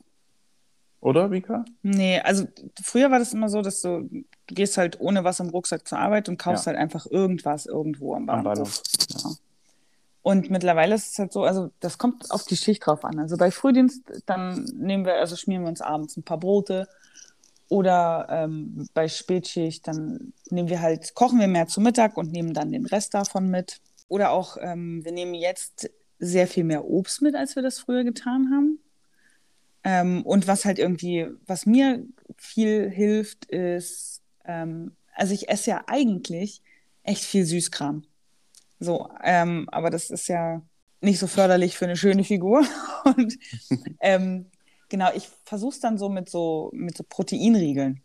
Oder, 1.02 1.32
Vika? 1.32 1.64
Nee, 1.82 2.20
also 2.20 2.46
früher 2.82 3.10
war 3.10 3.18
das 3.18 3.34
immer 3.34 3.48
so, 3.48 3.60
dass 3.60 3.80
du, 3.82 4.02
du 4.08 4.24
gehst 4.46 4.78
halt 4.78 5.00
ohne 5.00 5.24
was 5.24 5.40
im 5.40 5.48
Rucksack 5.48 5.86
zur 5.86 5.98
Arbeit 5.98 6.28
und 6.28 6.38
kaufst 6.38 6.64
Ja. 6.64 6.70
halt 6.72 6.78
einfach 6.80 7.06
irgendwas 7.06 7.66
irgendwo 7.66 8.14
am 8.14 8.30
Am 8.30 8.44
Bahnhof. 8.44 8.80
Ja. 9.10 9.30
Und 10.22 10.48
mittlerweile 10.50 10.94
ist 10.94 11.10
es 11.12 11.18
halt 11.18 11.32
so, 11.32 11.42
also 11.42 11.70
das 11.80 11.98
kommt 11.98 12.30
auf 12.30 12.44
die 12.44 12.56
Schicht 12.56 12.86
drauf 12.86 13.04
an. 13.04 13.18
Also 13.18 13.36
bei 13.36 13.50
Frühdienst, 13.50 14.02
dann 14.26 14.64
nehmen 14.76 15.04
wir, 15.04 15.16
also 15.16 15.34
schmieren 15.34 15.64
wir 15.64 15.68
uns 15.70 15.80
abends 15.80 16.16
ein 16.16 16.22
paar 16.22 16.38
Brote. 16.38 16.86
Oder 17.68 18.28
ähm, 18.30 18.86
bei 18.94 19.08
Spätschicht, 19.08 19.88
dann 19.88 20.32
nehmen 20.50 20.68
wir 20.68 20.80
halt, 20.80 21.14
kochen 21.14 21.40
wir 21.40 21.48
mehr 21.48 21.66
zu 21.66 21.80
Mittag 21.80 22.16
und 22.16 22.30
nehmen 22.30 22.54
dann 22.54 22.70
den 22.70 22.86
Rest 22.86 23.14
davon 23.14 23.50
mit. 23.50 23.80
Oder 24.06 24.30
auch, 24.30 24.56
ähm, 24.60 25.04
wir 25.04 25.10
nehmen 25.10 25.34
jetzt 25.34 25.90
sehr 26.20 26.46
viel 26.46 26.62
mehr 26.62 26.84
Obst 26.84 27.22
mit, 27.22 27.34
als 27.34 27.56
wir 27.56 27.62
das 27.64 27.80
früher 27.80 28.04
getan 28.04 28.50
haben. 28.54 28.78
Ähm, 29.84 30.22
und 30.22 30.46
was 30.46 30.64
halt 30.64 30.78
irgendwie, 30.78 31.26
was 31.46 31.66
mir 31.66 32.04
viel 32.36 32.90
hilft, 32.90 33.46
ist, 33.46 34.22
ähm, 34.44 34.92
also 35.14 35.34
ich 35.34 35.48
esse 35.48 35.70
ja 35.70 35.84
eigentlich 35.86 36.62
echt 37.02 37.24
viel 37.24 37.44
Süßkram. 37.44 38.04
So, 38.78 39.08
ähm, 39.22 39.68
aber 39.70 39.90
das 39.90 40.10
ist 40.10 40.28
ja 40.28 40.62
nicht 41.00 41.18
so 41.18 41.26
förderlich 41.26 41.76
für 41.76 41.84
eine 41.84 41.96
schöne 41.96 42.24
Figur. 42.24 42.64
Und 43.04 43.38
ähm, 44.00 44.46
genau, 44.88 45.10
ich 45.14 45.28
versuche 45.44 45.72
es 45.72 45.80
dann 45.80 45.98
so 45.98 46.08
mit 46.08 46.28
so 46.28 46.70
mit 46.72 46.96
so 46.96 47.04
Proteinriegeln. 47.08 48.00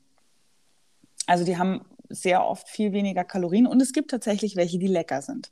Also 1.26 1.46
die 1.46 1.58
haben 1.58 1.82
sehr 2.10 2.46
oft 2.46 2.70
viel 2.70 2.94
weniger 2.94 3.24
Kalorien 3.24 3.68
und 3.68 3.82
es 3.82 3.92
gibt 3.92 4.12
tatsächlich 4.12 4.56
welche, 4.56 4.80
die 4.80 4.88
lecker 4.88 5.22
sind. 5.22 5.52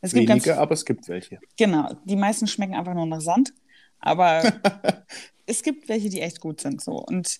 Es 0.00 0.12
gibt 0.12 0.28
Wenige, 0.28 0.48
ganz, 0.48 0.58
aber 0.58 0.72
es 0.72 0.84
gibt 0.84 1.08
welche. 1.08 1.38
genau, 1.56 1.94
die 2.04 2.16
meisten 2.16 2.46
schmecken 2.46 2.74
einfach 2.74 2.94
nur 2.94 3.06
nach 3.06 3.20
Sand, 3.20 3.52
aber 4.00 4.42
es 5.46 5.62
gibt 5.62 5.88
welche, 5.88 6.08
die 6.08 6.20
echt 6.20 6.40
gut 6.40 6.60
sind 6.60 6.80
so 6.82 6.92
und 6.98 7.38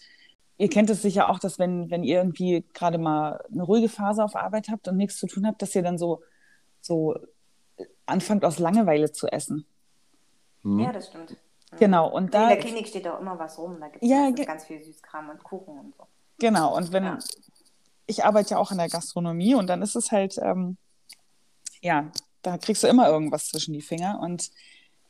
Ihr 0.59 0.69
kennt 0.69 0.91
es 0.91 1.01
sicher 1.01 1.31
auch, 1.31 1.39
dass 1.39 1.59
wenn, 1.59 1.89
wenn 1.91 2.05
ihr 2.05 2.19
irgendwie 2.19 2.67
gerade 2.75 2.99
mal 2.99 3.43
eine 3.51 3.63
ruhige 3.63 3.89
Phase 3.89 4.23
auf 4.23 4.37
Arbeit 4.37 4.69
habt 4.69 4.89
und 4.89 4.99
nichts 4.99 5.17
zu 5.17 5.27
tun 5.27 5.47
habt, 5.47 5.63
dass 5.63 5.75
ihr 5.75 5.81
dann 5.83 5.97
so, 5.97 6.23
so 6.83 7.17
anfangt 8.05 8.45
aus 8.45 8.59
Langeweile 8.59 9.11
zu 9.11 9.27
essen. 9.29 9.65
Hm? 10.61 10.81
Ja, 10.81 10.93
das 10.93 11.07
stimmt. 11.07 11.31
Mhm. 11.31 11.77
Genau, 11.79 12.11
und 12.11 12.25
in 12.27 12.31
da, 12.33 12.49
der 12.49 12.59
Klinik 12.59 12.89
steht 12.89 13.09
auch 13.09 13.19
immer 13.21 13.39
was 13.39 13.57
rum. 13.57 13.79
Da 13.81 13.89
gibt 13.89 14.05
es 14.05 14.11
Ja, 14.11 14.29
ganz 14.31 14.67
viel 14.67 14.83
Süßkram 14.83 15.31
und 15.31 15.43
Kuchen 15.43 15.79
und 15.79 15.95
so. 15.97 16.07
genau, 16.39 16.77
und 16.77 16.93
wenn, 16.93 17.05
Ja. 17.05 17.19
ich 18.05 18.23
arbeite 18.27 18.51
ja 18.51 18.59
auch 18.59 18.71
in 18.71 18.77
der 18.77 18.91
Gastronomie 18.91 19.55
und 19.55 19.67
dann 19.67 19.81
ist 19.81 19.97
es 19.97 20.13
halt, 20.13 20.37
ähm, 20.43 20.77
ja, 21.81 22.13
da 22.43 22.59
kriegst 22.59 22.83
du 22.83 22.87
immer 22.87 23.09
irgendwas 23.09 23.49
zwischen 23.49 23.73
die 23.73 23.81
Finger 23.81 24.21
und 24.21 24.51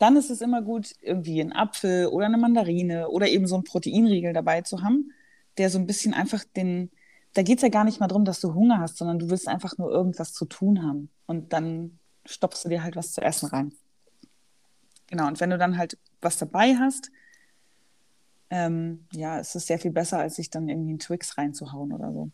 dann 0.00 0.16
ist 0.16 0.30
es 0.30 0.40
immer 0.40 0.62
gut, 0.62 0.94
irgendwie 1.02 1.42
einen 1.42 1.52
Apfel 1.52 2.06
oder 2.06 2.24
eine 2.24 2.38
Mandarine 2.38 3.10
oder 3.10 3.28
eben 3.28 3.46
so 3.46 3.54
einen 3.54 3.64
Proteinriegel 3.64 4.32
dabei 4.32 4.62
zu 4.62 4.82
haben, 4.82 5.12
der 5.58 5.68
so 5.68 5.78
ein 5.78 5.86
bisschen 5.86 6.14
einfach 6.14 6.42
den, 6.56 6.90
da 7.34 7.42
geht 7.42 7.58
es 7.58 7.62
ja 7.62 7.68
gar 7.68 7.84
nicht 7.84 8.00
mal 8.00 8.08
darum, 8.08 8.24
dass 8.24 8.40
du 8.40 8.54
Hunger 8.54 8.78
hast, 8.78 8.96
sondern 8.96 9.18
du 9.18 9.28
willst 9.28 9.46
einfach 9.46 9.76
nur 9.76 9.90
irgendwas 9.90 10.32
zu 10.32 10.46
tun 10.46 10.82
haben 10.82 11.10
und 11.26 11.52
dann 11.52 11.98
stopfst 12.24 12.64
du 12.64 12.70
dir 12.70 12.82
halt 12.82 12.96
was 12.96 13.12
zu 13.12 13.20
essen 13.20 13.50
rein. 13.50 13.74
Genau, 15.08 15.26
und 15.26 15.38
wenn 15.38 15.50
du 15.50 15.58
dann 15.58 15.76
halt 15.76 15.98
was 16.22 16.38
dabei 16.38 16.76
hast, 16.76 17.10
ähm, 18.48 19.04
ja, 19.12 19.38
es 19.38 19.54
ist 19.54 19.66
sehr 19.66 19.78
viel 19.78 19.90
besser, 19.90 20.18
als 20.18 20.36
sich 20.36 20.48
dann 20.48 20.70
irgendwie 20.70 20.90
einen 20.90 20.98
Twix 20.98 21.36
reinzuhauen 21.36 21.92
oder 21.92 22.10
so. 22.10 22.30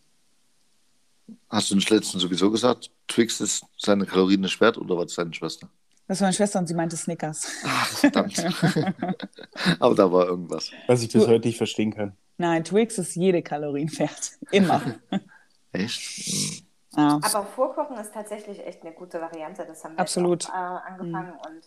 Hast 1.49 1.69
du 1.69 1.75
nicht 1.75 1.89
letztens 1.89 2.23
sowieso 2.23 2.49
gesagt, 2.49 2.91
Twix 3.09 3.41
ist 3.41 3.65
seine 3.77 4.05
Kalorien 4.05 4.39
nicht 4.39 4.61
wert 4.61 4.77
oder 4.77 4.95
was 4.95 5.15
deine 5.15 5.33
Schwester? 5.33 5.69
Das 6.07 6.21
war 6.21 6.25
meine 6.25 6.33
Schwester 6.33 6.59
und 6.59 6.67
sie 6.67 6.73
meinte 6.73 6.95
Snickers. 6.95 7.51
Ach, 7.65 7.87
verdammt. 7.87 8.37
Aber 9.79 9.95
da 9.95 10.11
war 10.11 10.27
irgendwas. 10.27 10.71
Was 10.87 11.01
ich 11.01 11.11
bis 11.11 11.27
heute 11.27 11.47
nicht 11.47 11.57
verstehen 11.57 11.93
kann. 11.93 12.15
Nein, 12.37 12.63
Twix 12.63 12.97
ist 12.97 13.15
jede 13.15 13.41
Kalorien 13.41 13.89
wert. 13.99 14.31
Immer. 14.51 14.81
Echt? 15.73 16.63
Ja. 16.95 17.19
Aber 17.21 17.45
Vorkochen 17.45 17.97
ist 17.97 18.13
tatsächlich 18.13 18.65
echt 18.65 18.81
eine 18.81 18.91
gute 18.91 19.21
Variante. 19.21 19.65
Das 19.65 19.83
haben 19.83 19.95
wir 19.95 19.99
Absolut. 19.99 20.43
jetzt 20.43 20.51
auch, 20.51 20.55
äh, 20.55 20.91
angefangen. 20.91 21.33
Und 21.33 21.61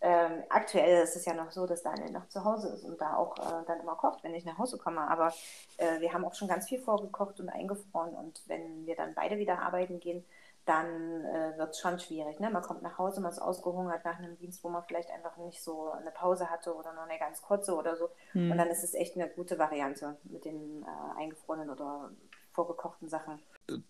ähm, 0.00 0.42
aktuell 0.50 1.02
ist 1.02 1.16
es 1.16 1.24
ja 1.24 1.32
noch 1.32 1.50
so, 1.50 1.66
dass 1.66 1.82
Daniel 1.82 2.10
noch 2.10 2.28
zu 2.28 2.44
Hause 2.44 2.68
ist 2.68 2.84
und 2.84 3.00
da 3.00 3.16
auch 3.16 3.38
äh, 3.38 3.64
dann 3.66 3.80
immer 3.80 3.94
kocht, 3.94 4.22
wenn 4.24 4.34
ich 4.34 4.44
nach 4.44 4.58
Hause 4.58 4.76
komme. 4.78 5.00
Aber 5.00 5.32
äh, 5.78 6.00
wir 6.00 6.12
haben 6.12 6.24
auch 6.24 6.34
schon 6.34 6.48
ganz 6.48 6.68
viel 6.68 6.78
vorgekocht 6.78 7.40
und 7.40 7.48
eingefroren. 7.48 8.14
Und 8.14 8.42
wenn 8.46 8.84
wir 8.84 8.96
dann 8.96 9.14
beide 9.14 9.38
wieder 9.38 9.60
arbeiten 9.60 10.00
gehen, 10.00 10.24
dann 10.66 11.24
äh, 11.24 11.56
wird 11.56 11.70
es 11.70 11.78
schon 11.78 11.98
schwierig. 11.98 12.40
Ne? 12.40 12.50
Man 12.50 12.62
kommt 12.62 12.82
nach 12.82 12.98
Hause, 12.98 13.20
man 13.20 13.30
ist 13.30 13.38
ausgehungert 13.38 14.04
nach 14.04 14.18
einem 14.18 14.36
Dienst, 14.36 14.62
wo 14.64 14.68
man 14.68 14.82
vielleicht 14.82 15.10
einfach 15.10 15.36
nicht 15.36 15.62
so 15.62 15.92
eine 15.92 16.10
Pause 16.10 16.50
hatte 16.50 16.74
oder 16.74 16.92
nur 16.92 17.04
eine 17.04 17.18
ganz 17.18 17.40
kurze 17.40 17.74
oder 17.74 17.96
so. 17.96 18.08
Hm. 18.32 18.50
Und 18.50 18.58
dann 18.58 18.68
ist 18.68 18.82
es 18.82 18.94
echt 18.94 19.14
eine 19.14 19.28
gute 19.28 19.58
Variante 19.58 20.16
mit 20.24 20.44
den 20.44 20.82
äh, 20.82 21.20
eingefrorenen 21.20 21.70
oder 21.70 22.10
vorgekochten 22.52 23.08
Sachen. 23.08 23.38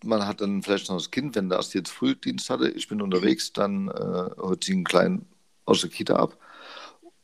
Man 0.04 0.26
hat 0.26 0.42
dann 0.42 0.62
vielleicht 0.62 0.88
noch 0.90 0.96
das 0.96 1.10
Kind, 1.10 1.34
wenn 1.34 1.48
der 1.48 1.58
erst 1.58 1.74
jetzt 1.74 1.90
Frühdienst 1.90 2.50
hatte, 2.50 2.68
ich 2.68 2.88
bin 2.88 3.00
unterwegs, 3.00 3.52
dann 3.52 3.88
äh, 3.88 4.40
holt 4.40 4.64
sie 4.64 4.74
einen 4.74 4.84
Kleinen 4.84 5.26
aus 5.64 5.80
der 5.80 5.90
Kita 5.90 6.16
ab. 6.16 6.36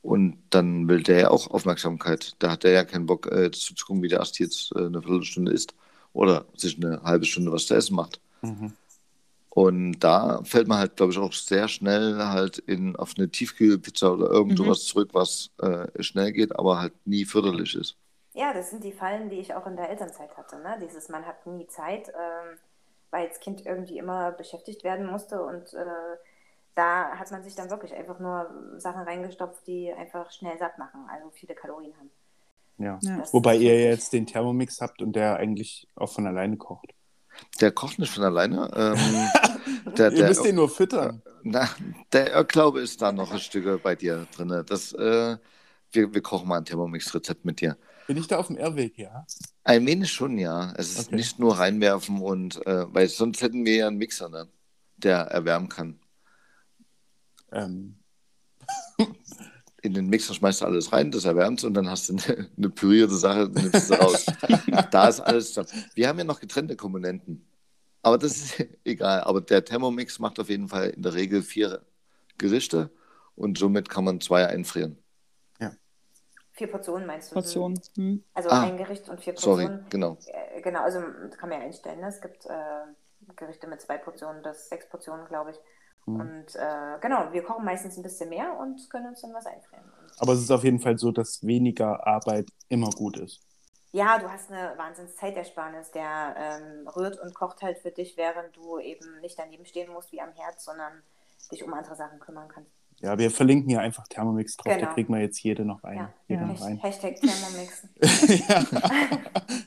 Und 0.01 0.39
dann 0.51 0.89
will 0.89 1.03
der 1.03 1.21
ja 1.21 1.31
auch 1.31 1.51
Aufmerksamkeit. 1.51 2.35
Da 2.39 2.53
hat 2.53 2.65
der 2.65 2.73
ja 2.73 2.85
keinen 2.85 3.07
Bock, 3.07 3.31
äh, 3.31 3.51
zu 3.51 3.75
gucken, 3.87 4.03
wie 4.03 4.09
der 4.09 4.19
erst 4.19 4.39
jetzt 4.39 4.73
äh, 4.75 4.87
eine 4.87 5.03
Viertelstunde 5.03 5.53
isst 5.53 5.75
oder 6.13 6.47
sich 6.57 6.77
eine 6.77 7.03
halbe 7.03 7.25
Stunde 7.25 7.53
was 7.53 7.67
zu 7.67 7.75
essen 7.75 7.97
macht. 7.97 8.21
Mhm. 8.43 8.73
Und 9.55 10.01
da 10.01 10.43
fällt 10.45 10.69
man 10.69 10.79
halt, 10.79 10.97
glaube 10.97 11.13
ich, 11.13 11.19
auch 11.19 11.33
sehr 11.33 11.69
schnell 11.69 12.17
halt 12.19 12.59
in, 12.59 12.97
auf 12.97 13.15
eine 13.19 13.31
Tiefkühlpizza 13.31 14.11
oder 14.13 14.31
irgend 14.31 14.57
Mhm. 14.57 14.57
sowas 14.57 14.85
zurück, 14.87 15.11
was 15.13 15.51
äh, 15.61 15.89
schnell 16.03 16.33
geht, 16.33 16.57
aber 16.57 16.81
halt 16.81 16.95
nie 17.07 17.25
förderlich 17.27 17.75
ist. 17.77 17.99
Ja, 18.35 18.53
das 18.55 18.71
sind 18.71 18.83
die 18.85 18.93
Fallen, 18.93 19.29
die 19.31 19.39
ich 19.41 19.55
auch 19.55 19.67
in 19.67 19.77
der 19.77 19.91
Elternzeit 19.91 20.37
hatte. 20.37 20.59
Ne? 20.61 20.79
Dieses, 20.83 21.09
man 21.09 21.27
hat 21.27 21.47
nie 21.47 21.67
Zeit, 21.67 22.09
ähm, 22.09 22.59
weil 23.11 23.29
das 23.29 23.41
Kind 23.41 23.67
irgendwie 23.67 23.99
immer 23.99 24.33
beschäftigt 24.33 24.85
werden 24.85 25.07
musste 25.07 25.43
und 25.43 25.75
äh, 25.75 25.85
da 26.75 27.19
hat 27.19 27.31
man 27.31 27.43
sich 27.45 27.55
dann 27.55 27.71
wirklich 27.71 27.95
einfach 27.95 28.19
nur 28.21 28.51
Sachen 28.79 29.03
reingestopft, 29.03 29.67
die 29.67 29.93
einfach 29.93 30.31
schnell 30.33 30.59
satt 30.59 30.79
machen, 30.79 31.07
also 31.11 31.31
viele 31.31 31.55
Kalorien 31.55 31.97
haben. 31.99 32.11
Ja. 32.79 32.99
Ja. 33.03 33.23
Wobei 33.33 33.57
ihr 33.57 33.81
jetzt 33.83 34.13
den 34.13 34.27
Thermomix 34.27 34.81
habt 34.81 35.03
und 35.03 35.15
der 35.15 35.37
eigentlich 35.37 35.89
auch 35.95 36.11
von 36.11 36.27
alleine 36.27 36.57
kocht. 36.57 36.93
Der 37.61 37.71
kocht 37.73 37.99
nicht 37.99 38.13
von 38.13 38.25
alleine. 38.25 38.71
Ähm, 38.75 39.93
der, 39.97 40.11
ihr 40.13 40.19
der, 40.19 40.29
müsst 40.29 40.45
den 40.45 40.57
nur 40.57 40.69
füttern. 40.69 41.23
na, 41.43 41.69
der 42.13 42.33
Irrglaube 42.33 42.81
ist 42.81 43.03
da 43.03 43.13
noch 43.13 43.33
ein 43.33 43.39
Stück 43.41 43.83
bei 43.83 43.95
dir 43.95 44.27
drin. 44.37 44.65
Das, 44.67 44.93
äh, 44.93 45.37
wir, 45.93 46.15
wir 46.15 46.23
kochen 46.23 46.49
mal 46.49 46.59
ein 46.59 46.65
Thermomix-Rezept 46.65 47.45
mit 47.45 47.61
dir. 47.61 47.77
Bin 48.07 48.17
ich 48.17 48.27
da 48.27 48.39
auf 48.39 48.49
dem 48.49 48.57
Irrweg, 48.57 48.99
ja? 48.99 49.27
Ein 49.65 49.87
wenig 49.87 50.13
schon, 50.13 50.39
ja. 50.39 50.73
Es 50.77 50.93
ist 50.99 51.09
Okay. 51.09 51.17
nicht 51.17 51.39
nur 51.39 51.59
reinwerfen 51.59 52.21
und, 52.21 52.65
äh, 52.67 52.85
weil 52.93 53.09
sonst 53.09 53.43
hätten 53.43 53.65
wir 53.65 53.77
ja 53.77 53.87
einen 53.89 53.99
Mixer, 53.99 54.29
ne? 54.29 54.49
der 54.97 55.19
erwärmen 55.23 55.69
kann. 55.69 56.01
Ähm, 57.53 57.97
In 59.83 59.95
den 59.95 60.07
Mixer 60.09 60.33
schmeißt 60.35 60.61
du 60.61 60.65
alles 60.67 60.93
rein, 60.93 61.11
das 61.11 61.25
erwärmt 61.25 61.63
und 61.65 61.75
dann 61.75 61.89
hast 61.91 62.09
du 62.09 62.17
eine, 62.17 62.49
eine 62.57 62.71
pürierte 62.71 63.15
Sache, 63.17 63.51
nimmst 63.53 63.91
du 63.91 63.95
raus. 63.95 64.27
da 64.91 65.09
ist 65.09 65.21
alles 65.21 65.53
drin. 65.55 65.67
Wir 65.95 66.09
haben 66.09 66.19
ja 66.19 66.25
noch 66.25 66.41
getrennte 66.41 66.77
Komponenten. 66.77 67.45
Aber 68.03 68.17
das 68.19 68.37
ist 68.37 68.65
egal. 68.85 69.21
Aber 69.23 69.41
der 69.41 69.65
Thermomix 69.65 70.19
macht 70.21 70.39
auf 70.39 70.49
jeden 70.49 70.69
Fall 70.69 70.91
in 70.91 71.03
der 71.03 71.15
Regel 71.15 71.43
vier 71.43 71.83
Gerichte 72.39 72.91
und 73.35 73.59
somit 73.59 73.89
kann 73.89 74.05
man 74.05 74.21
zwei 74.21 74.47
einfrieren. 74.47 74.99
Vier 76.55 76.71
Portionen 76.71 77.07
meinst 77.07 77.31
du? 77.31 77.35
Portion. 77.35 77.81
Hm. 77.97 78.23
Also 78.35 78.51
Ah, 78.51 78.63
ein 78.65 78.77
Gericht 78.77 79.09
und 79.09 79.21
vier 79.21 79.35
Sorry, 79.37 79.65
Portionen. 79.65 79.87
genau. 79.89 80.19
Äh, 80.27 80.61
genau, 80.61 80.83
also 80.83 81.01
das 81.01 81.39
kann 81.39 81.49
man 81.49 81.59
ja 81.61 81.65
einstellen. 81.65 82.01
Ne? 82.01 82.09
Es 82.09 82.21
gibt 82.21 82.45
äh, 82.45 83.33
Gerichte 83.37 83.67
mit 83.67 83.81
zwei 83.81 83.97
Portionen, 83.97 84.43
das 84.43 84.69
sechs 84.69 84.87
Portionen, 84.89 85.27
glaube 85.27 85.53
ich. 85.53 85.57
Mhm. 86.07 86.21
Und 86.21 86.57
äh, 86.57 86.99
genau, 87.01 87.33
wir 87.33 87.43
kochen 87.43 87.65
meistens 87.65 87.97
ein 87.97 88.03
bisschen 88.03 88.29
mehr 88.29 88.57
und 88.59 88.89
können 88.91 89.07
uns 89.09 89.21
dann 89.23 89.33
was 89.35 89.47
einfrieren. 89.47 89.85
Aber 90.19 90.33
es 90.33 90.41
ist 90.41 90.51
auf 90.51 90.65
jeden 90.65 90.81
Fall 90.81 90.99
so, 90.99 91.11
dass 91.13 91.47
weniger 91.47 92.07
Arbeit 92.07 92.47
immer 92.69 92.91
gut 92.91 93.17
ist. 93.19 93.41
ja, 93.93 94.19
du 94.19 94.31
hast 94.31 94.51
eine 94.51 94.77
wahnsinns 94.79 95.17
Zeitersparnis. 95.17 95.91
Der 95.93 96.35
ähm, 96.37 96.89
rührt 96.89 97.21
und 97.21 97.35
kocht 97.35 97.63
halt 97.63 97.79
für 97.79 97.91
dich, 97.91 98.17
während 98.17 98.57
du 98.57 98.79
eben 98.79 99.21
nicht 99.21 99.39
daneben 99.39 99.65
stehen 99.67 99.93
musst 99.93 100.13
wie 100.13 100.21
am 100.21 100.33
Herd, 100.33 100.61
sondern 100.61 100.93
dich 101.51 101.63
um 101.63 101.73
andere 101.75 101.95
Sachen 101.97 102.19
kümmern 102.21 102.49
kannst. 102.49 102.71
Ja, 103.01 103.19
wir 103.19 103.31
verlinken 103.31 103.69
hier 103.69 103.81
einfach 103.81 104.07
Thermomix 104.09 104.57
drauf, 104.57 104.73
da 104.73 104.79
Genau. 104.79 104.95
kriegen 104.95 105.13
wir 105.13 105.21
jetzt 105.21 105.43
jede 105.43 105.65
noch 105.65 105.83
rein. 105.83 105.97
Ja, 105.97 106.13
Jeder 106.29 106.43
Ja. 106.43 106.47
noch 106.49 106.61
rein. 106.63 106.79
Hashtag 106.79 107.17
Thermomix. 107.21 107.87
ja. 108.49 108.65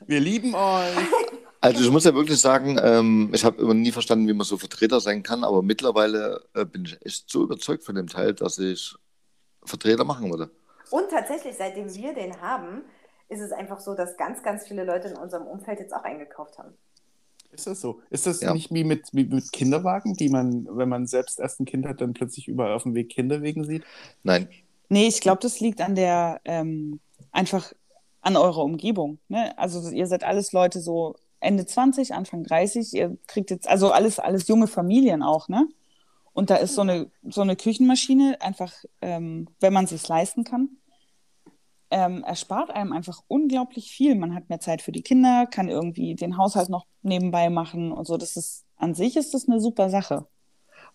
Wir 0.06 0.20
lieben 0.20 0.54
euch. 0.54 0.96
Also 1.60 1.82
ich 1.82 1.90
muss 1.90 2.04
ja 2.04 2.14
wirklich 2.14 2.40
sagen, 2.40 2.78
ähm, 2.82 3.30
ich 3.34 3.44
habe 3.44 3.60
immer 3.60 3.74
nie 3.74 3.92
verstanden, 3.92 4.28
wie 4.28 4.34
man 4.34 4.44
so 4.46 4.58
Vertreter 4.58 5.00
sein 5.00 5.22
kann, 5.22 5.42
aber 5.44 5.62
mittlerweile 5.62 6.42
äh, 6.54 6.64
bin 6.64 6.84
ich 6.84 6.98
echt 7.04 7.30
so 7.30 7.42
überzeugt 7.42 7.82
von 7.84 7.94
dem 7.94 8.06
Teil, 8.06 8.34
dass 8.34 8.58
ich 8.58 8.94
Vertreter 9.64 10.04
machen 10.04 10.30
würde. 10.30 10.50
Und 10.90 11.10
tatsächlich, 11.10 11.56
seitdem 11.56 11.92
wir 11.92 12.14
den 12.14 12.40
haben, 12.40 12.82
ist 13.28 13.40
es 13.40 13.50
einfach 13.52 13.80
so, 13.80 13.94
dass 13.94 14.16
ganz, 14.16 14.42
ganz 14.42 14.68
viele 14.68 14.84
Leute 14.84 15.08
in 15.08 15.16
unserem 15.16 15.46
Umfeld 15.46 15.80
jetzt 15.80 15.92
auch 15.94 16.04
eingekauft 16.04 16.58
haben. 16.58 16.74
Ist 17.50 17.66
das 17.66 17.80
so? 17.80 18.00
Ist 18.10 18.26
das 18.26 18.40
Ja. 18.42 18.52
nicht 18.52 18.72
wie 18.72 18.84
mit, 18.84 19.08
wie 19.12 19.24
mit 19.24 19.50
Kinderwagen, 19.50 20.14
die 20.14 20.28
man, 20.28 20.68
wenn 20.70 20.88
man 20.88 21.06
selbst 21.06 21.40
erst 21.40 21.58
ein 21.58 21.64
Kind 21.64 21.86
hat, 21.86 22.00
dann 22.00 22.12
plötzlich 22.12 22.46
überall 22.48 22.74
auf 22.74 22.82
dem 22.84 22.94
Weg 22.94 23.08
Kinderwegen 23.08 23.64
sieht? 23.64 23.82
Nein, 24.22 24.48
Nee, 24.88 25.08
ich 25.08 25.20
glaube, 25.20 25.40
das 25.42 25.58
liegt 25.60 25.80
an 25.80 25.94
der, 25.96 26.40
ähm, 26.44 27.00
einfach 27.32 27.72
an 28.20 28.36
eurer 28.36 28.62
Umgebung. 28.62 29.18
Ne? 29.28 29.56
Also 29.58 29.90
ihr 29.90 30.06
seid 30.06 30.22
alles 30.24 30.52
Leute 30.52 30.80
so 30.80 31.16
Ende 31.40 31.66
20, 31.66 32.14
Anfang 32.14 32.44
30, 32.44 32.94
ihr 32.94 33.18
kriegt 33.26 33.50
jetzt, 33.50 33.68
also 33.68 33.90
alles, 33.90 34.18
alles 34.18 34.48
junge 34.48 34.66
Familien 34.66 35.22
auch, 35.22 35.48
ne? 35.48 35.68
Und 36.32 36.50
da 36.50 36.56
ist 36.56 36.74
so 36.74 36.82
eine, 36.82 37.10
so 37.22 37.40
eine 37.40 37.56
Küchenmaschine 37.56 38.38
einfach, 38.40 38.72
ähm, 39.00 39.48
wenn 39.58 39.72
man 39.72 39.86
sich 39.86 40.06
leisten 40.06 40.44
kann, 40.44 40.68
ähm, 41.90 42.24
erspart 42.24 42.70
einem 42.70 42.92
einfach 42.92 43.22
unglaublich 43.26 43.90
viel. 43.90 44.16
Man 44.16 44.34
hat 44.34 44.48
mehr 44.48 44.60
Zeit 44.60 44.82
für 44.82 44.92
die 44.92 45.02
Kinder, 45.02 45.46
kann 45.46 45.68
irgendwie 45.68 46.14
den 46.14 46.36
Haushalt 46.36 46.68
noch 46.68 46.86
nebenbei 47.02 47.48
machen 47.48 47.92
und 47.92 48.06
so. 48.06 48.16
Das 48.16 48.36
ist, 48.36 48.64
an 48.76 48.94
sich 48.94 49.16
ist 49.16 49.32
das 49.34 49.48
eine 49.48 49.60
super 49.60 49.88
Sache. 49.88 50.26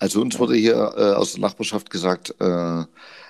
Also 0.02 0.20
uns 0.20 0.40
wurde 0.40 0.56
hier 0.56 0.74
äh, 0.98 1.14
aus 1.14 1.34
der 1.34 1.42
Nachbarschaft 1.42 1.92
gesagt, 1.92 2.34
äh, 2.40 2.84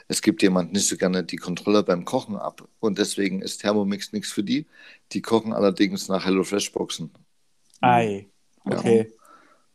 es 0.08 0.22
gibt 0.22 0.42
jemand 0.42 0.72
nicht 0.72 0.88
so 0.88 0.96
gerne 0.96 1.22
die 1.22 1.36
Kontrolle 1.36 1.84
beim 1.84 2.06
Kochen 2.06 2.38
ab 2.38 2.66
und 2.80 2.98
deswegen 2.98 3.42
ist 3.42 3.58
Thermomix 3.58 4.14
nichts 4.14 4.32
für 4.32 4.42
die. 4.42 4.68
Die 5.12 5.22
kochen 5.22 5.52
allerdings 5.52 6.08
nach 6.08 6.26
HelloFresh-Boxen. 6.26 7.12
Ei. 7.82 8.30
Okay. 8.64 8.78
Okay. 8.78 9.14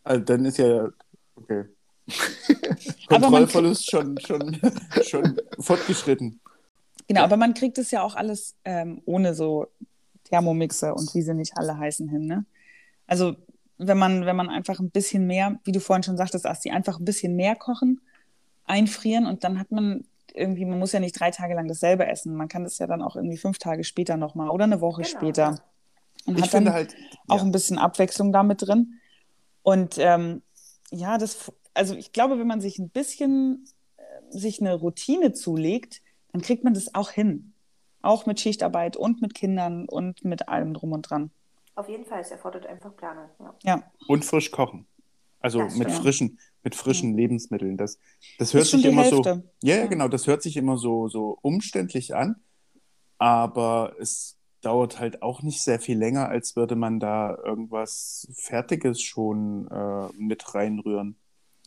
Also 0.04 0.24
dann 0.24 0.46
ist 0.46 0.56
ja. 0.56 0.88
Okay. 1.34 1.64
Kontrollverlust 3.08 3.90
schon, 3.90 4.18
schon, 4.18 4.58
schon 5.06 5.38
fortgeschritten. 5.58 6.40
Genau, 7.08 7.20
Ja. 7.20 7.24
aber 7.26 7.36
man 7.36 7.52
kriegt 7.52 7.76
es 7.76 7.90
ja 7.90 8.00
auch 8.02 8.14
alles 8.14 8.54
ähm, 8.64 9.02
ohne 9.04 9.34
so 9.34 9.66
Thermomixer 10.24 10.96
und 10.96 11.14
wie 11.14 11.20
sie 11.20 11.34
nicht 11.34 11.58
alle 11.58 11.76
heißen 11.76 12.08
hin, 12.08 12.24
ne? 12.24 12.46
Also 13.06 13.36
wenn 13.78 13.98
man, 13.98 14.26
wenn 14.26 14.36
man 14.36 14.48
einfach 14.48 14.80
ein 14.80 14.90
bisschen 14.90 15.26
mehr, 15.26 15.58
wie 15.64 15.72
du 15.72 15.80
vorhin 15.80 16.02
schon 16.02 16.16
sagtest, 16.16 16.46
Asti, 16.46 16.70
einfach 16.70 16.98
ein 16.98 17.04
bisschen 17.04 17.36
mehr 17.36 17.56
kochen, 17.56 18.00
einfrieren 18.64 19.26
und 19.26 19.44
dann 19.44 19.58
hat 19.58 19.70
man 19.70 20.04
irgendwie, 20.34 20.64
man 20.64 20.78
muss 20.78 20.92
ja 20.92 21.00
nicht 21.00 21.18
drei 21.18 21.30
Tage 21.30 21.54
lang 21.54 21.66
dasselbe 21.68 22.06
essen. 22.06 22.34
Man 22.34 22.48
kann 22.48 22.64
das 22.64 22.78
ja 22.78 22.86
dann 22.86 23.02
auch 23.02 23.16
irgendwie 23.16 23.38
fünf 23.38 23.58
Tage 23.58 23.84
später 23.84 24.16
nochmal 24.16 24.50
oder 24.50 24.64
eine 24.64 24.80
Woche 24.80 25.02
Genau, 25.02 25.18
später. 25.18 25.60
Und 26.26 26.38
Ich 26.38 26.44
hat 26.44 26.54
dann 26.54 26.64
finde 26.64 26.72
halt. 26.72 26.94
auch 27.28 27.38
ja. 27.38 27.42
ein 27.44 27.52
bisschen 27.52 27.78
Abwechslung 27.78 28.32
damit 28.32 28.62
drin. 28.66 28.94
Und 29.62 29.96
ähm, 29.98 30.42
ja, 30.90 31.18
das, 31.18 31.52
also 31.74 31.94
ich 31.94 32.12
glaube, 32.12 32.38
wenn 32.38 32.46
man 32.46 32.60
sich 32.60 32.78
ein 32.78 32.90
bisschen, 32.90 33.64
äh, 33.96 34.02
sich 34.30 34.60
eine 34.60 34.74
Routine 34.74 35.32
zulegt, 35.32 36.02
dann 36.32 36.42
kriegt 36.42 36.64
man 36.64 36.74
das 36.74 36.94
auch 36.94 37.10
hin. 37.10 37.52
Auch 38.02 38.26
mit 38.26 38.40
Schichtarbeit 38.40 38.96
und 38.96 39.22
mit 39.22 39.34
Kindern 39.34 39.88
und 39.88 40.24
mit 40.24 40.48
allem 40.48 40.74
drum 40.74 40.92
und 40.92 41.02
dran. 41.02 41.30
Auf 41.76 41.88
jeden 41.88 42.04
Fall, 42.04 42.20
es 42.20 42.30
erfordert 42.30 42.66
einfach 42.66 42.94
Planung. 42.96 43.28
Ja. 43.38 43.54
Ja, 43.62 43.82
Und 44.08 44.24
frisch 44.24 44.50
kochen. 44.50 44.86
Also 45.40 45.60
Das 45.60 45.76
mit 45.76 45.90
stimmt. 45.90 46.02
frischen, 46.04 46.38
mit 46.64 46.74
frischen 46.74 47.14
Lebensmitteln. 47.16 47.76
Das, 47.76 47.98
das 48.38 48.52
hört 48.54 48.62
ist 48.64 48.70
schon 48.70 48.80
sich 48.80 48.90
immer 48.90 49.04
so. 49.04 49.22
Hälfte. 49.24 49.48
Ja, 49.62 49.74
ja, 49.76 49.80
Ja. 49.82 49.86
genau. 49.86 50.08
Das 50.08 50.26
hört 50.26 50.42
sich 50.42 50.56
immer 50.56 50.76
so, 50.78 51.08
so 51.08 51.38
umständlich 51.42 52.14
an. 52.16 52.36
Aber 53.18 53.94
es 54.00 54.36
dauert 54.62 54.98
halt 54.98 55.22
auch 55.22 55.42
nicht 55.42 55.62
sehr 55.62 55.78
viel 55.78 55.98
länger, 55.98 56.28
als 56.28 56.56
würde 56.56 56.76
man 56.76 56.98
da 56.98 57.36
irgendwas 57.44 58.26
Fertiges 58.34 59.00
schon 59.02 59.68
äh, 59.70 60.08
mit 60.16 60.54
reinrühren. 60.54 61.16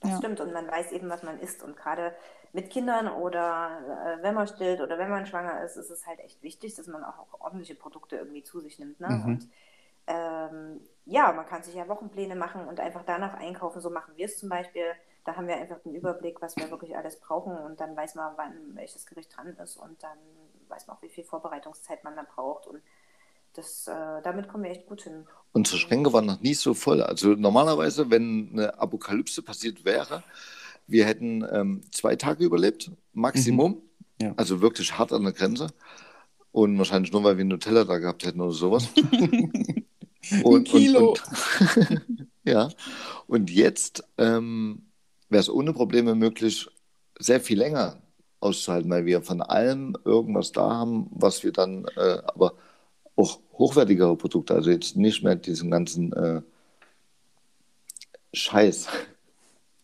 Das 0.01 0.11
Ja. 0.11 0.17
stimmt 0.17 0.39
und 0.41 0.53
man 0.53 0.67
weiß 0.67 0.91
eben, 0.91 1.09
was 1.09 1.23
man 1.23 1.39
isst. 1.39 1.63
Und 1.63 1.77
gerade 1.77 2.13
mit 2.51 2.69
Kindern 2.69 3.07
oder 3.07 4.17
äh, 4.19 4.23
wenn 4.23 4.33
man 4.33 4.47
stillt 4.47 4.81
oder 4.81 4.97
wenn 4.97 5.09
man 5.09 5.25
schwanger 5.27 5.63
ist, 5.63 5.75
ist 5.77 5.89
es 5.91 6.05
halt 6.07 6.19
echt 6.19 6.41
wichtig, 6.41 6.75
dass 6.75 6.87
man 6.87 7.03
auch 7.03 7.27
ordentliche 7.39 7.75
Produkte 7.75 8.15
irgendwie 8.17 8.43
zu 8.43 8.59
sich 8.59 8.79
nimmt. 8.79 8.99
Ne? 8.99 9.07
Mhm. 9.09 9.25
Und 9.25 9.49
ähm, 10.09 10.81
ja, 11.05 11.31
man 11.31 11.45
kann 11.45 11.63
sich 11.63 11.75
ja 11.75 11.87
Wochenpläne 11.87 12.35
machen 12.35 12.67
und 12.67 12.79
einfach 12.79 13.03
danach 13.05 13.35
einkaufen. 13.35 13.79
So 13.79 13.89
machen 13.89 14.13
wir 14.15 14.25
es 14.25 14.39
zum 14.39 14.49
Beispiel. 14.49 14.85
Da 15.23 15.35
haben 15.35 15.47
wir 15.47 15.55
einfach 15.55 15.79
den 15.79 15.93
Überblick, 15.93 16.41
was 16.41 16.55
wir 16.57 16.69
wirklich 16.71 16.97
alles 16.97 17.19
brauchen 17.19 17.55
und 17.55 17.79
dann 17.79 17.95
weiß 17.95 18.15
man, 18.15 18.33
wann 18.35 18.75
welches 18.75 19.05
Gericht 19.05 19.35
dran 19.35 19.55
ist 19.63 19.77
und 19.77 20.01
dann 20.01 20.17
weiß 20.67 20.87
man 20.87 20.97
auch, 20.97 21.01
wie 21.03 21.09
viel 21.09 21.23
Vorbereitungszeit 21.23 22.03
man 22.03 22.15
da 22.15 22.23
braucht. 22.23 22.65
Und 22.65 22.81
das, 23.53 23.87
äh, 23.87 24.21
damit 24.23 24.47
kommen 24.47 24.63
wir 24.63 24.71
echt 24.71 24.87
gut 24.87 25.03
hin. 25.03 25.27
Unsere 25.51 25.77
Schränke 25.77 26.11
waren 26.13 26.25
noch 26.25 26.39
nie 26.41 26.53
so 26.53 26.73
voll. 26.73 27.03
Also 27.03 27.29
normalerweise, 27.29 28.09
wenn 28.09 28.49
eine 28.53 28.79
Apokalypse 28.79 29.43
passiert 29.43 29.85
wäre, 29.85 30.23
wir 30.87 31.05
hätten 31.05 31.45
ähm, 31.51 31.81
zwei 31.91 32.15
Tage 32.15 32.43
überlebt, 32.43 32.91
Maximum. 33.13 33.81
Ja. 34.21 34.33
Also 34.37 34.61
wirklich 34.61 34.97
hart 34.97 35.13
an 35.13 35.23
der 35.23 35.33
Grenze. 35.33 35.67
Und 36.51 36.77
wahrscheinlich 36.77 37.11
nur, 37.11 37.23
weil 37.23 37.37
wir 37.37 37.45
Nutella 37.45 37.83
da 37.83 37.99
gehabt 37.99 38.25
hätten 38.25 38.41
oder 38.41 38.51
sowas. 38.51 38.89
Ein 40.31 40.63
Kilo. 40.63 41.11
Und, 41.11 41.23
und, 41.23 42.27
ja. 42.43 42.69
Und 43.27 43.49
jetzt 43.51 44.03
ähm, 44.17 44.83
wäre 45.29 45.41
es 45.41 45.49
ohne 45.49 45.73
Probleme 45.73 46.15
möglich, 46.15 46.67
sehr 47.19 47.41
viel 47.41 47.57
länger 47.59 48.01
auszuhalten, 48.39 48.89
weil 48.91 49.05
wir 49.05 49.21
von 49.21 49.41
allem 49.41 49.97
irgendwas 50.05 50.51
da 50.51 50.69
haben, 50.71 51.07
was 51.11 51.43
wir 51.43 51.51
dann, 51.51 51.85
äh, 51.97 52.19
aber 52.25 52.53
auch 53.15 53.39
hochwertigere 53.53 54.15
Produkte, 54.15 54.53
also 54.55 54.69
jetzt 54.71 54.95
nicht 54.95 55.23
mehr 55.23 55.35
diesen 55.35 55.71
ganzen 55.71 56.13
äh, 56.13 56.41
Scheiß, 58.33 58.87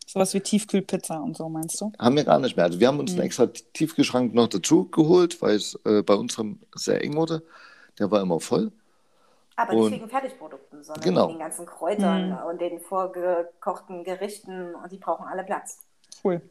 Sowas 0.08 0.34
wie 0.34 0.40
Tiefkühlpizza 0.40 1.18
und 1.20 1.36
so, 1.36 1.50
meinst 1.50 1.82
du? 1.82 1.92
haben 2.00 2.16
wir 2.16 2.24
gar 2.24 2.40
nicht 2.40 2.56
mehr. 2.56 2.66
Also 2.66 2.80
wir 2.80 2.88
haben 2.88 3.00
uns 3.00 3.12
einen 3.12 3.20
Mhm. 3.20 3.26
extra 3.26 3.48
Tiefgeschrank 3.48 4.34
noch 4.34 4.48
dazu 4.48 4.86
geholt, 4.90 5.42
weil 5.42 5.56
es 5.56 5.78
äh, 5.86 6.04
bei 6.04 6.14
unserem 6.16 6.60
sehr 6.76 7.04
eng 7.04 7.16
wurde. 7.16 7.44
Der 8.00 8.12
war 8.12 8.22
immer 8.22 8.40
voll. 8.40 8.72
Aber 9.58 9.74
Und- 9.74 9.90
nicht 9.92 10.00
wegen 10.02 10.10
Fertigprodukten, 10.10 10.84
sondern 10.84 11.04
Genau. 11.04 11.28
wegen 11.28 11.38
den 11.38 11.40
ganzen 11.46 11.66
Kräutern 11.66 12.32
Mhm. 12.32 12.38
und 12.50 12.62
den 12.62 12.80
vorgekochten 12.82 14.04
Gerichten 14.04 14.76
und 14.76 14.92
die 14.92 14.98
brauchen 14.98 15.26
alle 15.28 15.44
Platz. 15.44 15.80
Cool. 16.24 16.42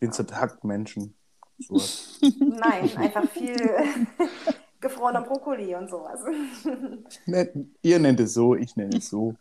Vincent 0.00 0.34
hackt 0.34 0.62
Menschen. 0.64 1.14
Sowas. 1.58 2.18
Nein, 2.40 2.90
einfach 2.96 3.28
viel 3.30 3.56
gefrorener 4.80 5.22
Brokkoli 5.22 5.74
und 5.74 5.88
sowas. 5.90 6.20
Ne, 7.26 7.66
Ihr 7.82 7.98
nennt 7.98 8.18
es 8.20 8.34
so, 8.34 8.54
ich 8.54 8.74
nenne 8.76 8.96
es 8.98 9.10
so. 9.10 9.34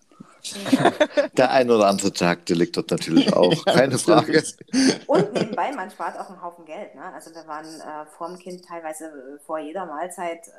Der 1.37 1.51
ein 1.51 1.69
oder 1.69 1.87
andere 1.87 2.11
Tag, 2.13 2.45
der 2.45 2.55
liegt 2.55 2.77
dort 2.77 2.91
natürlich 2.91 3.33
auch, 3.33 3.65
keine 3.65 3.97
Frage. 3.97 4.43
Und 5.07 5.33
nebenbei, 5.33 5.71
man 5.73 5.89
spart 5.89 6.19
auch 6.19 6.29
einen 6.29 6.41
Haufen 6.41 6.65
Geld. 6.65 6.93
Ne? 6.95 7.01
Also 7.13 7.31
wir 7.33 7.45
waren 7.47 7.65
äh, 7.65 8.05
vor 8.17 8.27
dem 8.27 8.37
Kind 8.37 8.65
teilweise 8.65 9.39
vor 9.45 9.59
jeder 9.59 9.85
Mahlzeit 9.85 10.47
äh, 10.47 10.51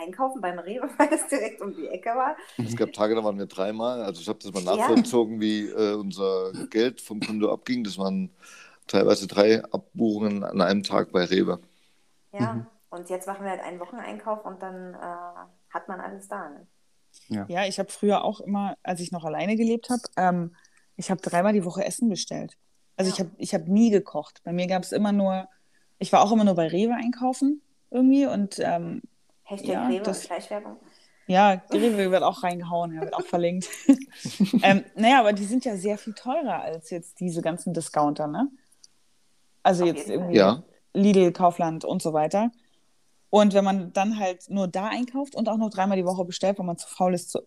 einkaufen 0.00 0.40
beim 0.40 0.58
Rewe, 0.58 0.88
weil 0.98 1.12
es 1.12 1.26
direkt 1.28 1.60
um 1.60 1.74
die 1.74 1.88
Ecke 1.88 2.10
war. 2.10 2.36
Es 2.58 2.76
gab 2.76 2.92
Tage, 2.92 3.14
da 3.14 3.24
waren 3.24 3.38
wir 3.38 3.46
dreimal. 3.46 4.02
Also 4.02 4.20
ich 4.20 4.28
habe 4.28 4.38
das 4.42 4.52
mal 4.52 4.62
Ja. 4.64 4.76
nachvollzogen, 4.76 5.40
wie 5.40 5.68
äh, 5.68 5.94
unser 5.94 6.52
Geld 6.70 7.00
vom 7.00 7.20
Konto 7.20 7.52
abging. 7.52 7.84
Das 7.84 7.98
waren 7.98 8.30
teilweise 8.86 9.26
drei 9.26 9.62
Abbuchungen 9.64 10.44
an 10.44 10.60
einem 10.60 10.82
Tag 10.82 11.12
bei 11.12 11.24
Rewe. 11.24 11.60
Ja. 12.32 12.54
Mhm. 12.54 12.66
Und 12.90 13.10
jetzt 13.10 13.26
machen 13.26 13.44
wir 13.44 13.50
halt 13.50 13.60
einen 13.62 13.80
Wocheneinkauf 13.80 14.44
und 14.44 14.62
dann 14.62 14.94
äh, 14.94 15.74
hat 15.74 15.88
man 15.88 16.00
alles 16.00 16.28
da. 16.28 16.48
Ne? 16.48 17.46
Ja, 17.48 17.64
ich 17.64 17.78
habe 17.78 17.90
früher 17.90 18.24
auch 18.24 18.40
immer, 18.40 18.76
als 18.82 19.00
ich 19.00 19.10
noch 19.10 19.24
alleine 19.24 19.56
gelebt 19.56 19.90
habe, 19.90 20.02
ähm, 20.16 20.54
ich 20.96 21.10
habe 21.10 21.20
dreimal 21.20 21.52
die 21.52 21.64
Woche 21.64 21.84
Essen 21.84 22.08
bestellt. 22.08 22.56
Also 22.96 23.10
Ja. 23.10 23.14
ich 23.14 23.20
habe 23.20 23.30
ich 23.38 23.54
hab 23.54 23.68
nie 23.68 23.90
gekocht. 23.90 24.40
Bei 24.44 24.52
mir 24.52 24.66
gab 24.66 24.82
es 24.82 24.92
immer 24.92 25.12
nur, 25.12 25.48
ich 25.98 26.12
war 26.12 26.22
auch 26.22 26.32
immer 26.32 26.44
nur 26.44 26.54
bei 26.54 26.68
Rewe 26.68 26.94
einkaufen 26.94 27.60
irgendwie 27.90 28.26
und 28.26 28.58
ähm, 28.60 29.02
Hashtag 29.46 29.68
Ja, 29.70 29.86
Rewe 29.86 30.02
das- 30.02 30.18
und 30.20 30.26
Fleischwerbung. 30.26 30.76
ja, 31.26 31.56
die 31.56 31.76
Rewe 31.78 32.10
wird 32.10 32.22
auch 32.22 32.42
reingehauen, 32.42 32.94
ja, 32.94 33.00
wird 33.00 33.14
auch 33.14 33.24
verlinkt. 33.26 33.68
ähm, 34.62 34.84
naja, 34.94 35.20
aber 35.20 35.32
die 35.32 35.44
sind 35.44 35.64
ja 35.64 35.76
sehr 35.76 35.98
viel 35.98 36.14
teurer 36.14 36.60
als 36.62 36.90
jetzt 36.90 37.18
diese 37.20 37.42
ganzen 37.42 37.72
Discounter, 37.74 38.26
ne? 38.26 38.48
Also 39.62 39.82
Auf 39.84 39.88
jetzt 39.88 40.08
irgendwie 40.08 40.36
Ja, 40.36 40.62
Lidl, 40.94 41.32
Kaufland 41.32 41.84
und 41.84 42.02
so 42.02 42.12
weiter. 42.12 42.50
Und 43.30 43.54
wenn 43.54 43.64
man 43.64 43.92
dann 43.92 44.18
halt 44.18 44.48
nur 44.50 44.68
da 44.68 44.86
einkauft 44.88 45.34
und 45.34 45.48
auch 45.48 45.56
noch 45.56 45.70
dreimal 45.70 45.96
die 45.96 46.04
Woche 46.06 46.24
bestellt, 46.24 46.58
weil 46.58 46.66
man 46.66 46.78
zu 46.78 46.88
faul 46.88 47.12
ist 47.14 47.30
zu, 47.30 47.40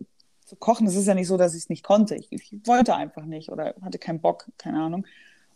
zu 0.46 0.56
kochen, 0.58 0.86
das 0.86 0.96
ist 0.96 1.08
ja 1.08 1.14
nicht 1.16 1.28
so, 1.28 1.38
dass 1.38 1.54
ich 1.56 1.64
es 1.64 1.70
nicht 1.70 1.84
konnte. 1.84 2.16
Ich, 2.16 2.32
ich 2.32 2.52
wollte 2.66 2.96
einfach 2.96 3.24
nicht 3.26 3.50
oder 3.50 3.74
hatte 3.82 3.98
keinen 3.98 4.20
Bock, 4.20 4.48
keine 4.58 4.82
Ahnung. 4.82 5.06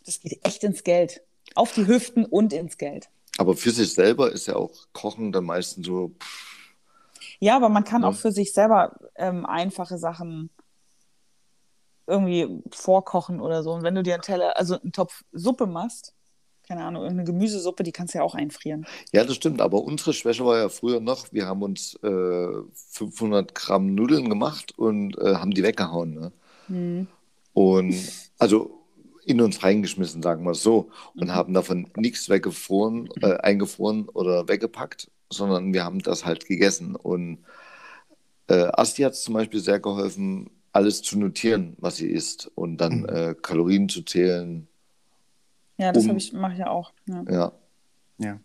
Das 0.06 0.20
geht 0.20 0.44
echt 0.44 0.64
ins 0.64 0.82
Geld. 0.82 1.22
Auf 1.54 1.72
die 1.72 1.86
Hüften 1.86 2.24
und 2.24 2.52
ins 2.54 2.78
Geld. 2.78 3.10
Aber 3.38 3.56
für 3.56 3.70
sich 3.70 3.92
selber 3.94 4.30
ist 4.32 4.46
ja 4.46 4.56
auch 4.56 4.72
Kochen 4.92 5.32
dann 5.32 5.44
meistens 5.44 5.86
so, 5.86 6.12
pff, 6.20 6.60
Ja, 7.40 7.56
aber 7.56 7.68
man 7.68 7.84
kann 7.84 8.02
Ja. 8.02 8.08
auch 8.08 8.14
für 8.14 8.32
sich 8.32 8.52
selber 8.52 8.96
ähm, 9.16 9.44
einfache 9.46 9.98
Sachen 9.98 10.50
irgendwie 12.06 12.62
vorkochen 12.70 13.40
oder 13.40 13.62
so. 13.62 13.72
Und 13.72 13.82
wenn 13.82 13.94
du 13.94 14.02
dir 14.02 14.14
einen 14.14 14.22
Teller, 14.22 14.56
also 14.58 14.78
einen 14.80 14.92
Topf 14.92 15.24
Suppe 15.32 15.66
machst, 15.66 16.12
keine 16.66 16.84
Ahnung, 16.84 17.02
irgendeine 17.02 17.26
Gemüsesuppe, 17.26 17.82
die 17.82 17.92
kannst 17.92 18.14
du 18.14 18.18
ja 18.18 18.24
auch 18.24 18.34
einfrieren. 18.34 18.86
ja, 19.12 19.24
das 19.24 19.36
stimmt. 19.36 19.60
Aber 19.60 19.82
unsere 19.82 20.12
Schwäche 20.14 20.44
war 20.44 20.58
ja 20.58 20.68
früher 20.68 21.00
noch, 21.00 21.32
wir 21.32 21.46
haben 21.46 21.62
uns 21.62 21.94
äh, 22.02 22.48
500 22.92 23.54
Gramm 23.54 23.94
Nudeln 23.94 24.28
gemacht 24.30 24.72
und 24.78 25.18
äh, 25.18 25.34
haben 25.36 25.50
die 25.50 25.62
weggehauen. 25.62 26.14
Ne? 26.14 26.32
Hm. 26.68 27.06
Und 27.52 27.94
also 28.38 28.83
in 29.26 29.40
uns 29.40 29.62
reingeschmissen, 29.62 30.22
sagen 30.22 30.44
wir 30.44 30.52
es 30.52 30.62
so, 30.62 30.90
und 31.14 31.28
Mhm. 31.28 31.34
haben 31.34 31.54
davon 31.54 31.90
nichts 31.96 32.28
weggefroren, 32.28 33.08
äh, 33.22 33.36
eingefroren 33.38 34.08
oder 34.08 34.48
weggepackt, 34.48 35.10
sondern 35.30 35.72
wir 35.72 35.84
haben 35.84 36.00
das 36.00 36.24
halt 36.24 36.46
gegessen. 36.46 36.94
Und 36.96 37.44
äh, 38.48 38.68
Asti 38.72 39.02
hat 39.02 39.12
es 39.14 39.22
zum 39.22 39.34
Beispiel 39.34 39.60
sehr 39.60 39.80
geholfen, 39.80 40.50
alles 40.72 41.02
zu 41.02 41.18
notieren, 41.18 41.76
was 41.78 41.96
sie 41.96 42.08
isst 42.10 42.50
und 42.54 42.76
dann 42.78 43.00
Mhm. 43.00 43.08
äh, 43.08 43.34
Kalorien 43.40 43.88
zu 43.88 44.02
zählen. 44.02 44.68
Ja, 45.78 45.92
das 45.92 46.02
Um- 46.04 46.10
habe 46.10 46.18
ich, 46.18 46.32
mache 46.32 46.52
ich 46.52 46.58
ja 46.58 46.68
auch. 46.70 46.92
Ja. 47.06 47.24
Ja, 47.28 47.52
Ja, 48.18 48.38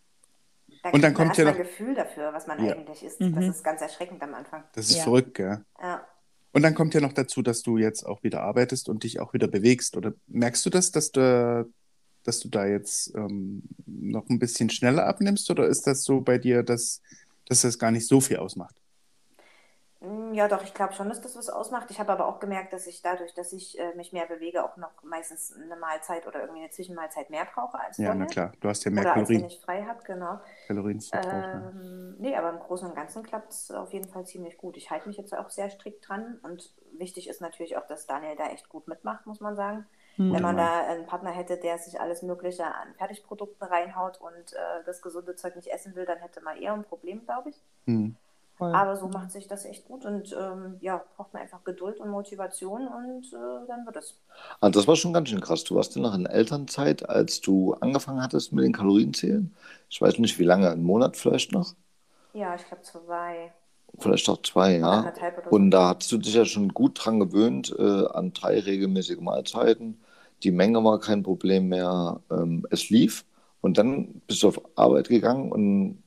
Da 0.82 0.92
Und 0.92 1.04
dann 1.04 1.14
kommt 1.14 1.36
ja 1.38 1.44
erst 1.44 1.46
mal 1.46 1.52
noch- 1.52 1.60
ein 1.60 1.78
Gefühl 1.78 1.94
dafür, 1.94 2.32
was 2.34 2.48
man 2.48 2.64
Ja. 2.66 2.74
eigentlich 2.74 3.04
isst. 3.04 3.20
Mhm. 3.20 3.36
Das 3.36 3.46
ist 3.58 3.64
ganz 3.66 3.82
erschreckend 3.82 4.24
am 4.24 4.34
Anfang. 4.34 4.64
das 4.74 4.90
ist 4.90 4.98
Ja. 4.98 5.04
verrückt, 5.04 5.34
gell? 5.36 5.64
Ja. 5.82 6.08
Und 6.52 6.64
dann 6.64 6.74
kommt 6.74 6.94
ja 6.94 7.02
noch 7.02 7.14
dazu, 7.14 7.42
dass 7.42 7.62
du 7.62 7.78
jetzt 7.78 8.06
auch 8.06 8.24
wieder 8.24 8.42
arbeitest 8.42 8.90
und 8.90 9.04
dich 9.04 9.20
auch 9.20 9.34
wieder 9.34 9.48
bewegst. 9.48 9.96
Oder 9.96 10.14
merkst 10.28 10.66
du 10.66 10.70
das, 10.70 10.92
dass 10.92 11.12
du, 11.12 11.72
dass 12.24 12.40
du 12.40 12.50
da 12.50 12.66
jetzt 12.66 13.14
ähm, 13.16 13.64
noch 13.86 14.28
ein 14.30 14.40
bisschen 14.40 14.70
schneller 14.70 15.06
abnimmst? 15.06 15.50
Oder 15.52 15.68
ist 15.68 15.86
das 15.86 16.04
so 16.04 16.22
bei 16.22 16.38
dir, 16.38 16.64
dass, 16.64 17.02
dass 17.46 17.62
das 17.62 17.78
gar 17.78 17.92
nicht 17.92 18.08
so 18.08 18.20
viel 18.20 18.38
ausmacht? 18.38 18.76
Mm, 20.02 20.34
Ja, 20.34 20.48
doch, 20.48 20.64
ich 20.64 20.74
glaube 20.74 20.94
schon, 20.94 21.10
dass 21.10 21.22
das 21.22 21.36
was 21.36 21.50
ausmacht. 21.50 21.92
Ich 21.92 22.00
habe 22.00 22.12
aber 22.12 22.28
auch 22.28 22.40
gemerkt, 22.40 22.72
dass 22.74 22.88
ich 22.88 23.02
dadurch, 23.02 23.34
dass 23.34 23.52
ich 23.54 23.78
äh, 23.80 23.94
mich 23.96 24.14
mehr 24.14 24.26
bewege, 24.28 24.64
auch 24.64 24.78
noch 24.78 24.92
meistens 25.04 25.54
eine 25.54 25.76
Mahlzeit 25.76 26.26
oder 26.28 26.42
irgendwie 26.42 26.62
eine 26.62 26.70
Zwischenmahlzeit 26.70 27.30
mehr 27.30 27.46
brauche 27.46 27.80
als 27.80 27.98
Ja, 27.98 28.06
vorher. 28.06 28.20
na 28.22 28.26
klar. 28.26 28.52
Du 28.62 28.70
hast 28.70 28.84
ja 28.86 28.92
mehr 28.92 29.02
Oder 29.02 29.16
als 29.16 29.30
wenn 29.30 29.36
Kalorien, 29.36 29.52
ich 29.52 29.60
frei 29.60 29.84
habe, 29.84 30.02
genau. 30.04 30.40
Kalorien 30.68 30.98
ne? 30.98 31.72
Ähm, 31.74 32.16
nee, 32.20 32.36
aber 32.36 32.50
im 32.50 32.60
Großen 32.60 32.88
und 32.88 32.96
Ganzen 32.96 33.24
klappt 33.24 33.52
es 33.52 33.72
auf 33.72 33.92
jeden 33.92 34.10
Fall 34.10 34.26
ziemlich 34.26 34.58
gut. 34.58 34.78
Ich 34.78 34.90
halte 34.90 35.08
mich 35.08 35.18
jetzt 35.18 35.36
auch 35.36 35.50
sehr 35.50 35.70
strikt 35.70 36.08
dran 36.08 36.40
und 36.44 36.74
wichtig 36.98 37.28
ist 37.28 37.42
natürlich 37.42 37.78
auch, 37.78 37.88
dass 37.88 38.08
Daniel 38.08 38.36
da 38.38 38.48
echt 38.48 38.70
gut 38.70 38.88
mitmacht, 38.88 39.26
muss 39.26 39.40
man 39.42 39.56
sagen. 39.56 39.86
Hm. 40.16 40.34
Wenn 40.34 40.42
man 40.42 40.58
da 40.58 40.86
einen 40.86 41.06
Partner 41.08 41.32
hätte, 41.32 41.58
der 41.58 41.78
sich 41.78 42.00
alles 42.00 42.22
Mögliche 42.22 42.66
an 42.66 42.94
Fertigprodukten 42.98 43.68
reinhaut 43.68 44.20
und 44.22 44.54
äh, 44.54 44.84
das 44.86 45.02
gesunde 45.02 45.36
Zeug 45.36 45.56
nicht 45.56 45.72
essen 45.72 45.96
will, 45.96 46.06
dann 46.06 46.20
hätte 46.20 46.42
man 46.42 46.58
eher 46.58 46.74
ein 46.74 46.84
Problem, 46.84 47.26
glaube 47.26 47.50
ich. 47.50 47.62
Hm. 47.86 48.16
Voll. 48.60 48.74
Aber 48.74 48.98
so 48.98 49.08
macht 49.08 49.32
sich 49.32 49.48
das 49.48 49.64
echt 49.64 49.88
gut 49.88 50.06
und 50.06 50.36
ähm, 50.38 50.76
ja, 50.82 51.02
braucht 51.16 51.34
man 51.34 51.42
einfach 51.42 51.64
Geduld 51.64 51.98
und 52.02 52.10
Motivation 52.10 52.90
und 52.90 53.26
äh, 53.34 53.68
dann 53.68 53.86
wird 53.86 53.96
es. 53.96 54.20
also 54.60 54.80
das 54.80 54.86
war 54.86 54.98
schon 54.98 55.14
ganz 55.14 55.30
schön 55.30 55.40
krass. 55.40 55.64
Du 55.64 55.76
warst 55.76 55.96
ja 55.96 56.02
noch 56.02 56.14
in 56.14 56.26
Elternzeit, 56.26 57.08
als 57.08 57.40
du 57.40 57.74
angefangen 57.76 58.22
hattest 58.22 58.52
mit 58.52 58.66
den 58.66 58.74
Kalorienzählen. 58.74 59.56
Ich 59.90 60.02
weiß 60.02 60.20
nicht, 60.20 60.38
wie 60.40 60.44
lange, 60.44 60.70
einen 60.70 60.84
Monat 60.84 61.16
vielleicht 61.16 61.54
noch? 61.54 61.74
Ja, 62.34 62.54
ich 62.54 62.68
glaube 62.68 62.84
zwei, 62.84 63.54
Vielleicht 63.98 64.30
auch 64.30 64.42
zwei, 64.42 64.78
ja. 64.78 65.14
so. 65.44 65.50
Und 65.50 65.72
da 65.72 65.96
hast 65.96 66.12
du 66.12 66.18
dich 66.18 66.34
ja 66.34 66.46
schon 66.46 66.70
gut 66.74 67.04
dran 67.04 67.20
gewöhnt, 67.20 67.74
äh, 67.78 68.06
an 68.08 68.34
drei 68.34 68.60
regelmäßige 68.60 69.20
Mahlzeiten. 69.20 70.00
Die 70.44 70.52
Menge 70.52 70.84
war 70.84 71.00
kein 71.00 71.24
Problem 71.24 71.70
mehr. 71.70 72.22
Ähm, 72.30 72.68
es 72.70 72.90
lief. 72.90 73.26
Und 73.62 73.78
dann 73.78 74.22
bist 74.28 74.44
du 74.44 74.50
auf 74.50 74.62
Arbeit 74.78 75.10
gegangen 75.10 75.52
und 75.52 76.04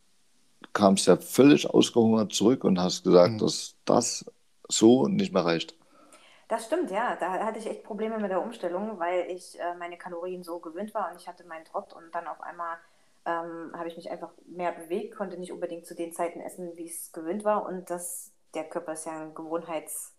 kamst 0.73 1.07
ja 1.07 1.17
völlig 1.17 1.69
ausgehungert 1.71 2.33
zurück 2.33 2.65
und 2.65 2.79
hast 2.81 3.05
gesagt, 3.05 3.41
Mhm. 3.41 3.43
dass 3.43 3.77
das 3.85 4.25
so 4.69 5.09
nicht 5.09 5.33
mehr 5.33 5.45
reicht. 5.45 5.77
Das 6.49 6.67
stimmt, 6.67 6.91
ja. 6.91 7.17
Da 7.17 7.45
hatte 7.45 7.59
ich 7.59 7.67
echt 7.67 7.85
Probleme 7.85 8.19
mit 8.19 8.31
der 8.31 8.43
Umstellung, 8.43 8.99
weil 8.99 9.31
ich 9.31 9.59
äh, 9.61 9.75
meine 9.77 9.97
Kalorien 9.97 10.43
so 10.43 10.61
gewöhnt 10.61 10.93
war 10.95 11.11
und 11.11 11.17
ich 11.21 11.27
hatte 11.29 11.45
meinen 11.45 11.65
Trott 11.65 11.93
und 11.95 12.15
dann 12.15 12.27
auf 12.27 12.41
einmal 12.41 12.77
ähm, 13.25 13.73
habe 13.75 13.89
ich 13.89 13.97
mich 13.97 14.11
einfach 14.11 14.33
mehr 14.47 14.73
bewegt, 14.73 15.17
konnte 15.17 15.39
nicht 15.39 15.53
unbedingt 15.53 15.87
zu 15.87 15.95
den 15.95 16.13
Zeiten 16.13 16.41
essen, 16.41 16.77
wie 16.77 16.87
es 16.89 17.13
gewöhnt 17.13 17.45
war 17.45 17.65
und 17.67 17.89
das, 17.91 18.33
der 18.55 18.65
Körper 18.69 18.93
ist 18.95 19.07
ja 19.07 19.23
ein 19.23 19.35
Gewohnheitstier. 19.35 20.13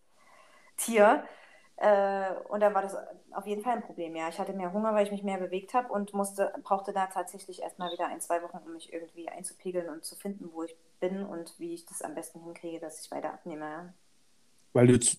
Äh, 1.77 2.33
und 2.49 2.59
da 2.59 2.73
war 2.73 2.81
das 2.81 2.95
auf 3.31 3.47
jeden 3.47 3.61
Fall 3.61 3.77
ein 3.77 3.83
Problem, 3.83 4.15
ja. 4.15 4.29
Ich 4.29 4.39
hatte 4.39 4.53
mehr 4.53 4.73
Hunger, 4.73 4.93
weil 4.93 5.05
ich 5.05 5.11
mich 5.11 5.23
mehr 5.23 5.37
bewegt 5.37 5.73
habe 5.73 5.91
und 5.91 6.13
musste, 6.13 6.53
brauchte 6.63 6.93
da 6.93 7.07
tatsächlich 7.07 7.61
erstmal 7.61 7.91
wieder 7.91 8.07
ein, 8.07 8.21
zwei 8.21 8.41
Wochen, 8.43 8.59
um 8.65 8.73
mich 8.73 8.93
irgendwie 8.93 9.27
einzupegeln 9.27 9.89
und 9.89 10.03
zu 10.05 10.15
finden, 10.15 10.49
wo 10.53 10.63
ich 10.63 10.75
bin 10.99 11.25
und 11.25 11.53
wie 11.57 11.73
ich 11.73 11.85
das 11.85 12.01
am 12.01 12.15
besten 12.15 12.41
hinkriege, 12.41 12.79
dass 12.79 13.03
ich 13.03 13.11
weiter 13.11 13.33
abnehme. 13.33 13.65
Ja. 13.65 13.93
Weil 14.73 14.87
du 14.87 14.99
zu, 14.99 15.17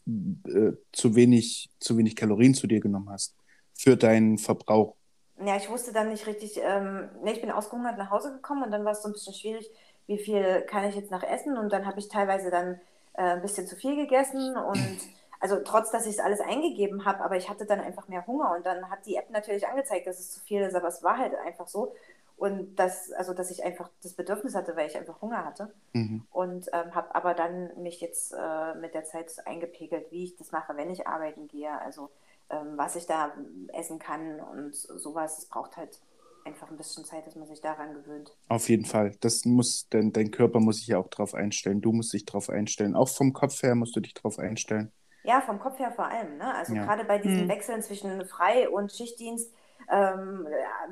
äh, 0.48 0.72
zu, 0.92 1.14
wenig, 1.14 1.70
zu 1.80 1.96
wenig 1.96 2.16
Kalorien 2.16 2.54
zu 2.54 2.66
dir 2.66 2.80
genommen 2.80 3.10
hast 3.10 3.36
für 3.72 3.96
deinen 3.96 4.38
Verbrauch. 4.38 4.96
Ja, 5.44 5.56
ich 5.56 5.68
wusste 5.68 5.92
dann 5.92 6.10
nicht 6.10 6.26
richtig, 6.26 6.60
ähm, 6.62 7.08
ne, 7.22 7.32
ich 7.32 7.40
bin 7.40 7.50
ausgehungert 7.50 7.98
nach 7.98 8.10
Hause 8.10 8.32
gekommen 8.32 8.62
und 8.62 8.70
dann 8.70 8.84
war 8.84 8.92
es 8.92 9.02
so 9.02 9.08
ein 9.08 9.12
bisschen 9.12 9.34
schwierig, 9.34 9.68
wie 10.06 10.18
viel 10.18 10.62
kann 10.62 10.88
ich 10.88 10.94
jetzt 10.94 11.10
noch 11.10 11.22
essen 11.22 11.56
und 11.56 11.72
dann 11.72 11.86
habe 11.86 11.98
ich 11.98 12.08
teilweise 12.08 12.50
dann 12.50 12.80
äh, 13.14 13.22
ein 13.22 13.42
bisschen 13.42 13.66
zu 13.66 13.74
viel 13.74 13.96
gegessen 13.96 14.56
und 14.56 14.98
also 15.44 15.60
trotz, 15.62 15.90
dass 15.90 16.06
ich 16.06 16.14
es 16.14 16.20
alles 16.20 16.40
eingegeben 16.40 17.04
habe, 17.04 17.22
aber 17.22 17.36
ich 17.36 17.50
hatte 17.50 17.66
dann 17.66 17.78
einfach 17.80 18.08
mehr 18.08 18.26
Hunger 18.26 18.54
und 18.56 18.64
dann 18.64 18.88
hat 18.88 19.04
die 19.04 19.16
App 19.16 19.28
natürlich 19.28 19.68
angezeigt, 19.68 20.06
dass 20.06 20.18
es 20.18 20.30
zu 20.30 20.40
viel 20.40 20.62
ist, 20.62 20.74
aber 20.74 20.88
es 20.88 21.02
war 21.02 21.18
halt 21.18 21.34
einfach 21.34 21.68
so 21.68 21.94
und 22.36 22.76
das, 22.76 23.12
also 23.12 23.34
dass 23.34 23.50
ich 23.50 23.62
einfach 23.62 23.90
das 24.02 24.14
Bedürfnis 24.14 24.54
hatte, 24.54 24.74
weil 24.74 24.88
ich 24.88 24.96
einfach 24.96 25.20
Hunger 25.20 25.44
hatte 25.44 25.70
Mhm. 25.92 26.22
und 26.30 26.68
ähm, 26.72 26.94
habe 26.94 27.14
aber 27.14 27.34
dann 27.34 27.70
mich 27.82 28.00
jetzt 28.00 28.32
äh, 28.32 28.74
mit 28.76 28.94
der 28.94 29.04
Zeit 29.04 29.30
eingepegelt, 29.44 30.10
wie 30.10 30.24
ich 30.24 30.36
das 30.36 30.50
mache, 30.50 30.76
wenn 30.76 30.88
ich 30.90 31.06
arbeiten 31.06 31.46
gehe, 31.46 31.70
also 31.82 32.08
ähm, 32.50 32.76
was 32.76 32.96
ich 32.96 33.06
da 33.06 33.32
essen 33.74 33.98
kann 33.98 34.40
und 34.40 34.74
sowas. 34.74 35.38
Es 35.38 35.46
braucht 35.46 35.76
halt 35.76 36.00
einfach 36.46 36.70
ein 36.70 36.76
bisschen 36.78 37.04
Zeit, 37.04 37.26
dass 37.26 37.36
man 37.36 37.46
sich 37.48 37.60
daran 37.60 37.94
gewöhnt. 37.94 38.34
Auf 38.48 38.68
jeden 38.68 38.84
Fall. 38.84 39.12
Das 39.20 39.44
muss, 39.44 39.86
dein, 39.90 40.12
dein 40.12 40.30
Körper 40.30 40.60
muss 40.60 40.78
sich 40.78 40.88
ja 40.88 40.98
auch 40.98 41.08
drauf 41.08 41.34
einstellen. 41.34 41.80
Du 41.80 41.92
musst 41.92 42.12
dich 42.12 42.24
drauf 42.24 42.50
einstellen. 42.50 42.94
Auch 42.96 43.08
vom 43.08 43.32
Kopf 43.32 43.62
her 43.62 43.74
musst 43.74 43.94
du 43.96 44.00
dich 44.00 44.14
drauf 44.14 44.38
einstellen. 44.38 44.92
Ja, 45.24 45.40
vom 45.40 45.58
Kopf 45.58 45.78
her 45.78 45.90
vor 45.92 46.06
allem. 46.06 46.36
Ne? 46.38 46.54
Also 46.54 46.74
Ja. 46.74 46.84
gerade 46.84 47.04
bei 47.04 47.18
diesen 47.18 47.44
Mhm. 47.44 47.48
Wechseln 47.48 47.82
zwischen 47.82 48.24
Frei- 48.26 48.68
und 48.68 48.92
Schichtdienst, 48.92 49.50
ähm, 49.90 50.46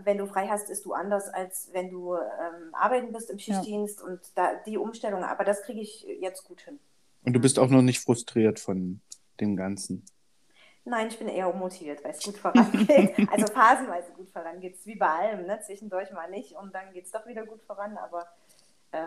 wenn 0.05 0.19
du 0.19 0.27
frei 0.27 0.49
hast, 0.49 0.69
ist 0.71 0.85
du 0.85 0.93
anders, 0.95 1.29
als 1.29 1.69
wenn 1.73 1.91
du 1.91 2.15
ähm, 2.15 2.75
arbeiten 2.75 3.13
bist 3.13 3.31
im 3.31 3.39
Schichtdienst 3.39 4.03
und 4.03 4.21
da 4.35 4.55
die 4.67 4.77
Umstellung. 4.79 5.23
Aber 5.25 5.45
das 5.45 5.63
kriege 5.63 5.81
ich 5.81 6.03
jetzt 6.21 6.45
gut 6.45 6.63
hin. 6.63 6.79
Und 7.25 7.35
du 7.35 7.41
bist 7.41 7.59
auch 7.59 7.69
noch 7.69 7.83
nicht 7.83 8.01
frustriert 8.03 8.59
von 8.59 9.01
dem 9.41 9.57
Ganzen. 9.57 10.05
Nein, 10.85 11.07
ich 11.09 11.19
bin 11.19 11.29
eher 11.29 11.53
unmotiviert, 11.53 12.03
weil 12.03 12.11
es 12.11 12.23
gut 12.23 12.37
vorangeht. 12.39 13.15
also 13.31 13.47
phasenweise 13.53 14.11
gut 14.13 14.29
vorangeht. 14.31 14.77
Wie 14.85 14.97
bei 14.97 15.07
allem, 15.07 15.47
ne? 15.47 15.61
zwischendurch 15.65 16.11
mal 16.11 16.29
nicht 16.29 16.53
und 16.57 16.75
dann 16.75 16.93
geht 16.93 17.05
es 17.07 17.13
doch 17.13 17.25
wieder 17.27 17.47
gut 17.47 17.63
voran. 17.63 17.97
Aber 17.99 18.27
äh, 18.91 18.99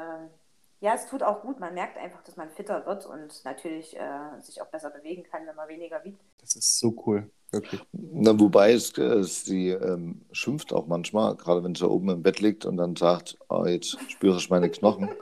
ja, 0.86 0.94
es 0.94 1.08
tut 1.08 1.24
auch 1.24 1.42
gut. 1.42 1.60
Man 1.60 1.74
merkt 1.74 1.98
einfach, 1.98 2.22
dass 2.22 2.38
man 2.38 2.48
fitter 2.52 2.86
wird 2.86 3.08
und 3.08 3.44
natürlich 3.44 3.98
äh, 3.98 4.40
sich 4.40 4.62
auch 4.62 4.68
besser 4.68 4.92
bewegen 4.92 5.24
kann, 5.24 5.42
wenn 5.48 5.56
man 5.56 5.68
weniger 5.68 6.04
wiegt. 6.04 6.22
Das 6.40 6.56
ist 6.56 6.78
so 6.78 6.94
cool. 7.08 7.28
Wirklich. 7.50 7.82
Na, 7.92 8.40
wobei 8.40 8.74
es, 8.74 8.96
äh, 9.00 9.24
sie 9.24 9.70
ähm, 9.70 10.22
schimpft 10.32 10.74
auch 10.74 10.86
manchmal, 10.86 11.36
gerade 11.38 11.64
wenn 11.64 11.74
sie 11.74 11.90
oben 11.90 12.10
im 12.10 12.22
Bett 12.22 12.40
liegt 12.40 12.66
und 12.66 12.78
dann 12.78 12.96
sagt, 12.96 13.36
oh, 13.50 13.66
jetzt 13.66 13.98
spüre 14.12 14.38
ich 14.38 14.50
meine 14.52 14.70
Knochen. 14.70 15.10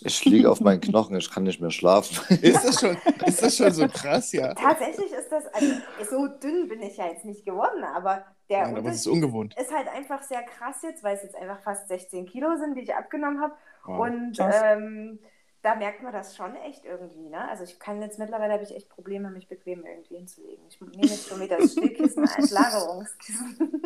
Ich 0.00 0.24
liege 0.24 0.48
auf 0.48 0.60
meinen 0.60 0.80
Knochen, 0.80 1.16
ich 1.16 1.28
kann 1.28 1.42
nicht 1.42 1.60
mehr 1.60 1.72
schlafen. 1.72 2.36
Ist 2.36 2.64
das 2.64 2.78
schon, 2.78 2.96
ist 3.26 3.42
das 3.42 3.56
schon 3.56 3.72
so 3.72 3.88
krass, 3.88 4.30
ja? 4.30 4.54
Tatsächlich 4.54 5.10
ist 5.10 5.28
das, 5.28 5.44
also 5.48 5.66
so 6.08 6.28
dünn 6.40 6.68
bin 6.68 6.80
ich 6.82 6.96
ja 6.96 7.08
jetzt 7.08 7.24
nicht 7.24 7.44
geworden, 7.44 7.82
aber 7.82 8.24
der 8.48 8.62
Nein, 8.62 8.76
aber 8.76 8.90
es 8.90 9.04
ist 9.04 9.06
ist 9.06 9.74
halt 9.74 9.88
einfach 9.88 10.22
sehr 10.22 10.42
krass 10.42 10.82
jetzt, 10.82 11.02
weil 11.02 11.16
es 11.16 11.22
jetzt 11.22 11.34
einfach 11.36 11.60
fast 11.60 11.88
16 11.88 12.26
Kilo 12.26 12.56
sind, 12.56 12.76
die 12.76 12.82
ich 12.82 12.94
abgenommen 12.94 13.40
habe. 13.40 13.54
Wow. 13.88 14.00
Und 14.06 14.38
ähm, 14.40 15.18
da 15.62 15.74
merkt 15.74 16.02
man 16.02 16.12
das 16.12 16.36
schon 16.36 16.54
echt 16.56 16.84
irgendwie. 16.84 17.28
Ne? 17.28 17.48
Also 17.48 17.64
ich 17.64 17.78
kann 17.80 18.00
jetzt 18.02 18.18
mittlerweile 18.18 18.52
habe 18.52 18.62
ich 18.62 18.74
echt 18.74 18.88
Probleme, 18.88 19.30
mich 19.30 19.48
bequem 19.48 19.84
irgendwie 19.84 20.16
hinzulegen. 20.16 20.64
Ich 20.68 20.80
nehme 20.80 21.06
jetzt 21.06 21.28
schon 21.28 21.40
wieder 21.40 21.56
das 21.58 21.72
Stillkissen 21.72 22.28
als 22.28 22.50
Lagerungskissen, 22.52 23.82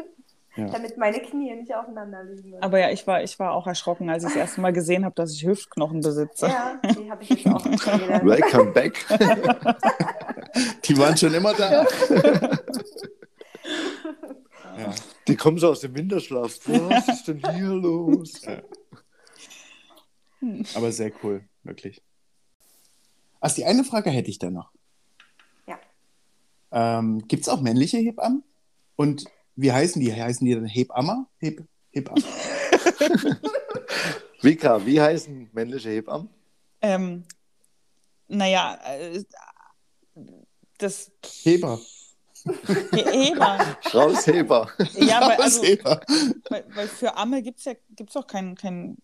Ja. 0.57 0.66
damit 0.66 0.98
meine 0.98 1.18
Knie 1.20 1.55
nicht 1.55 1.74
aufeinander 1.74 2.24
liegen. 2.24 2.62
Aber 2.62 2.78
ja, 2.78 2.90
ich 2.90 3.07
war, 3.07 3.22
ich 3.22 3.38
war 3.38 3.53
auch 3.53 3.66
erschrocken, 3.66 4.11
als 4.11 4.22
ich 4.24 4.30
das 4.30 4.36
erste 4.36 4.61
Mal 4.61 4.72
gesehen 4.74 5.05
habe, 5.07 5.14
dass 5.14 5.32
ich 5.32 5.46
Hüftknochen 5.46 6.00
besitze. 6.00 6.46
ja, 6.48 6.78
die 6.94 7.11
habe 7.11 7.22
ich 7.22 7.30
jetzt 7.30 7.46
auch 7.46 7.61
schon 7.62 7.72
wieder. 8.03 8.22
Welcome 8.24 8.72
back. 8.72 9.07
Die 10.84 10.98
waren 10.98 11.16
schon 11.16 11.32
immer 11.32 11.55
da. 11.55 11.86
ja. 14.78 14.94
Die 15.28 15.36
kommen 15.36 15.57
so 15.59 15.70
aus 15.70 15.80
dem 15.80 15.94
Winterschlaf. 15.96 16.59
Was 16.66 17.09
ist 17.09 17.28
denn 17.28 17.40
hier 17.55 17.68
los? 17.68 18.42
Aber 20.74 20.93
sehr 20.93 21.12
cool, 21.22 21.45
wirklich. 21.62 22.03
Also 23.40 23.57
die 23.57 23.64
eine 23.64 23.84
Frage 23.84 24.11
hätte 24.11 24.30
ich 24.30 24.38
da 24.38 24.51
noch. 24.51 24.70
Ja. 25.66 25.78
Ähm, 26.70 27.26
Gibt 27.28 27.43
es 27.43 27.49
auch 27.49 27.61
männliche 27.61 27.99
Hebammen? 27.99 28.45
Und 28.97 29.24
wie 29.57 29.72
heißen 29.72 30.01
die? 30.01 30.12
Heißen 30.12 30.45
die 30.47 30.55
dann 30.55 30.66
Hebammer? 30.66 31.28
Heb 31.38 31.64
Hebammen? 31.90 32.24
Vika, 34.40 34.84
wie 34.86 35.01
heißen 35.01 35.51
männliche 35.53 35.90
Hebammen? 35.90 36.28
Ähm, 36.80 37.24
naja, 38.28 38.78
äh, 38.84 39.22
das 40.78 41.12
Heber. 41.43 41.80
He- 42.45 43.26
Heber. 43.26 43.76
Rausheber. 43.95 44.68
Ja, 44.95 45.20
weil, 45.20 45.36
also, 45.36 45.62
Heber. 45.62 46.01
weil, 46.49 46.64
weil 46.74 46.88
für 46.88 47.16
Amme 47.16 47.43
gibt 47.43 47.59
es 47.61 47.66
ja 47.66 47.74
gibt's 47.90 48.16
auch 48.16 48.26
keinen, 48.26 48.57
keinen, 48.57 48.99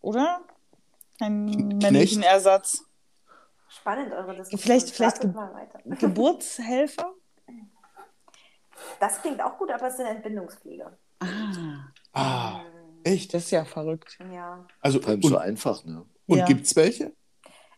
oder? 0.00 0.42
Keinen 1.18 1.68
männlichen 1.78 2.22
Ersatz. 2.22 2.84
Spannend, 3.68 4.12
eure 4.12 4.34
Diskussion. 4.36 4.58
Vielleicht- 4.60 4.90
vielleicht 4.90 5.20
ge- 5.20 5.30
mal 5.32 5.52
weiter. 5.54 5.80
Geburtshelfer? 6.00 7.12
Das 9.00 9.20
klingt 9.22 9.40
auch 9.42 9.56
gut, 9.58 9.70
aber 9.70 9.88
es 9.88 9.96
sind 9.96 10.06
Entbindungspfleger. 10.06 10.96
Ah, 11.20 11.90
Ah, 12.12 12.60
echt? 13.04 13.32
das 13.34 13.44
ist 13.44 13.50
ja 13.50 13.64
verrückt. 13.64 14.18
Ja. 14.32 14.66
Also, 14.80 15.00
Vor 15.00 15.10
allem 15.10 15.20
und, 15.22 15.30
so 15.30 15.36
einfach, 15.38 15.84
ne? 15.84 16.04
und 16.26 16.38
Ja. 16.38 16.44
gibt 16.44 16.66
es 16.66 16.76
welche? 16.76 17.12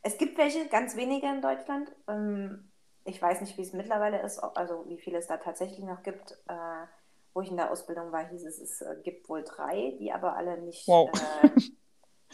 Es 0.02 0.16
gibt 0.18 0.38
welche, 0.38 0.66
ganz 0.68 0.96
wenige 0.96 1.26
in 1.28 1.40
Deutschland. 1.40 1.90
Ähm, 2.08 2.70
ich 3.04 3.20
weiß 3.20 3.40
nicht, 3.40 3.56
wie 3.56 3.62
es 3.62 3.72
mittlerweile 3.72 4.20
ist, 4.22 4.38
also 4.38 4.84
wie 4.88 4.98
viele 4.98 5.18
es 5.18 5.26
da 5.26 5.36
tatsächlich 5.38 5.80
noch 5.84 6.02
gibt. 6.02 6.32
Äh, 6.48 6.86
wo 7.34 7.42
ich 7.42 7.50
in 7.50 7.56
der 7.56 7.70
Ausbildung 7.70 8.10
war, 8.10 8.26
hieß 8.28 8.44
es, 8.44 8.58
es 8.58 8.80
äh, 8.80 8.96
gibt 9.04 9.28
wohl 9.28 9.44
drei, 9.44 9.96
die 10.00 10.10
aber 10.12 10.34
alle 10.36 10.58
nicht 10.60 10.86
Wow. 10.88 11.10
äh, 11.42 11.50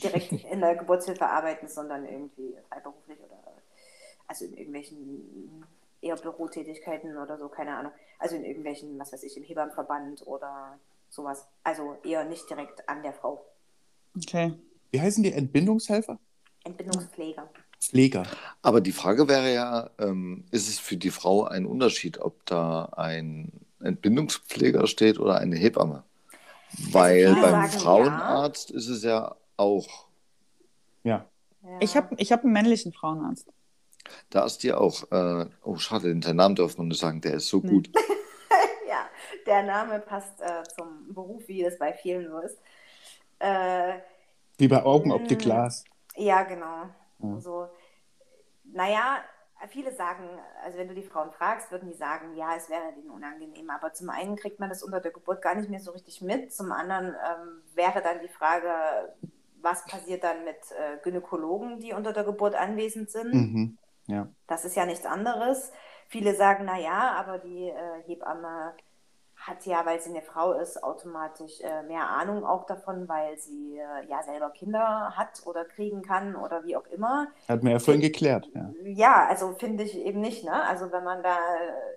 direkt 0.02 0.32
in 0.32 0.60
der 0.60 0.76
Geburtshilfe 0.76 1.26
arbeiten, 1.26 1.68
sondern 1.68 2.04
irgendwie 2.04 2.56
freiberuflich 2.68 3.18
oder 3.20 3.34
also 4.26 4.44
in 4.44 4.54
irgendwelchen 4.54 5.64
eher 6.00 6.16
Bürotätigkeiten 6.16 7.16
oder 7.16 7.38
so, 7.38 7.48
keine 7.48 7.76
Ahnung. 7.76 7.92
Also 8.18 8.36
in 8.36 8.44
irgendwelchen, 8.44 8.98
was 8.98 9.12
weiß 9.12 9.22
ich, 9.22 9.36
im 9.36 9.42
Hebammenverband 9.42 10.26
oder 10.26 10.78
sowas. 11.08 11.46
Also 11.62 11.96
eher 12.04 12.24
nicht 12.24 12.48
direkt 12.48 12.88
an 12.88 13.02
der 13.02 13.12
Frau. 13.12 13.44
Okay. 14.16 14.54
Wie 14.90 15.00
heißen 15.00 15.22
die 15.22 15.32
Entbindungshelfer? 15.32 16.18
Entbindungspfleger. 16.64 17.48
Pfleger. 17.80 18.22
Aber 18.62 18.80
die 18.80 18.92
Frage 18.92 19.28
wäre 19.28 19.52
ja, 19.52 19.90
ähm, 19.98 20.44
ist 20.50 20.68
es 20.68 20.78
für 20.78 20.96
die 20.96 21.10
Frau 21.10 21.44
ein 21.44 21.66
Unterschied, 21.66 22.18
ob 22.18 22.44
da 22.46 22.86
ein 22.96 23.52
Entbindungspfleger 23.80 24.86
steht 24.86 25.18
oder 25.18 25.38
eine 25.38 25.56
Hebamme? 25.56 26.04
Weil 26.90 27.28
viele 27.28 27.40
beim 27.42 27.52
sagen 27.52 27.68
Frauenarzt 27.68 28.70
ist 28.70 28.88
es 28.88 29.04
ja 29.04 29.36
auch, 29.56 30.06
Ja. 31.02 31.26
Ja. 31.62 31.78
Ich 31.80 31.96
habe 31.96 32.14
ich 32.18 32.30
hab 32.32 32.42
einen 32.44 32.52
männlichen 32.52 32.92
Frauenarzt. 32.92 33.48
da 34.30 34.44
ist 34.44 34.62
die 34.62 34.72
auch, 34.72 35.10
äh, 35.10 35.46
oh 35.62 35.76
schade, 35.76 36.14
den 36.14 36.36
Namen 36.36 36.54
darf 36.56 36.76
man 36.76 36.88
nicht 36.88 37.00
sagen, 37.00 37.20
der 37.22 37.34
ist 37.34 37.48
so 37.48 37.58
Nee. 37.58 37.68
gut. 37.70 37.90
Ja, 38.88 39.08
der 39.46 39.62
Name 39.64 39.98
passt 40.00 40.40
äh, 40.40 40.62
zum 40.76 41.12
Beruf, 41.14 41.48
wie 41.48 41.64
es 41.64 41.78
bei 41.78 41.92
vielen 41.94 42.30
so 42.30 42.38
ist. 42.38 42.58
Äh, 43.40 43.94
Wie 44.58 44.68
bei 44.68 44.82
Augenoptik 44.84 45.38
Mm. 45.38 45.42
Glas. 45.42 45.84
ja, 46.16 46.42
genau. 46.44 46.88
Ja. 47.18 47.40
So, 47.40 47.68
naja, 48.64 49.18
viele 49.68 49.92
sagen, 49.94 50.28
also 50.62 50.78
wenn 50.78 50.88
du 50.88 50.94
die 50.94 51.02
Frauen 51.02 51.32
fragst, 51.32 51.70
würden 51.72 51.88
die 51.90 51.96
sagen, 51.96 52.36
ja, 52.36 52.54
es 52.56 52.68
wäre 52.68 52.92
denen 52.94 53.10
unangenehm. 53.10 53.70
Aber 53.70 53.92
zum 53.94 54.10
einen 54.10 54.36
kriegt 54.36 54.60
man 54.60 54.68
das 54.68 54.82
unter 54.82 55.00
der 55.00 55.10
Geburt 55.12 55.40
gar 55.42 55.54
nicht 55.54 55.70
mehr 55.70 55.80
so 55.80 55.90
richtig 55.92 56.20
mit. 56.20 56.52
Zum 56.52 56.70
anderen 56.70 57.06
ähm, 57.08 57.62
wäre 57.74 58.02
dann 58.02 58.20
die 58.20 58.28
Frage, 58.28 58.68
was 59.64 59.84
passiert 59.86 60.22
dann 60.22 60.44
mit 60.44 60.56
äh, 60.70 60.98
Gynäkologen, 61.02 61.80
die 61.80 61.92
unter 61.92 62.12
der 62.12 62.24
Geburt 62.24 62.54
anwesend 62.54 63.10
sind? 63.10 63.34
Mhm. 63.34 63.78
Ja. 64.06 64.28
Das 64.46 64.64
ist 64.64 64.76
ja 64.76 64.86
nichts 64.86 65.06
anderes. 65.06 65.72
Viele 66.08 66.34
sagen, 66.34 66.64
na 66.66 66.78
ja, 66.78 67.12
aber 67.12 67.38
die 67.38 67.68
äh, 67.68 68.02
Hebamme 68.06 68.74
hat 69.46 69.66
ja, 69.66 69.84
weil 69.84 70.00
sie 70.00 70.10
eine 70.10 70.22
Frau 70.22 70.52
ist, 70.52 70.82
automatisch 70.82 71.60
äh, 71.60 71.82
mehr 71.82 72.08
Ahnung 72.08 72.44
auch 72.46 72.64
davon, 72.64 73.08
weil 73.08 73.38
sie 73.38 73.78
äh, 73.78 74.06
ja 74.08 74.22
selber 74.22 74.50
Kinder 74.50 75.12
hat 75.16 75.42
oder 75.44 75.64
kriegen 75.64 76.02
kann 76.02 76.34
oder 76.34 76.64
wie 76.64 76.76
auch 76.76 76.86
immer. 76.86 77.28
Hat 77.48 77.62
mir 77.62 77.72
ja 77.72 77.78
vorhin 77.78 78.00
geklärt. 78.00 78.48
Ja. 78.54 78.70
Ja, 78.84 79.26
also 79.28 79.52
finde 79.54 79.84
ich 79.84 79.96
eben 79.96 80.20
nicht. 80.20 80.44
Ne? 80.44 80.62
Also 80.64 80.90
wenn 80.92 81.04
man 81.04 81.22
da 81.22 81.36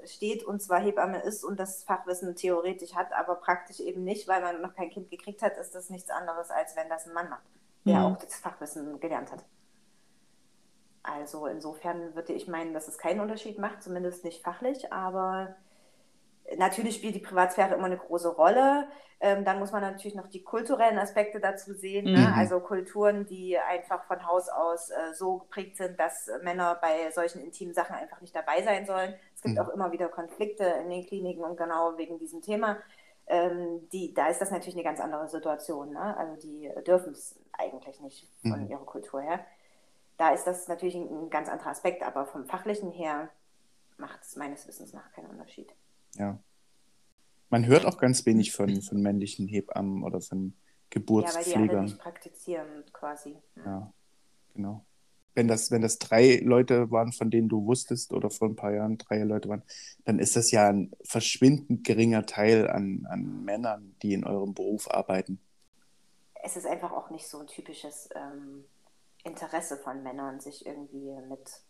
steht 0.05 0.43
und 0.43 0.61
zwar 0.61 0.79
Hebamme 0.81 1.21
ist 1.21 1.43
und 1.43 1.59
das 1.59 1.83
Fachwissen 1.83 2.35
theoretisch 2.35 2.93
hat, 2.95 3.13
aber 3.13 3.35
praktisch 3.35 3.79
eben 3.79 4.03
nicht, 4.03 4.27
weil 4.27 4.41
man 4.41 4.61
noch 4.61 4.75
kein 4.75 4.89
Kind 4.89 5.09
gekriegt 5.09 5.41
hat, 5.41 5.57
ist 5.57 5.73
das 5.73 5.89
nichts 5.89 6.09
anderes, 6.09 6.49
als 6.51 6.75
wenn 6.75 6.89
das 6.89 7.07
ein 7.07 7.13
Mann 7.13 7.29
macht, 7.29 7.43
der 7.85 7.99
Mhm. 7.99 8.05
auch 8.05 8.17
das 8.17 8.35
Fachwissen 8.35 8.99
gelernt 8.99 9.31
hat. 9.31 9.43
Also 11.03 11.47
insofern 11.47 12.15
würde 12.15 12.33
ich 12.33 12.47
meinen, 12.47 12.73
dass 12.73 12.87
es 12.87 12.97
keinen 12.97 13.21
Unterschied 13.21 13.59
macht, 13.59 13.81
zumindest 13.81 14.25
nicht 14.25 14.43
fachlich, 14.43 14.91
aber 14.91 15.55
natürlich 16.55 16.95
spielt 16.95 17.15
die 17.15 17.19
Privatsphäre 17.19 17.75
immer 17.75 17.85
eine 17.85 17.97
große 17.97 18.29
Rolle. 18.29 18.87
Ähm, 19.19 19.43
dann 19.45 19.57
muss 19.59 19.71
man 19.71 19.81
natürlich 19.81 20.15
noch 20.15 20.27
die 20.27 20.43
kulturellen 20.43 20.99
Aspekte 20.99 21.39
dazu 21.39 21.73
sehen. 21.73 22.11
Ne? 22.11 22.19
Mhm. 22.19 22.33
Also 22.37 22.59
Kulturen, 22.59 23.25
die 23.25 23.57
einfach 23.57 24.03
von 24.05 24.25
Haus 24.27 24.47
aus 24.49 24.91
äh, 24.91 25.13
so 25.13 25.39
geprägt 25.39 25.77
sind, 25.77 25.99
dass 25.99 26.29
Männer 26.43 26.75
bei 26.81 27.09
solchen 27.11 27.41
intimen 27.41 27.73
Sachen 27.73 27.95
einfach 27.95 28.21
nicht 28.21 28.35
dabei 28.35 28.61
sein 28.61 28.85
sollen. 28.85 29.15
Es 29.35 29.41
gibt 29.41 29.55
Mhm. 29.55 29.61
auch 29.61 29.69
immer 29.69 29.91
wieder 29.91 30.07
Konflikte 30.09 30.63
in 30.65 30.89
den 30.89 31.05
Kliniken 31.05 31.43
und 31.43 31.57
genau 31.57 31.97
wegen 31.97 32.19
diesem 32.19 32.41
Thema. 32.41 32.77
Ähm, 33.25 33.89
die, 33.91 34.13
da 34.13 34.27
ist 34.27 34.39
das 34.39 34.51
natürlich 34.51 34.75
eine 34.75 34.83
ganz 34.83 34.99
andere 34.99 35.27
Situation. 35.27 35.93
Ne? 35.93 36.15
Also 36.17 36.35
die 36.47 36.71
dürfen 36.85 37.11
es 37.13 37.35
eigentlich 37.53 37.99
nicht 38.01 38.27
von 38.43 38.63
Mhm. 38.65 38.69
ihrer 38.69 38.85
Kultur 38.85 39.19
her. 39.21 39.39
Da 40.17 40.29
ist 40.31 40.45
das 40.45 40.67
natürlich 40.67 40.95
ein, 40.95 41.25
ein 41.25 41.29
ganz 41.29 41.49
anderer 41.49 41.71
Aspekt, 41.71 42.03
aber 42.03 42.25
vom 42.27 42.45
fachlichen 42.45 42.91
her 42.91 43.29
macht 43.97 44.21
es 44.21 44.35
meines 44.35 44.67
Wissens 44.67 44.93
nach 44.93 45.11
keinen 45.11 45.29
Unterschied. 45.29 45.73
Ja. 46.17 46.39
Man 47.49 47.65
hört 47.65 47.85
auch 47.85 47.97
ganz 47.97 48.25
wenig 48.25 48.51
von, 48.51 48.81
von 48.81 49.01
männlichen 49.01 49.47
Hebammen 49.47 50.03
oder 50.03 50.21
von 50.21 50.53
Ja, 50.93 51.01
weil 51.01 51.43
die 51.43 51.55
alle 51.55 51.67
Geburtspflegern. 51.69 51.85
nicht 51.85 51.99
praktizieren 51.99 52.83
quasi. 52.93 53.37
Ja, 53.55 53.93
genau. 54.53 54.85
Wenn 55.33 55.47
das, 55.47 55.69
wenn 55.69 55.81
das 55.81 55.99
drei 55.99 56.37
Leute 56.37 56.89
waren, 56.89 57.11
von 57.11 57.29
denen 57.29 57.47
du 57.47 57.65
wusstest, 57.65 58.11
oder 58.11 58.29
vor 58.31 58.49
ein 58.49 58.55
paar 58.55 58.73
Jahren 58.73 58.97
drei 58.97 59.19
Leute 59.23 59.49
waren, 59.49 59.63
dann 60.03 60.17
ist 60.17 60.35
das 60.35 60.49
ja 60.51 60.67
ein 60.69 60.91
verschwindend 61.03 61.83
geringer 61.83 62.25
Teil 62.25 62.67
an, 62.69 63.05
an 63.09 63.43
Männern, 63.45 63.95
die 64.01 64.13
in 64.13 64.23
eurem 64.23 64.53
Beruf 64.53 64.89
arbeiten. 64.89 65.39
Es 66.43 66.57
ist 66.57 66.65
einfach 66.65 66.91
auch 66.91 67.11
nicht 67.11 67.27
so 67.27 67.39
ein 67.39 67.47
typisches 67.47 68.09
ähm, 68.15 68.65
Interesse 69.23 69.77
von 69.77 70.01
Männern, 70.01 70.39
sich 70.39 70.65
irgendwie 70.65 71.11
mit 71.29 71.61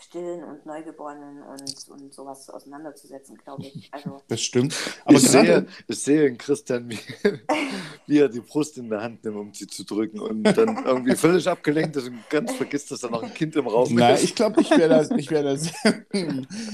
Stillen 0.00 0.42
und 0.44 0.64
Neugeborenen 0.66 1.42
und, 1.42 1.88
und 1.88 2.12
sowas 2.14 2.48
auseinanderzusetzen, 2.50 3.36
glaube 3.36 3.64
ich. 3.64 3.88
Also 3.92 4.20
Das 4.28 4.40
stimmt. 4.40 4.74
Aber 5.04 5.16
ich, 5.16 5.28
sehe, 5.28 5.66
ich 5.86 5.98
sehe 5.98 6.26
in 6.26 6.38
Christian, 6.38 6.88
wie, 6.88 6.98
wie 8.06 8.18
er 8.18 8.28
die 8.28 8.40
Brust 8.40 8.78
in 8.78 8.88
der 8.88 9.02
Hand 9.02 9.24
nimmt, 9.24 9.36
um 9.36 9.52
sie 9.54 9.66
zu 9.66 9.84
drücken 9.84 10.20
und 10.20 10.44
dann 10.44 10.84
irgendwie 10.84 11.14
völlig 11.16 11.46
abgelenkt 11.48 11.96
ist 11.96 12.08
und 12.08 12.18
ganz 12.30 12.52
vergisst, 12.52 12.90
dass 12.90 13.00
da 13.00 13.08
noch 13.08 13.22
ein 13.22 13.34
Kind 13.34 13.56
im 13.56 13.66
Raum 13.66 13.94
Nein, 13.94 14.14
ist. 14.14 14.24
ich 14.24 14.34
glaube, 14.34 14.60
ich 14.60 14.70
wäre 14.70 14.88
da, 15.06 15.16
ich 15.16 15.30
wär 15.30 15.42
da, 15.42 15.56
sehr- 15.56 16.06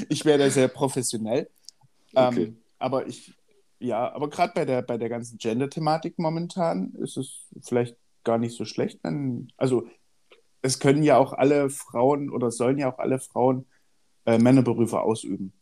ich 0.08 0.24
wär 0.24 0.38
da 0.38 0.50
sehr 0.50 0.68
professionell. 0.68 1.48
Okay. 2.14 2.42
Ähm, 2.44 2.58
aber 2.78 3.06
ich, 3.06 3.34
ja, 3.78 4.12
aber 4.12 4.30
gerade 4.30 4.52
bei 4.54 4.64
der, 4.64 4.82
bei 4.82 4.98
der 4.98 5.08
ganzen 5.08 5.38
Gender-Thematik 5.38 6.18
momentan 6.18 6.92
ist 6.94 7.16
es 7.16 7.48
vielleicht 7.62 7.96
gar 8.24 8.38
nicht 8.38 8.56
so 8.56 8.64
schlecht, 8.64 9.00
wenn, 9.02 9.52
also 9.56 9.86
es 10.66 10.78
können 10.78 11.02
ja 11.02 11.16
auch 11.16 11.32
alle 11.32 11.70
Frauen 11.70 12.30
oder 12.30 12.50
sollen 12.50 12.78
ja 12.78 12.92
auch 12.92 12.98
alle 12.98 13.18
Frauen 13.18 13.66
äh, 14.26 14.38
Männerberufe 14.38 15.00
ausüben. 15.00 15.52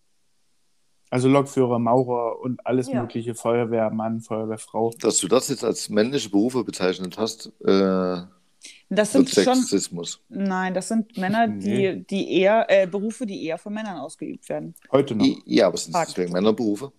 Also 1.11 1.29
Lokführer, 1.29 1.79
Maurer 1.79 2.41
und 2.41 2.67
alles 2.67 2.89
Ja. 2.89 3.03
mögliche, 3.03 3.35
Feuerwehrmann, 3.35 4.21
Feuerwehrfrau. 4.21 4.91
Dass 5.01 5.19
du 5.19 5.29
das 5.29 5.49
jetzt 5.49 5.63
als 5.63 5.89
männliche 5.89 6.31
Berufe 6.31 6.65
bezeichnet 6.65 7.17
hast, 7.19 7.53
äh, 7.65 8.23
Das 8.89 9.13
sind 9.13 9.29
schon, 9.29 9.55
Sexismus. 9.55 10.21
nein, 10.29 10.75
das 10.75 10.89
sind 10.89 11.17
Männer, 11.19 11.47
Nee. 11.47 11.99
die, 11.99 12.07
die 12.07 12.33
eher, 12.41 12.67
äh, 12.69 12.87
Berufe, 12.87 13.27
die 13.27 13.45
eher 13.45 13.59
von 13.59 13.75
Männern 13.75 13.99
ausgeübt 13.99 14.49
werden. 14.49 14.75
Heute 14.91 15.15
noch. 15.15 15.27
Ja, 15.45 15.67
aber 15.69 15.77
sind 15.77 15.91
es 15.95 15.97
Fakt. 16.01 16.11
deswegen 16.13 16.33
Männerberufe? 16.33 16.91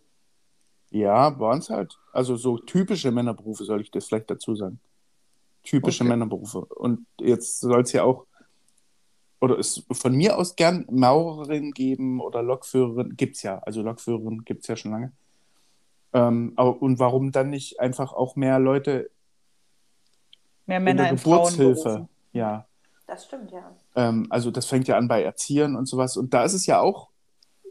Ja, 0.92 1.38
waren 1.40 1.60
es 1.60 1.70
halt. 1.70 1.98
Also 2.14 2.38
so 2.38 2.58
typische 2.58 3.12
Männerberufe, 3.12 3.66
soll 3.66 3.82
ich 3.82 3.92
das 3.92 4.06
vielleicht 4.06 4.30
dazu 4.30 4.56
sagen. 4.56 4.80
Typische 5.66 6.04
Okay. 6.04 6.10
Männerberufe. 6.10 6.64
Und 6.64 7.06
jetzt 7.20 7.60
soll 7.60 7.82
es 7.82 7.92
ja 7.92 8.04
auch, 8.04 8.26
oder 9.42 9.60
es 9.60 9.84
von 9.92 10.16
mir 10.16 10.38
aus 10.38 10.56
gern 10.56 10.86
Maurerin 10.90 11.72
geben 11.72 12.22
oder 12.22 12.42
Lokführerin, 12.42 13.18
gibt's 13.18 13.44
ja. 13.44 13.60
Also 13.60 13.82
Lokführerin 13.82 14.46
gibt's 14.46 14.68
ja 14.68 14.76
schon 14.78 14.92
lange. 14.92 15.12
Ähm, 16.14 16.54
aber, 16.56 16.82
und 16.82 16.98
warum 17.00 17.32
dann 17.34 17.50
nicht 17.50 17.80
einfach 17.80 18.14
auch 18.14 18.38
mehr 18.38 18.60
Leute 18.60 19.10
Mehr 20.66 20.78
in 20.78 20.84
Männer 20.84 21.04
der 21.04 21.12
in 21.12 21.18
Geburtshilfe? 21.18 21.82
Frauenberufen. 21.82 22.10
Ja. 22.32 22.66
das 23.08 23.26
stimmt, 23.26 23.52
ja. 23.52 23.76
Ähm, 23.96 24.28
also 24.30 24.52
das 24.52 24.66
fängt 24.66 24.88
ja 24.88 24.98
an 24.98 25.08
bei 25.08 25.24
Erziehern 25.24 25.76
und 25.76 25.88
sowas. 25.88 26.16
Und 26.18 26.34
da 26.34 26.44
ist 26.46 26.54
es 26.54 26.66
ja 26.66 26.80
auch, 26.80 27.10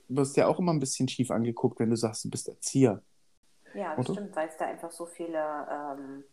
du 0.08 0.16
wirst 0.16 0.36
ja 0.36 0.46
auch 0.46 0.58
immer 0.58 0.72
ein 0.72 0.80
bisschen 0.80 1.08
schief 1.08 1.30
angeguckt, 1.30 1.80
wenn 1.80 1.90
du 1.90 1.96
sagst, 1.96 2.24
du 2.24 2.30
bist 2.30 2.48
Erzieher. 2.48 3.02
Ja, 3.74 3.96
das 3.96 4.06
Oder? 4.06 4.20
stimmt, 4.20 4.36
weil 4.36 4.48
es 4.48 4.56
da 4.56 4.66
einfach 4.66 4.92
so 4.92 5.06
viele 5.06 5.38
ähm, 5.38 6.24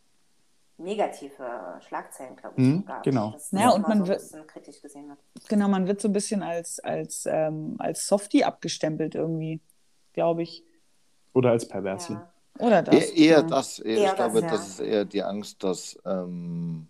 negative 0.77 1.79
Schlagzeilen, 1.87 2.35
glaube 2.35 2.55
ich, 2.59 2.67
Mhm, 2.67 2.85
gab. 2.85 3.03
genau. 3.03 3.31
Das 3.31 3.51
Ja, 3.51 3.69
ist 3.69 3.75
und 3.75 3.81
man 3.87 3.97
so 3.99 4.03
ein 4.03 4.07
wird- 4.09 4.19
bisschen 4.19 4.47
kritisch 4.47 4.81
gesehen 4.81 5.09
wird. 5.09 5.19
Genau, 5.47 5.67
man 5.67 5.87
wird 5.87 6.01
so 6.01 6.07
ein 6.07 6.13
bisschen 6.13 6.41
als, 6.43 6.79
als, 6.79 7.25
ähm, 7.27 7.75
als 7.79 8.07
Softie 8.07 8.43
abgestempelt 8.43 9.15
irgendwie, 9.15 9.61
glaube 10.13 10.43
ich. 10.43 10.63
Oder 11.33 11.51
als 11.51 11.67
Perverschen. 11.67 12.15
Ja. 12.15 12.33
Oder 12.59 12.81
das. 12.83 12.95
eher 12.95 13.15
eher 13.15 13.37
ja. 13.37 13.41
das. 13.43 13.79
Eher, 13.79 13.97
Eher 13.97 14.09
ich 14.09 14.15
glaube, 14.15 14.41
das, 14.41 14.51
das, 14.51 14.77
ja. 14.79 14.83
ist 14.85 14.91
eher 14.91 15.05
die 15.05 15.23
Angst, 15.23 15.63
dass 15.63 15.97
ähm, 16.05 16.87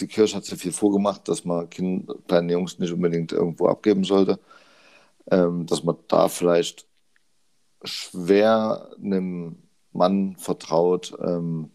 die 0.00 0.08
Kirche 0.08 0.36
hat 0.36 0.44
so 0.44 0.56
viel 0.56 0.72
vorgemacht, 0.72 1.28
dass 1.28 1.44
man 1.44 1.70
Kinder, 1.70 2.16
kleine 2.26 2.52
Jungs 2.52 2.78
nicht 2.78 2.92
unbedingt 2.92 3.30
irgendwo 3.32 3.68
abgeben 3.68 4.04
sollte. 4.04 4.40
Ähm, 5.30 5.66
dass 5.66 5.84
man 5.84 5.96
da 6.08 6.28
vielleicht 6.28 6.86
schwer 7.82 8.90
einem 9.02 9.62
Mann 9.92 10.36
vertraut, 10.36 11.16
ähm, 11.24 11.70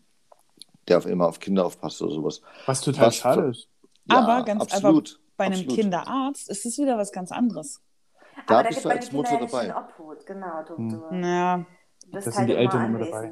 der 0.89 0.97
auf 0.97 1.05
immer 1.05 1.27
auf 1.27 1.39
Kinder 1.39 1.65
aufpasst 1.65 2.01
oder 2.01 2.11
sowas. 2.13 2.41
Was 2.65 2.81
total 2.81 3.07
Was 3.07 3.15
schade 3.15 3.47
ist. 3.49 3.67
Aber 4.07 4.43
ganz 4.43 4.61
absolut, 4.61 5.19
Bei 5.37 5.45
einem 5.45 5.53
absolut. 5.53 5.75
Kinderarzt 5.75 6.49
ist 6.49 6.65
es 6.65 6.77
wieder 6.77 6.97
was 6.97 7.11
ganz 7.11 7.31
anderes. 7.31 7.81
Da 8.47 8.55
Aber 8.59 8.63
da 8.63 8.69
bist 8.69 8.81
gibt 8.81 8.85
du 8.85 8.87
man 8.89 8.97
als 8.97 9.11
Mutter 9.11 9.33
ja 9.33 9.39
dabei. 9.45 9.75
Obhut, 9.75 10.25
genau. 10.25 10.63
Du, 10.67 10.77
Hm. 10.77 10.89
du 10.89 11.15
Naja, 11.15 11.65
bist 12.11 12.13
Das 12.13 12.25
halt 12.25 12.33
sind 12.35 12.47
die 12.47 12.51
immer 12.53 12.61
Eltern 12.61 12.85
immer 12.95 13.05
dabei. 13.05 13.31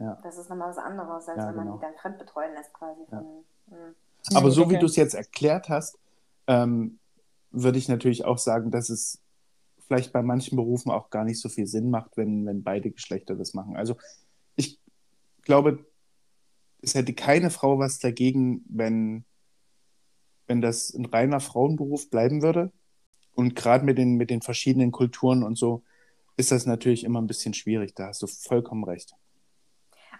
Ja. 0.00 0.18
Das 0.22 0.38
ist 0.38 0.50
nochmal 0.50 0.68
was 0.70 0.78
anderes, 0.78 1.28
als 1.28 1.38
Ja, 1.38 1.48
wenn 1.48 1.56
man 1.56 1.64
genau. 1.66 1.76
die 1.76 1.82
dann 1.82 1.94
fremdbetreuen 1.96 2.54
lässt 2.54 2.72
quasi. 2.74 3.00
Ja. 3.10 3.18
Von, 3.18 3.44
hm. 3.70 3.94
Aber 4.34 4.50
so 4.50 4.68
wie 4.70 4.78
du 4.78 4.86
es 4.86 4.96
jetzt 4.96 5.14
erklärt 5.14 5.68
hast, 5.68 5.98
ähm, 6.46 6.98
würde 7.50 7.78
ich 7.78 7.88
natürlich 7.88 8.24
auch 8.24 8.38
sagen, 8.38 8.70
dass 8.70 8.90
es 8.90 9.20
vielleicht 9.86 10.12
bei 10.12 10.22
manchen 10.22 10.56
Berufen 10.56 10.90
auch 10.90 11.08
gar 11.08 11.24
nicht 11.24 11.40
so 11.40 11.48
viel 11.48 11.66
Sinn 11.66 11.90
macht, 11.90 12.16
wenn, 12.16 12.44
wenn 12.44 12.62
beide 12.62 12.90
Geschlechter 12.90 13.34
das 13.36 13.54
machen. 13.54 13.76
Also 13.76 13.96
ich 14.56 14.78
glaube, 15.42 15.86
es 16.82 16.94
hätte 16.94 17.14
keine 17.14 17.50
Frau 17.50 17.78
was 17.78 17.98
dagegen, 17.98 18.64
wenn, 18.68 19.24
wenn 20.46 20.60
das 20.60 20.92
ein 20.94 21.06
reiner 21.06 21.40
Frauenberuf 21.40 22.10
bleiben 22.10 22.42
würde. 22.42 22.72
Und 23.34 23.54
gerade 23.56 23.84
mit 23.84 23.98
den, 23.98 24.16
mit 24.16 24.30
den 24.30 24.42
verschiedenen 24.42 24.92
Kulturen 24.92 25.42
und 25.44 25.56
so 25.56 25.84
ist 26.36 26.52
das 26.52 26.66
natürlich 26.66 27.04
immer 27.04 27.20
ein 27.20 27.26
bisschen 27.28 27.54
schwierig. 27.54 27.94
Da 27.94 28.08
hast 28.08 28.22
du 28.22 28.26
vollkommen 28.26 28.84
recht. 28.84 29.14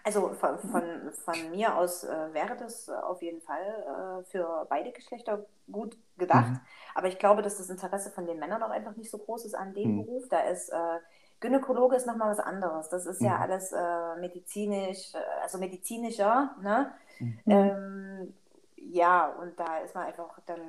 Also 0.03 0.33
von, 0.33 0.59
von, 0.59 1.11
von 1.13 1.51
mir 1.51 1.75
aus 1.75 2.03
äh, 2.03 2.33
wäre 2.33 2.55
das 2.55 2.89
auf 2.89 3.21
jeden 3.21 3.41
Fall 3.41 4.21
äh, 4.21 4.23
für 4.25 4.65
beide 4.69 4.91
Geschlechter 4.91 5.45
gut 5.71 5.97
gedacht. 6.17 6.53
Mhm. 6.53 6.61
Aber 6.95 7.07
ich 7.07 7.19
glaube, 7.19 7.41
dass 7.41 7.57
das 7.57 7.69
Interesse 7.69 8.11
von 8.11 8.25
den 8.25 8.39
Männern 8.39 8.63
auch 8.63 8.69
einfach 8.69 8.95
nicht 8.95 9.11
so 9.11 9.17
groß 9.17 9.45
ist 9.45 9.55
an 9.55 9.73
dem 9.73 9.95
Mhm. 9.95 9.95
Beruf. 9.95 10.27
Da 10.29 10.41
ist 10.41 10.69
äh, 10.69 10.99
Gynäkologe 11.39 11.95
ist 11.95 12.07
nochmal 12.07 12.31
was 12.31 12.39
anderes. 12.39 12.89
Das 12.89 13.05
ist 13.05 13.21
ja 13.21 13.35
Mhm. 13.35 13.41
alles 13.41 13.71
äh, 13.71 14.15
medizinisch, 14.17 15.13
äh, 15.15 15.41
also 15.41 15.57
medizinischer. 15.57 16.55
Ne? 16.61 16.91
Mhm. 17.19 17.43
Ähm, 17.47 18.33
ja, 18.75 19.27
und 19.27 19.59
da 19.59 19.79
ist 19.79 19.95
man 19.95 20.05
einfach 20.07 20.39
dann 20.45 20.59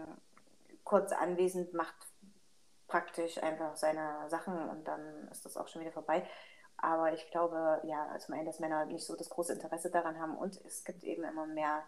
kurz 0.84 1.12
anwesend, 1.12 1.74
macht 1.74 1.94
praktisch 2.88 3.42
einfach 3.42 3.76
seine 3.76 4.28
Sachen 4.28 4.68
und 4.68 4.86
dann 4.88 5.28
ist 5.30 5.44
das 5.44 5.56
auch 5.56 5.68
schon 5.68 5.82
wieder 5.82 5.92
vorbei. 5.92 6.26
Aber 6.76 7.12
ich 7.12 7.30
glaube, 7.30 7.80
ja, 7.84 8.16
zum 8.18 8.34
einen, 8.34 8.46
dass 8.46 8.58
Männer 8.58 8.86
nicht 8.86 9.04
so 9.06 9.14
das 9.16 9.30
große 9.30 9.52
Interesse 9.52 9.90
daran 9.90 10.18
haben 10.20 10.36
und 10.36 10.60
es 10.64 10.84
gibt 10.84 11.04
eben 11.04 11.24
immer 11.24 11.46
mehr 11.46 11.82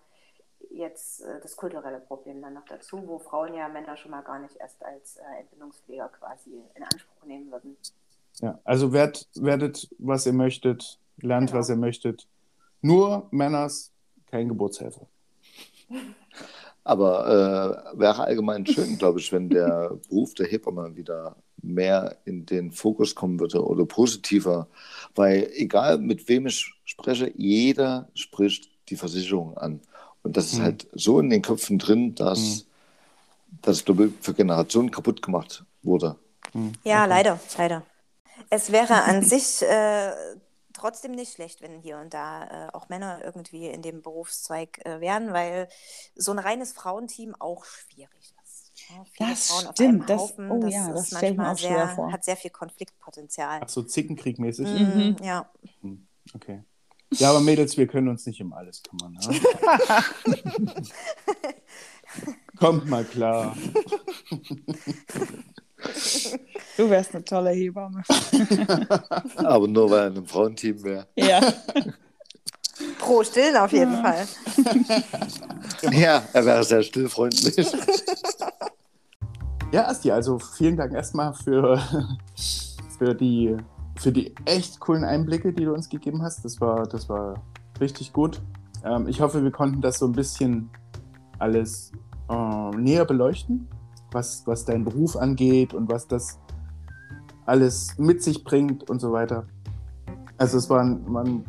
jetzt 0.71 1.23
äh, 1.23 1.41
das 1.41 1.57
kulturelle 1.57 2.01
Problem 2.01 2.41
dann 2.43 2.55
noch 2.55 2.67
dazu, 2.67 3.07
wo 3.09 3.19
Frauen 3.19 3.55
ja 3.55 3.69
Männer 3.69 3.97
schon 3.97 4.11
mal 4.13 4.23
gar 4.23 4.39
nicht 4.39 4.57
erst 4.57 4.85
als 4.85 5.17
äh, 5.17 5.41
Entbindungspfleger 5.41 6.09
quasi 6.11 6.63
in 6.75 6.83
Anspruch 6.85 7.25
nehmen 7.25 7.51
würden. 7.51 7.77
Ja, 8.41 8.59
also 8.65 8.93
werd, 8.93 9.29
werdet, 9.35 9.89
was 9.99 10.27
ihr 10.27 10.33
möchtet, 10.33 10.99
lernt, 11.21 11.51
Genau. 11.51 11.61
was 11.61 11.69
ihr 11.69 11.77
möchtet. 11.77 12.27
Nur 12.81 13.29
Männers, 13.31 13.93
kein 14.31 14.49
Geburtshelfer. 14.49 15.07
Aber 16.85 17.93
äh, 17.95 17.99
wäre 17.99 18.25
allgemein 18.25 18.67
schön, 18.67 18.99
glaube 18.99 19.21
ich, 19.21 19.31
wenn 19.33 19.49
der 19.49 19.91
Beruf 20.09 20.35
der 20.35 20.47
Hebamme 20.49 20.97
wieder 20.97 21.37
mehr 21.63 22.17
in 22.25 22.45
den 22.45 22.73
Fokus 22.73 23.15
kommen 23.15 23.39
würde 23.39 23.65
oder 23.65 23.85
positiver. 23.87 24.67
Weil 25.15 25.49
egal 25.55 25.99
mit 25.99 26.27
wem 26.29 26.47
ich 26.49 26.75
spreche, 26.85 27.33
jeder 27.37 28.09
spricht 28.15 28.69
die 28.89 28.97
Versicherung 28.97 29.57
an. 29.57 29.81
Und 30.25 30.37
das 30.37 30.47
ist 30.53 30.59
Mhm. 30.59 30.63
halt 30.63 30.87
so 30.93 31.21
in 31.21 31.31
den 31.31 31.43
Köpfen 31.43 31.79
drin, 31.79 32.17
dass 32.17 32.67
das 33.61 33.85
glaube 33.85 34.07
ich, 34.07 34.13
für 34.21 34.35
Generationen 34.35 34.91
kaputt 34.91 35.23
gemacht 35.23 35.65
wurde. 35.85 36.17
Hm, 36.53 36.73
Ja, 36.83 37.03
okay. 37.03 37.09
leider, 37.11 37.41
leider. 37.59 37.83
Es 38.55 38.71
wäre 38.71 39.03
an 39.05 39.23
sich 39.25 39.63
äh, 39.63 40.13
trotzdem 40.75 41.13
nicht 41.13 41.33
schlecht, 41.33 41.63
wenn 41.63 41.81
hier 41.81 41.97
und 41.99 42.13
da 42.13 42.69
äh, 42.69 42.73
auch 42.75 42.91
Männer 42.91 43.21
irgendwie 43.25 43.67
in 43.67 43.81
dem 43.81 44.03
Berufszweig 44.03 44.85
äh, 44.85 45.01
wären, 45.01 45.33
weil 45.33 45.69
so 46.15 46.33
ein 46.33 46.39
reines 46.39 46.73
Frauenteam 46.73 47.35
auch 47.39 47.65
schwierig 47.65 48.35
ist. 48.45 48.73
Ja, 48.91 49.03
viele 49.11 49.31
Das 49.31 49.47
Frauen 49.47 49.67
auf 49.69 49.75
stimmt, 49.75 50.11
das- 50.11 50.21
Haufen, 50.21 50.51
oh 50.51 50.61
das 50.61 50.75
ja, 50.75 50.91
ist 50.91 51.13
das 51.13 51.23
mir 51.23 51.29
manchmal 51.29 51.55
auch 51.55 51.59
schwer 51.59 51.87
sehr, 51.87 51.97
vor. 51.97 52.13
hat 52.13 52.25
sehr 52.25 52.37
viel 52.37 52.51
Konfliktpotenzial. 52.51 53.61
Ach 53.63 53.69
so, 53.71 53.81
Zickenkrieg-mäßig. 53.83 54.71
Mhm, 54.71 55.17
Ja, 55.23 55.51
Okay. 56.35 56.63
Ja, 57.15 57.31
aber 57.31 57.41
Mädels, 57.41 57.77
wir 57.79 57.87
können 57.87 58.09
uns 58.09 58.27
nicht 58.27 58.43
um 58.43 58.53
alles 58.53 58.83
kümmern. 58.83 59.13
Ne? 59.13 59.21
Kommt 62.57 62.89
mal 62.89 63.05
klar. 63.05 63.57
Du 66.77 66.89
wärst 66.89 67.15
eine 67.15 67.25
tolle 67.25 67.51
Hebamme. 67.51 68.03
Aber 69.37 69.69
nur 69.69 69.91
weil 69.91 69.99
er 69.99 70.07
in 70.09 70.17
einem 70.17 70.27
Frauenteam 70.27 70.83
wäre. 70.83 71.07
Ja. 71.17 71.41
pro 72.99 73.23
Stillen 73.23 73.57
auf 73.57 73.73
jeden 73.73 74.01
Fall. 74.03 74.27
Ja, 75.91 76.23
er 76.33 76.47
wäre 76.47 76.63
sehr 76.63 76.83
stillfreundlich. 76.83 77.67
Ja, 79.73 79.89
Asti, 79.89 80.11
also 80.11 80.39
vielen 80.39 80.77
Dank 80.77 80.93
erstmal 80.93 81.33
für, 81.33 81.81
für, 82.99 83.15
die, 83.15 83.57
für 83.97 84.13
die 84.13 84.35
echt 84.45 84.79
coolen 84.79 85.03
Einblicke, 85.03 85.53
die 85.53 85.65
du 85.65 85.73
uns 85.73 85.89
gegeben 85.89 86.23
hast. 86.23 86.45
Das 86.45 86.61
war, 86.61 86.87
das 86.87 87.09
war 87.09 87.43
richtig 87.81 88.13
gut. 88.13 88.41
Ähm, 88.85 89.09
ich 89.09 89.21
hoffe, 89.21 89.43
wir 89.43 89.51
konnten 89.51 89.81
das 89.81 89.99
so 89.99 90.07
ein 90.07 90.13
bisschen 90.13 90.71
alles 91.39 91.91
äh, 92.29 92.71
näher 92.77 93.05
beleuchten, 93.05 93.67
was, 94.15 94.43
was 94.47 94.65
dein 94.65 94.85
Beruf 94.85 95.17
angeht 95.17 95.75
und 95.75 95.91
was 95.91 96.07
das 96.07 96.39
alles 97.47 97.97
mit 97.99 98.23
sich 98.23 98.45
bringt 98.45 98.89
und 98.89 99.01
so 99.01 99.13
weiter. 99.13 99.47
Also 100.39 100.59
es 100.59 100.69
war 100.71 100.81
ein, 100.81 101.03
war 101.13 101.25
ein 101.25 101.45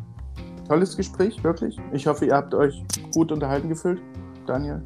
tolles 0.68 0.96
Gespräch, 0.96 1.42
wirklich. 1.42 1.78
Ich 1.92 2.06
hoffe, 2.06 2.26
ihr 2.26 2.34
habt 2.34 2.54
euch 2.54 2.84
gut 3.12 3.32
unterhalten 3.32 3.68
gefühlt. 3.68 4.00
Daniel? 4.46 4.82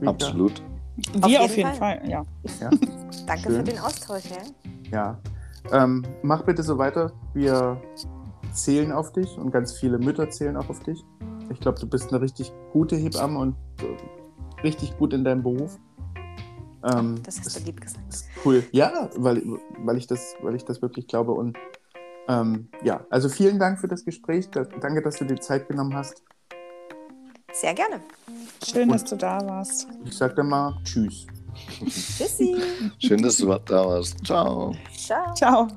Rita? 0.00 0.10
Absolut. 0.10 0.62
Wir 0.96 1.24
Auf 1.24 1.24
auf 1.24 1.56
jeden 1.56 1.68
jeden 1.68 1.74
Fall, 1.74 2.00
ja. 2.08 2.22
Ja. 2.60 2.70
Danke 3.26 3.42
Schön. 3.42 3.56
für 3.56 3.62
den 3.62 3.78
Austausch. 3.78 4.24
Ja? 4.90 5.18
Ja. 5.72 5.84
Ähm, 5.84 6.04
mach 6.22 6.42
bitte 6.42 6.62
so 6.62 6.78
weiter. 6.78 7.12
Wir 7.34 7.80
zählen 8.52 8.92
auf 8.92 9.12
dich 9.12 9.38
und 9.38 9.50
ganz 9.50 9.72
viele 9.72 9.98
Mütter 9.98 10.28
zählen 10.30 10.56
auch 10.56 10.68
auf 10.68 10.80
dich. 10.80 11.04
Ich 11.50 11.60
glaube, 11.60 11.78
du 11.78 11.86
bist 11.86 12.12
eine 12.12 12.20
richtig 12.20 12.52
gute 12.72 12.96
Hebamme 12.96 13.38
und 13.38 13.54
äh, 13.80 14.62
richtig 14.62 14.96
gut 14.98 15.12
in 15.12 15.24
deinem 15.24 15.42
Beruf. 15.42 15.78
Ähm, 16.84 17.20
Das 17.24 17.38
hast 17.40 17.58
du 17.58 17.64
lieb 17.64 17.80
gesagt. 17.80 18.04
ist 18.08 18.26
cool. 18.44 18.64
Ja, 18.72 19.08
weil, 19.16 19.42
weil, 19.78 19.96
ich 19.96 20.06
das, 20.06 20.34
weil 20.42 20.54
ich 20.54 20.64
das 20.64 20.80
wirklich 20.82 21.06
glaube. 21.08 21.32
Und 21.32 21.56
ähm, 22.28 22.68
ja, 22.82 23.04
also 23.10 23.28
vielen 23.28 23.58
Dank 23.58 23.80
für 23.80 23.88
das 23.88 24.04
Gespräch. 24.04 24.48
Da, 24.50 24.64
danke, 24.64 25.02
dass 25.02 25.16
du 25.16 25.24
dir 25.24 25.40
Zeit 25.40 25.68
genommen 25.68 25.94
hast. 25.94 26.22
Sehr 27.52 27.74
gerne. 27.74 28.00
Schön, 28.64 28.88
dass 28.90 29.02
Und- 29.02 29.12
du 29.12 29.16
da 29.16 29.40
warst. 29.46 29.88
Ich 30.04 30.16
sag 30.16 30.36
dann 30.36 30.48
mal 30.48 30.76
Tschüss. 30.84 31.26
Tschüssi. 31.84 32.56
Schön, 32.98 33.22
dass 33.22 33.38
du 33.38 33.46
da 33.46 33.84
warst. 33.86 34.24
Ciao. 34.24 34.74
Ciao. 34.96 35.34
Ciao. 35.34 35.68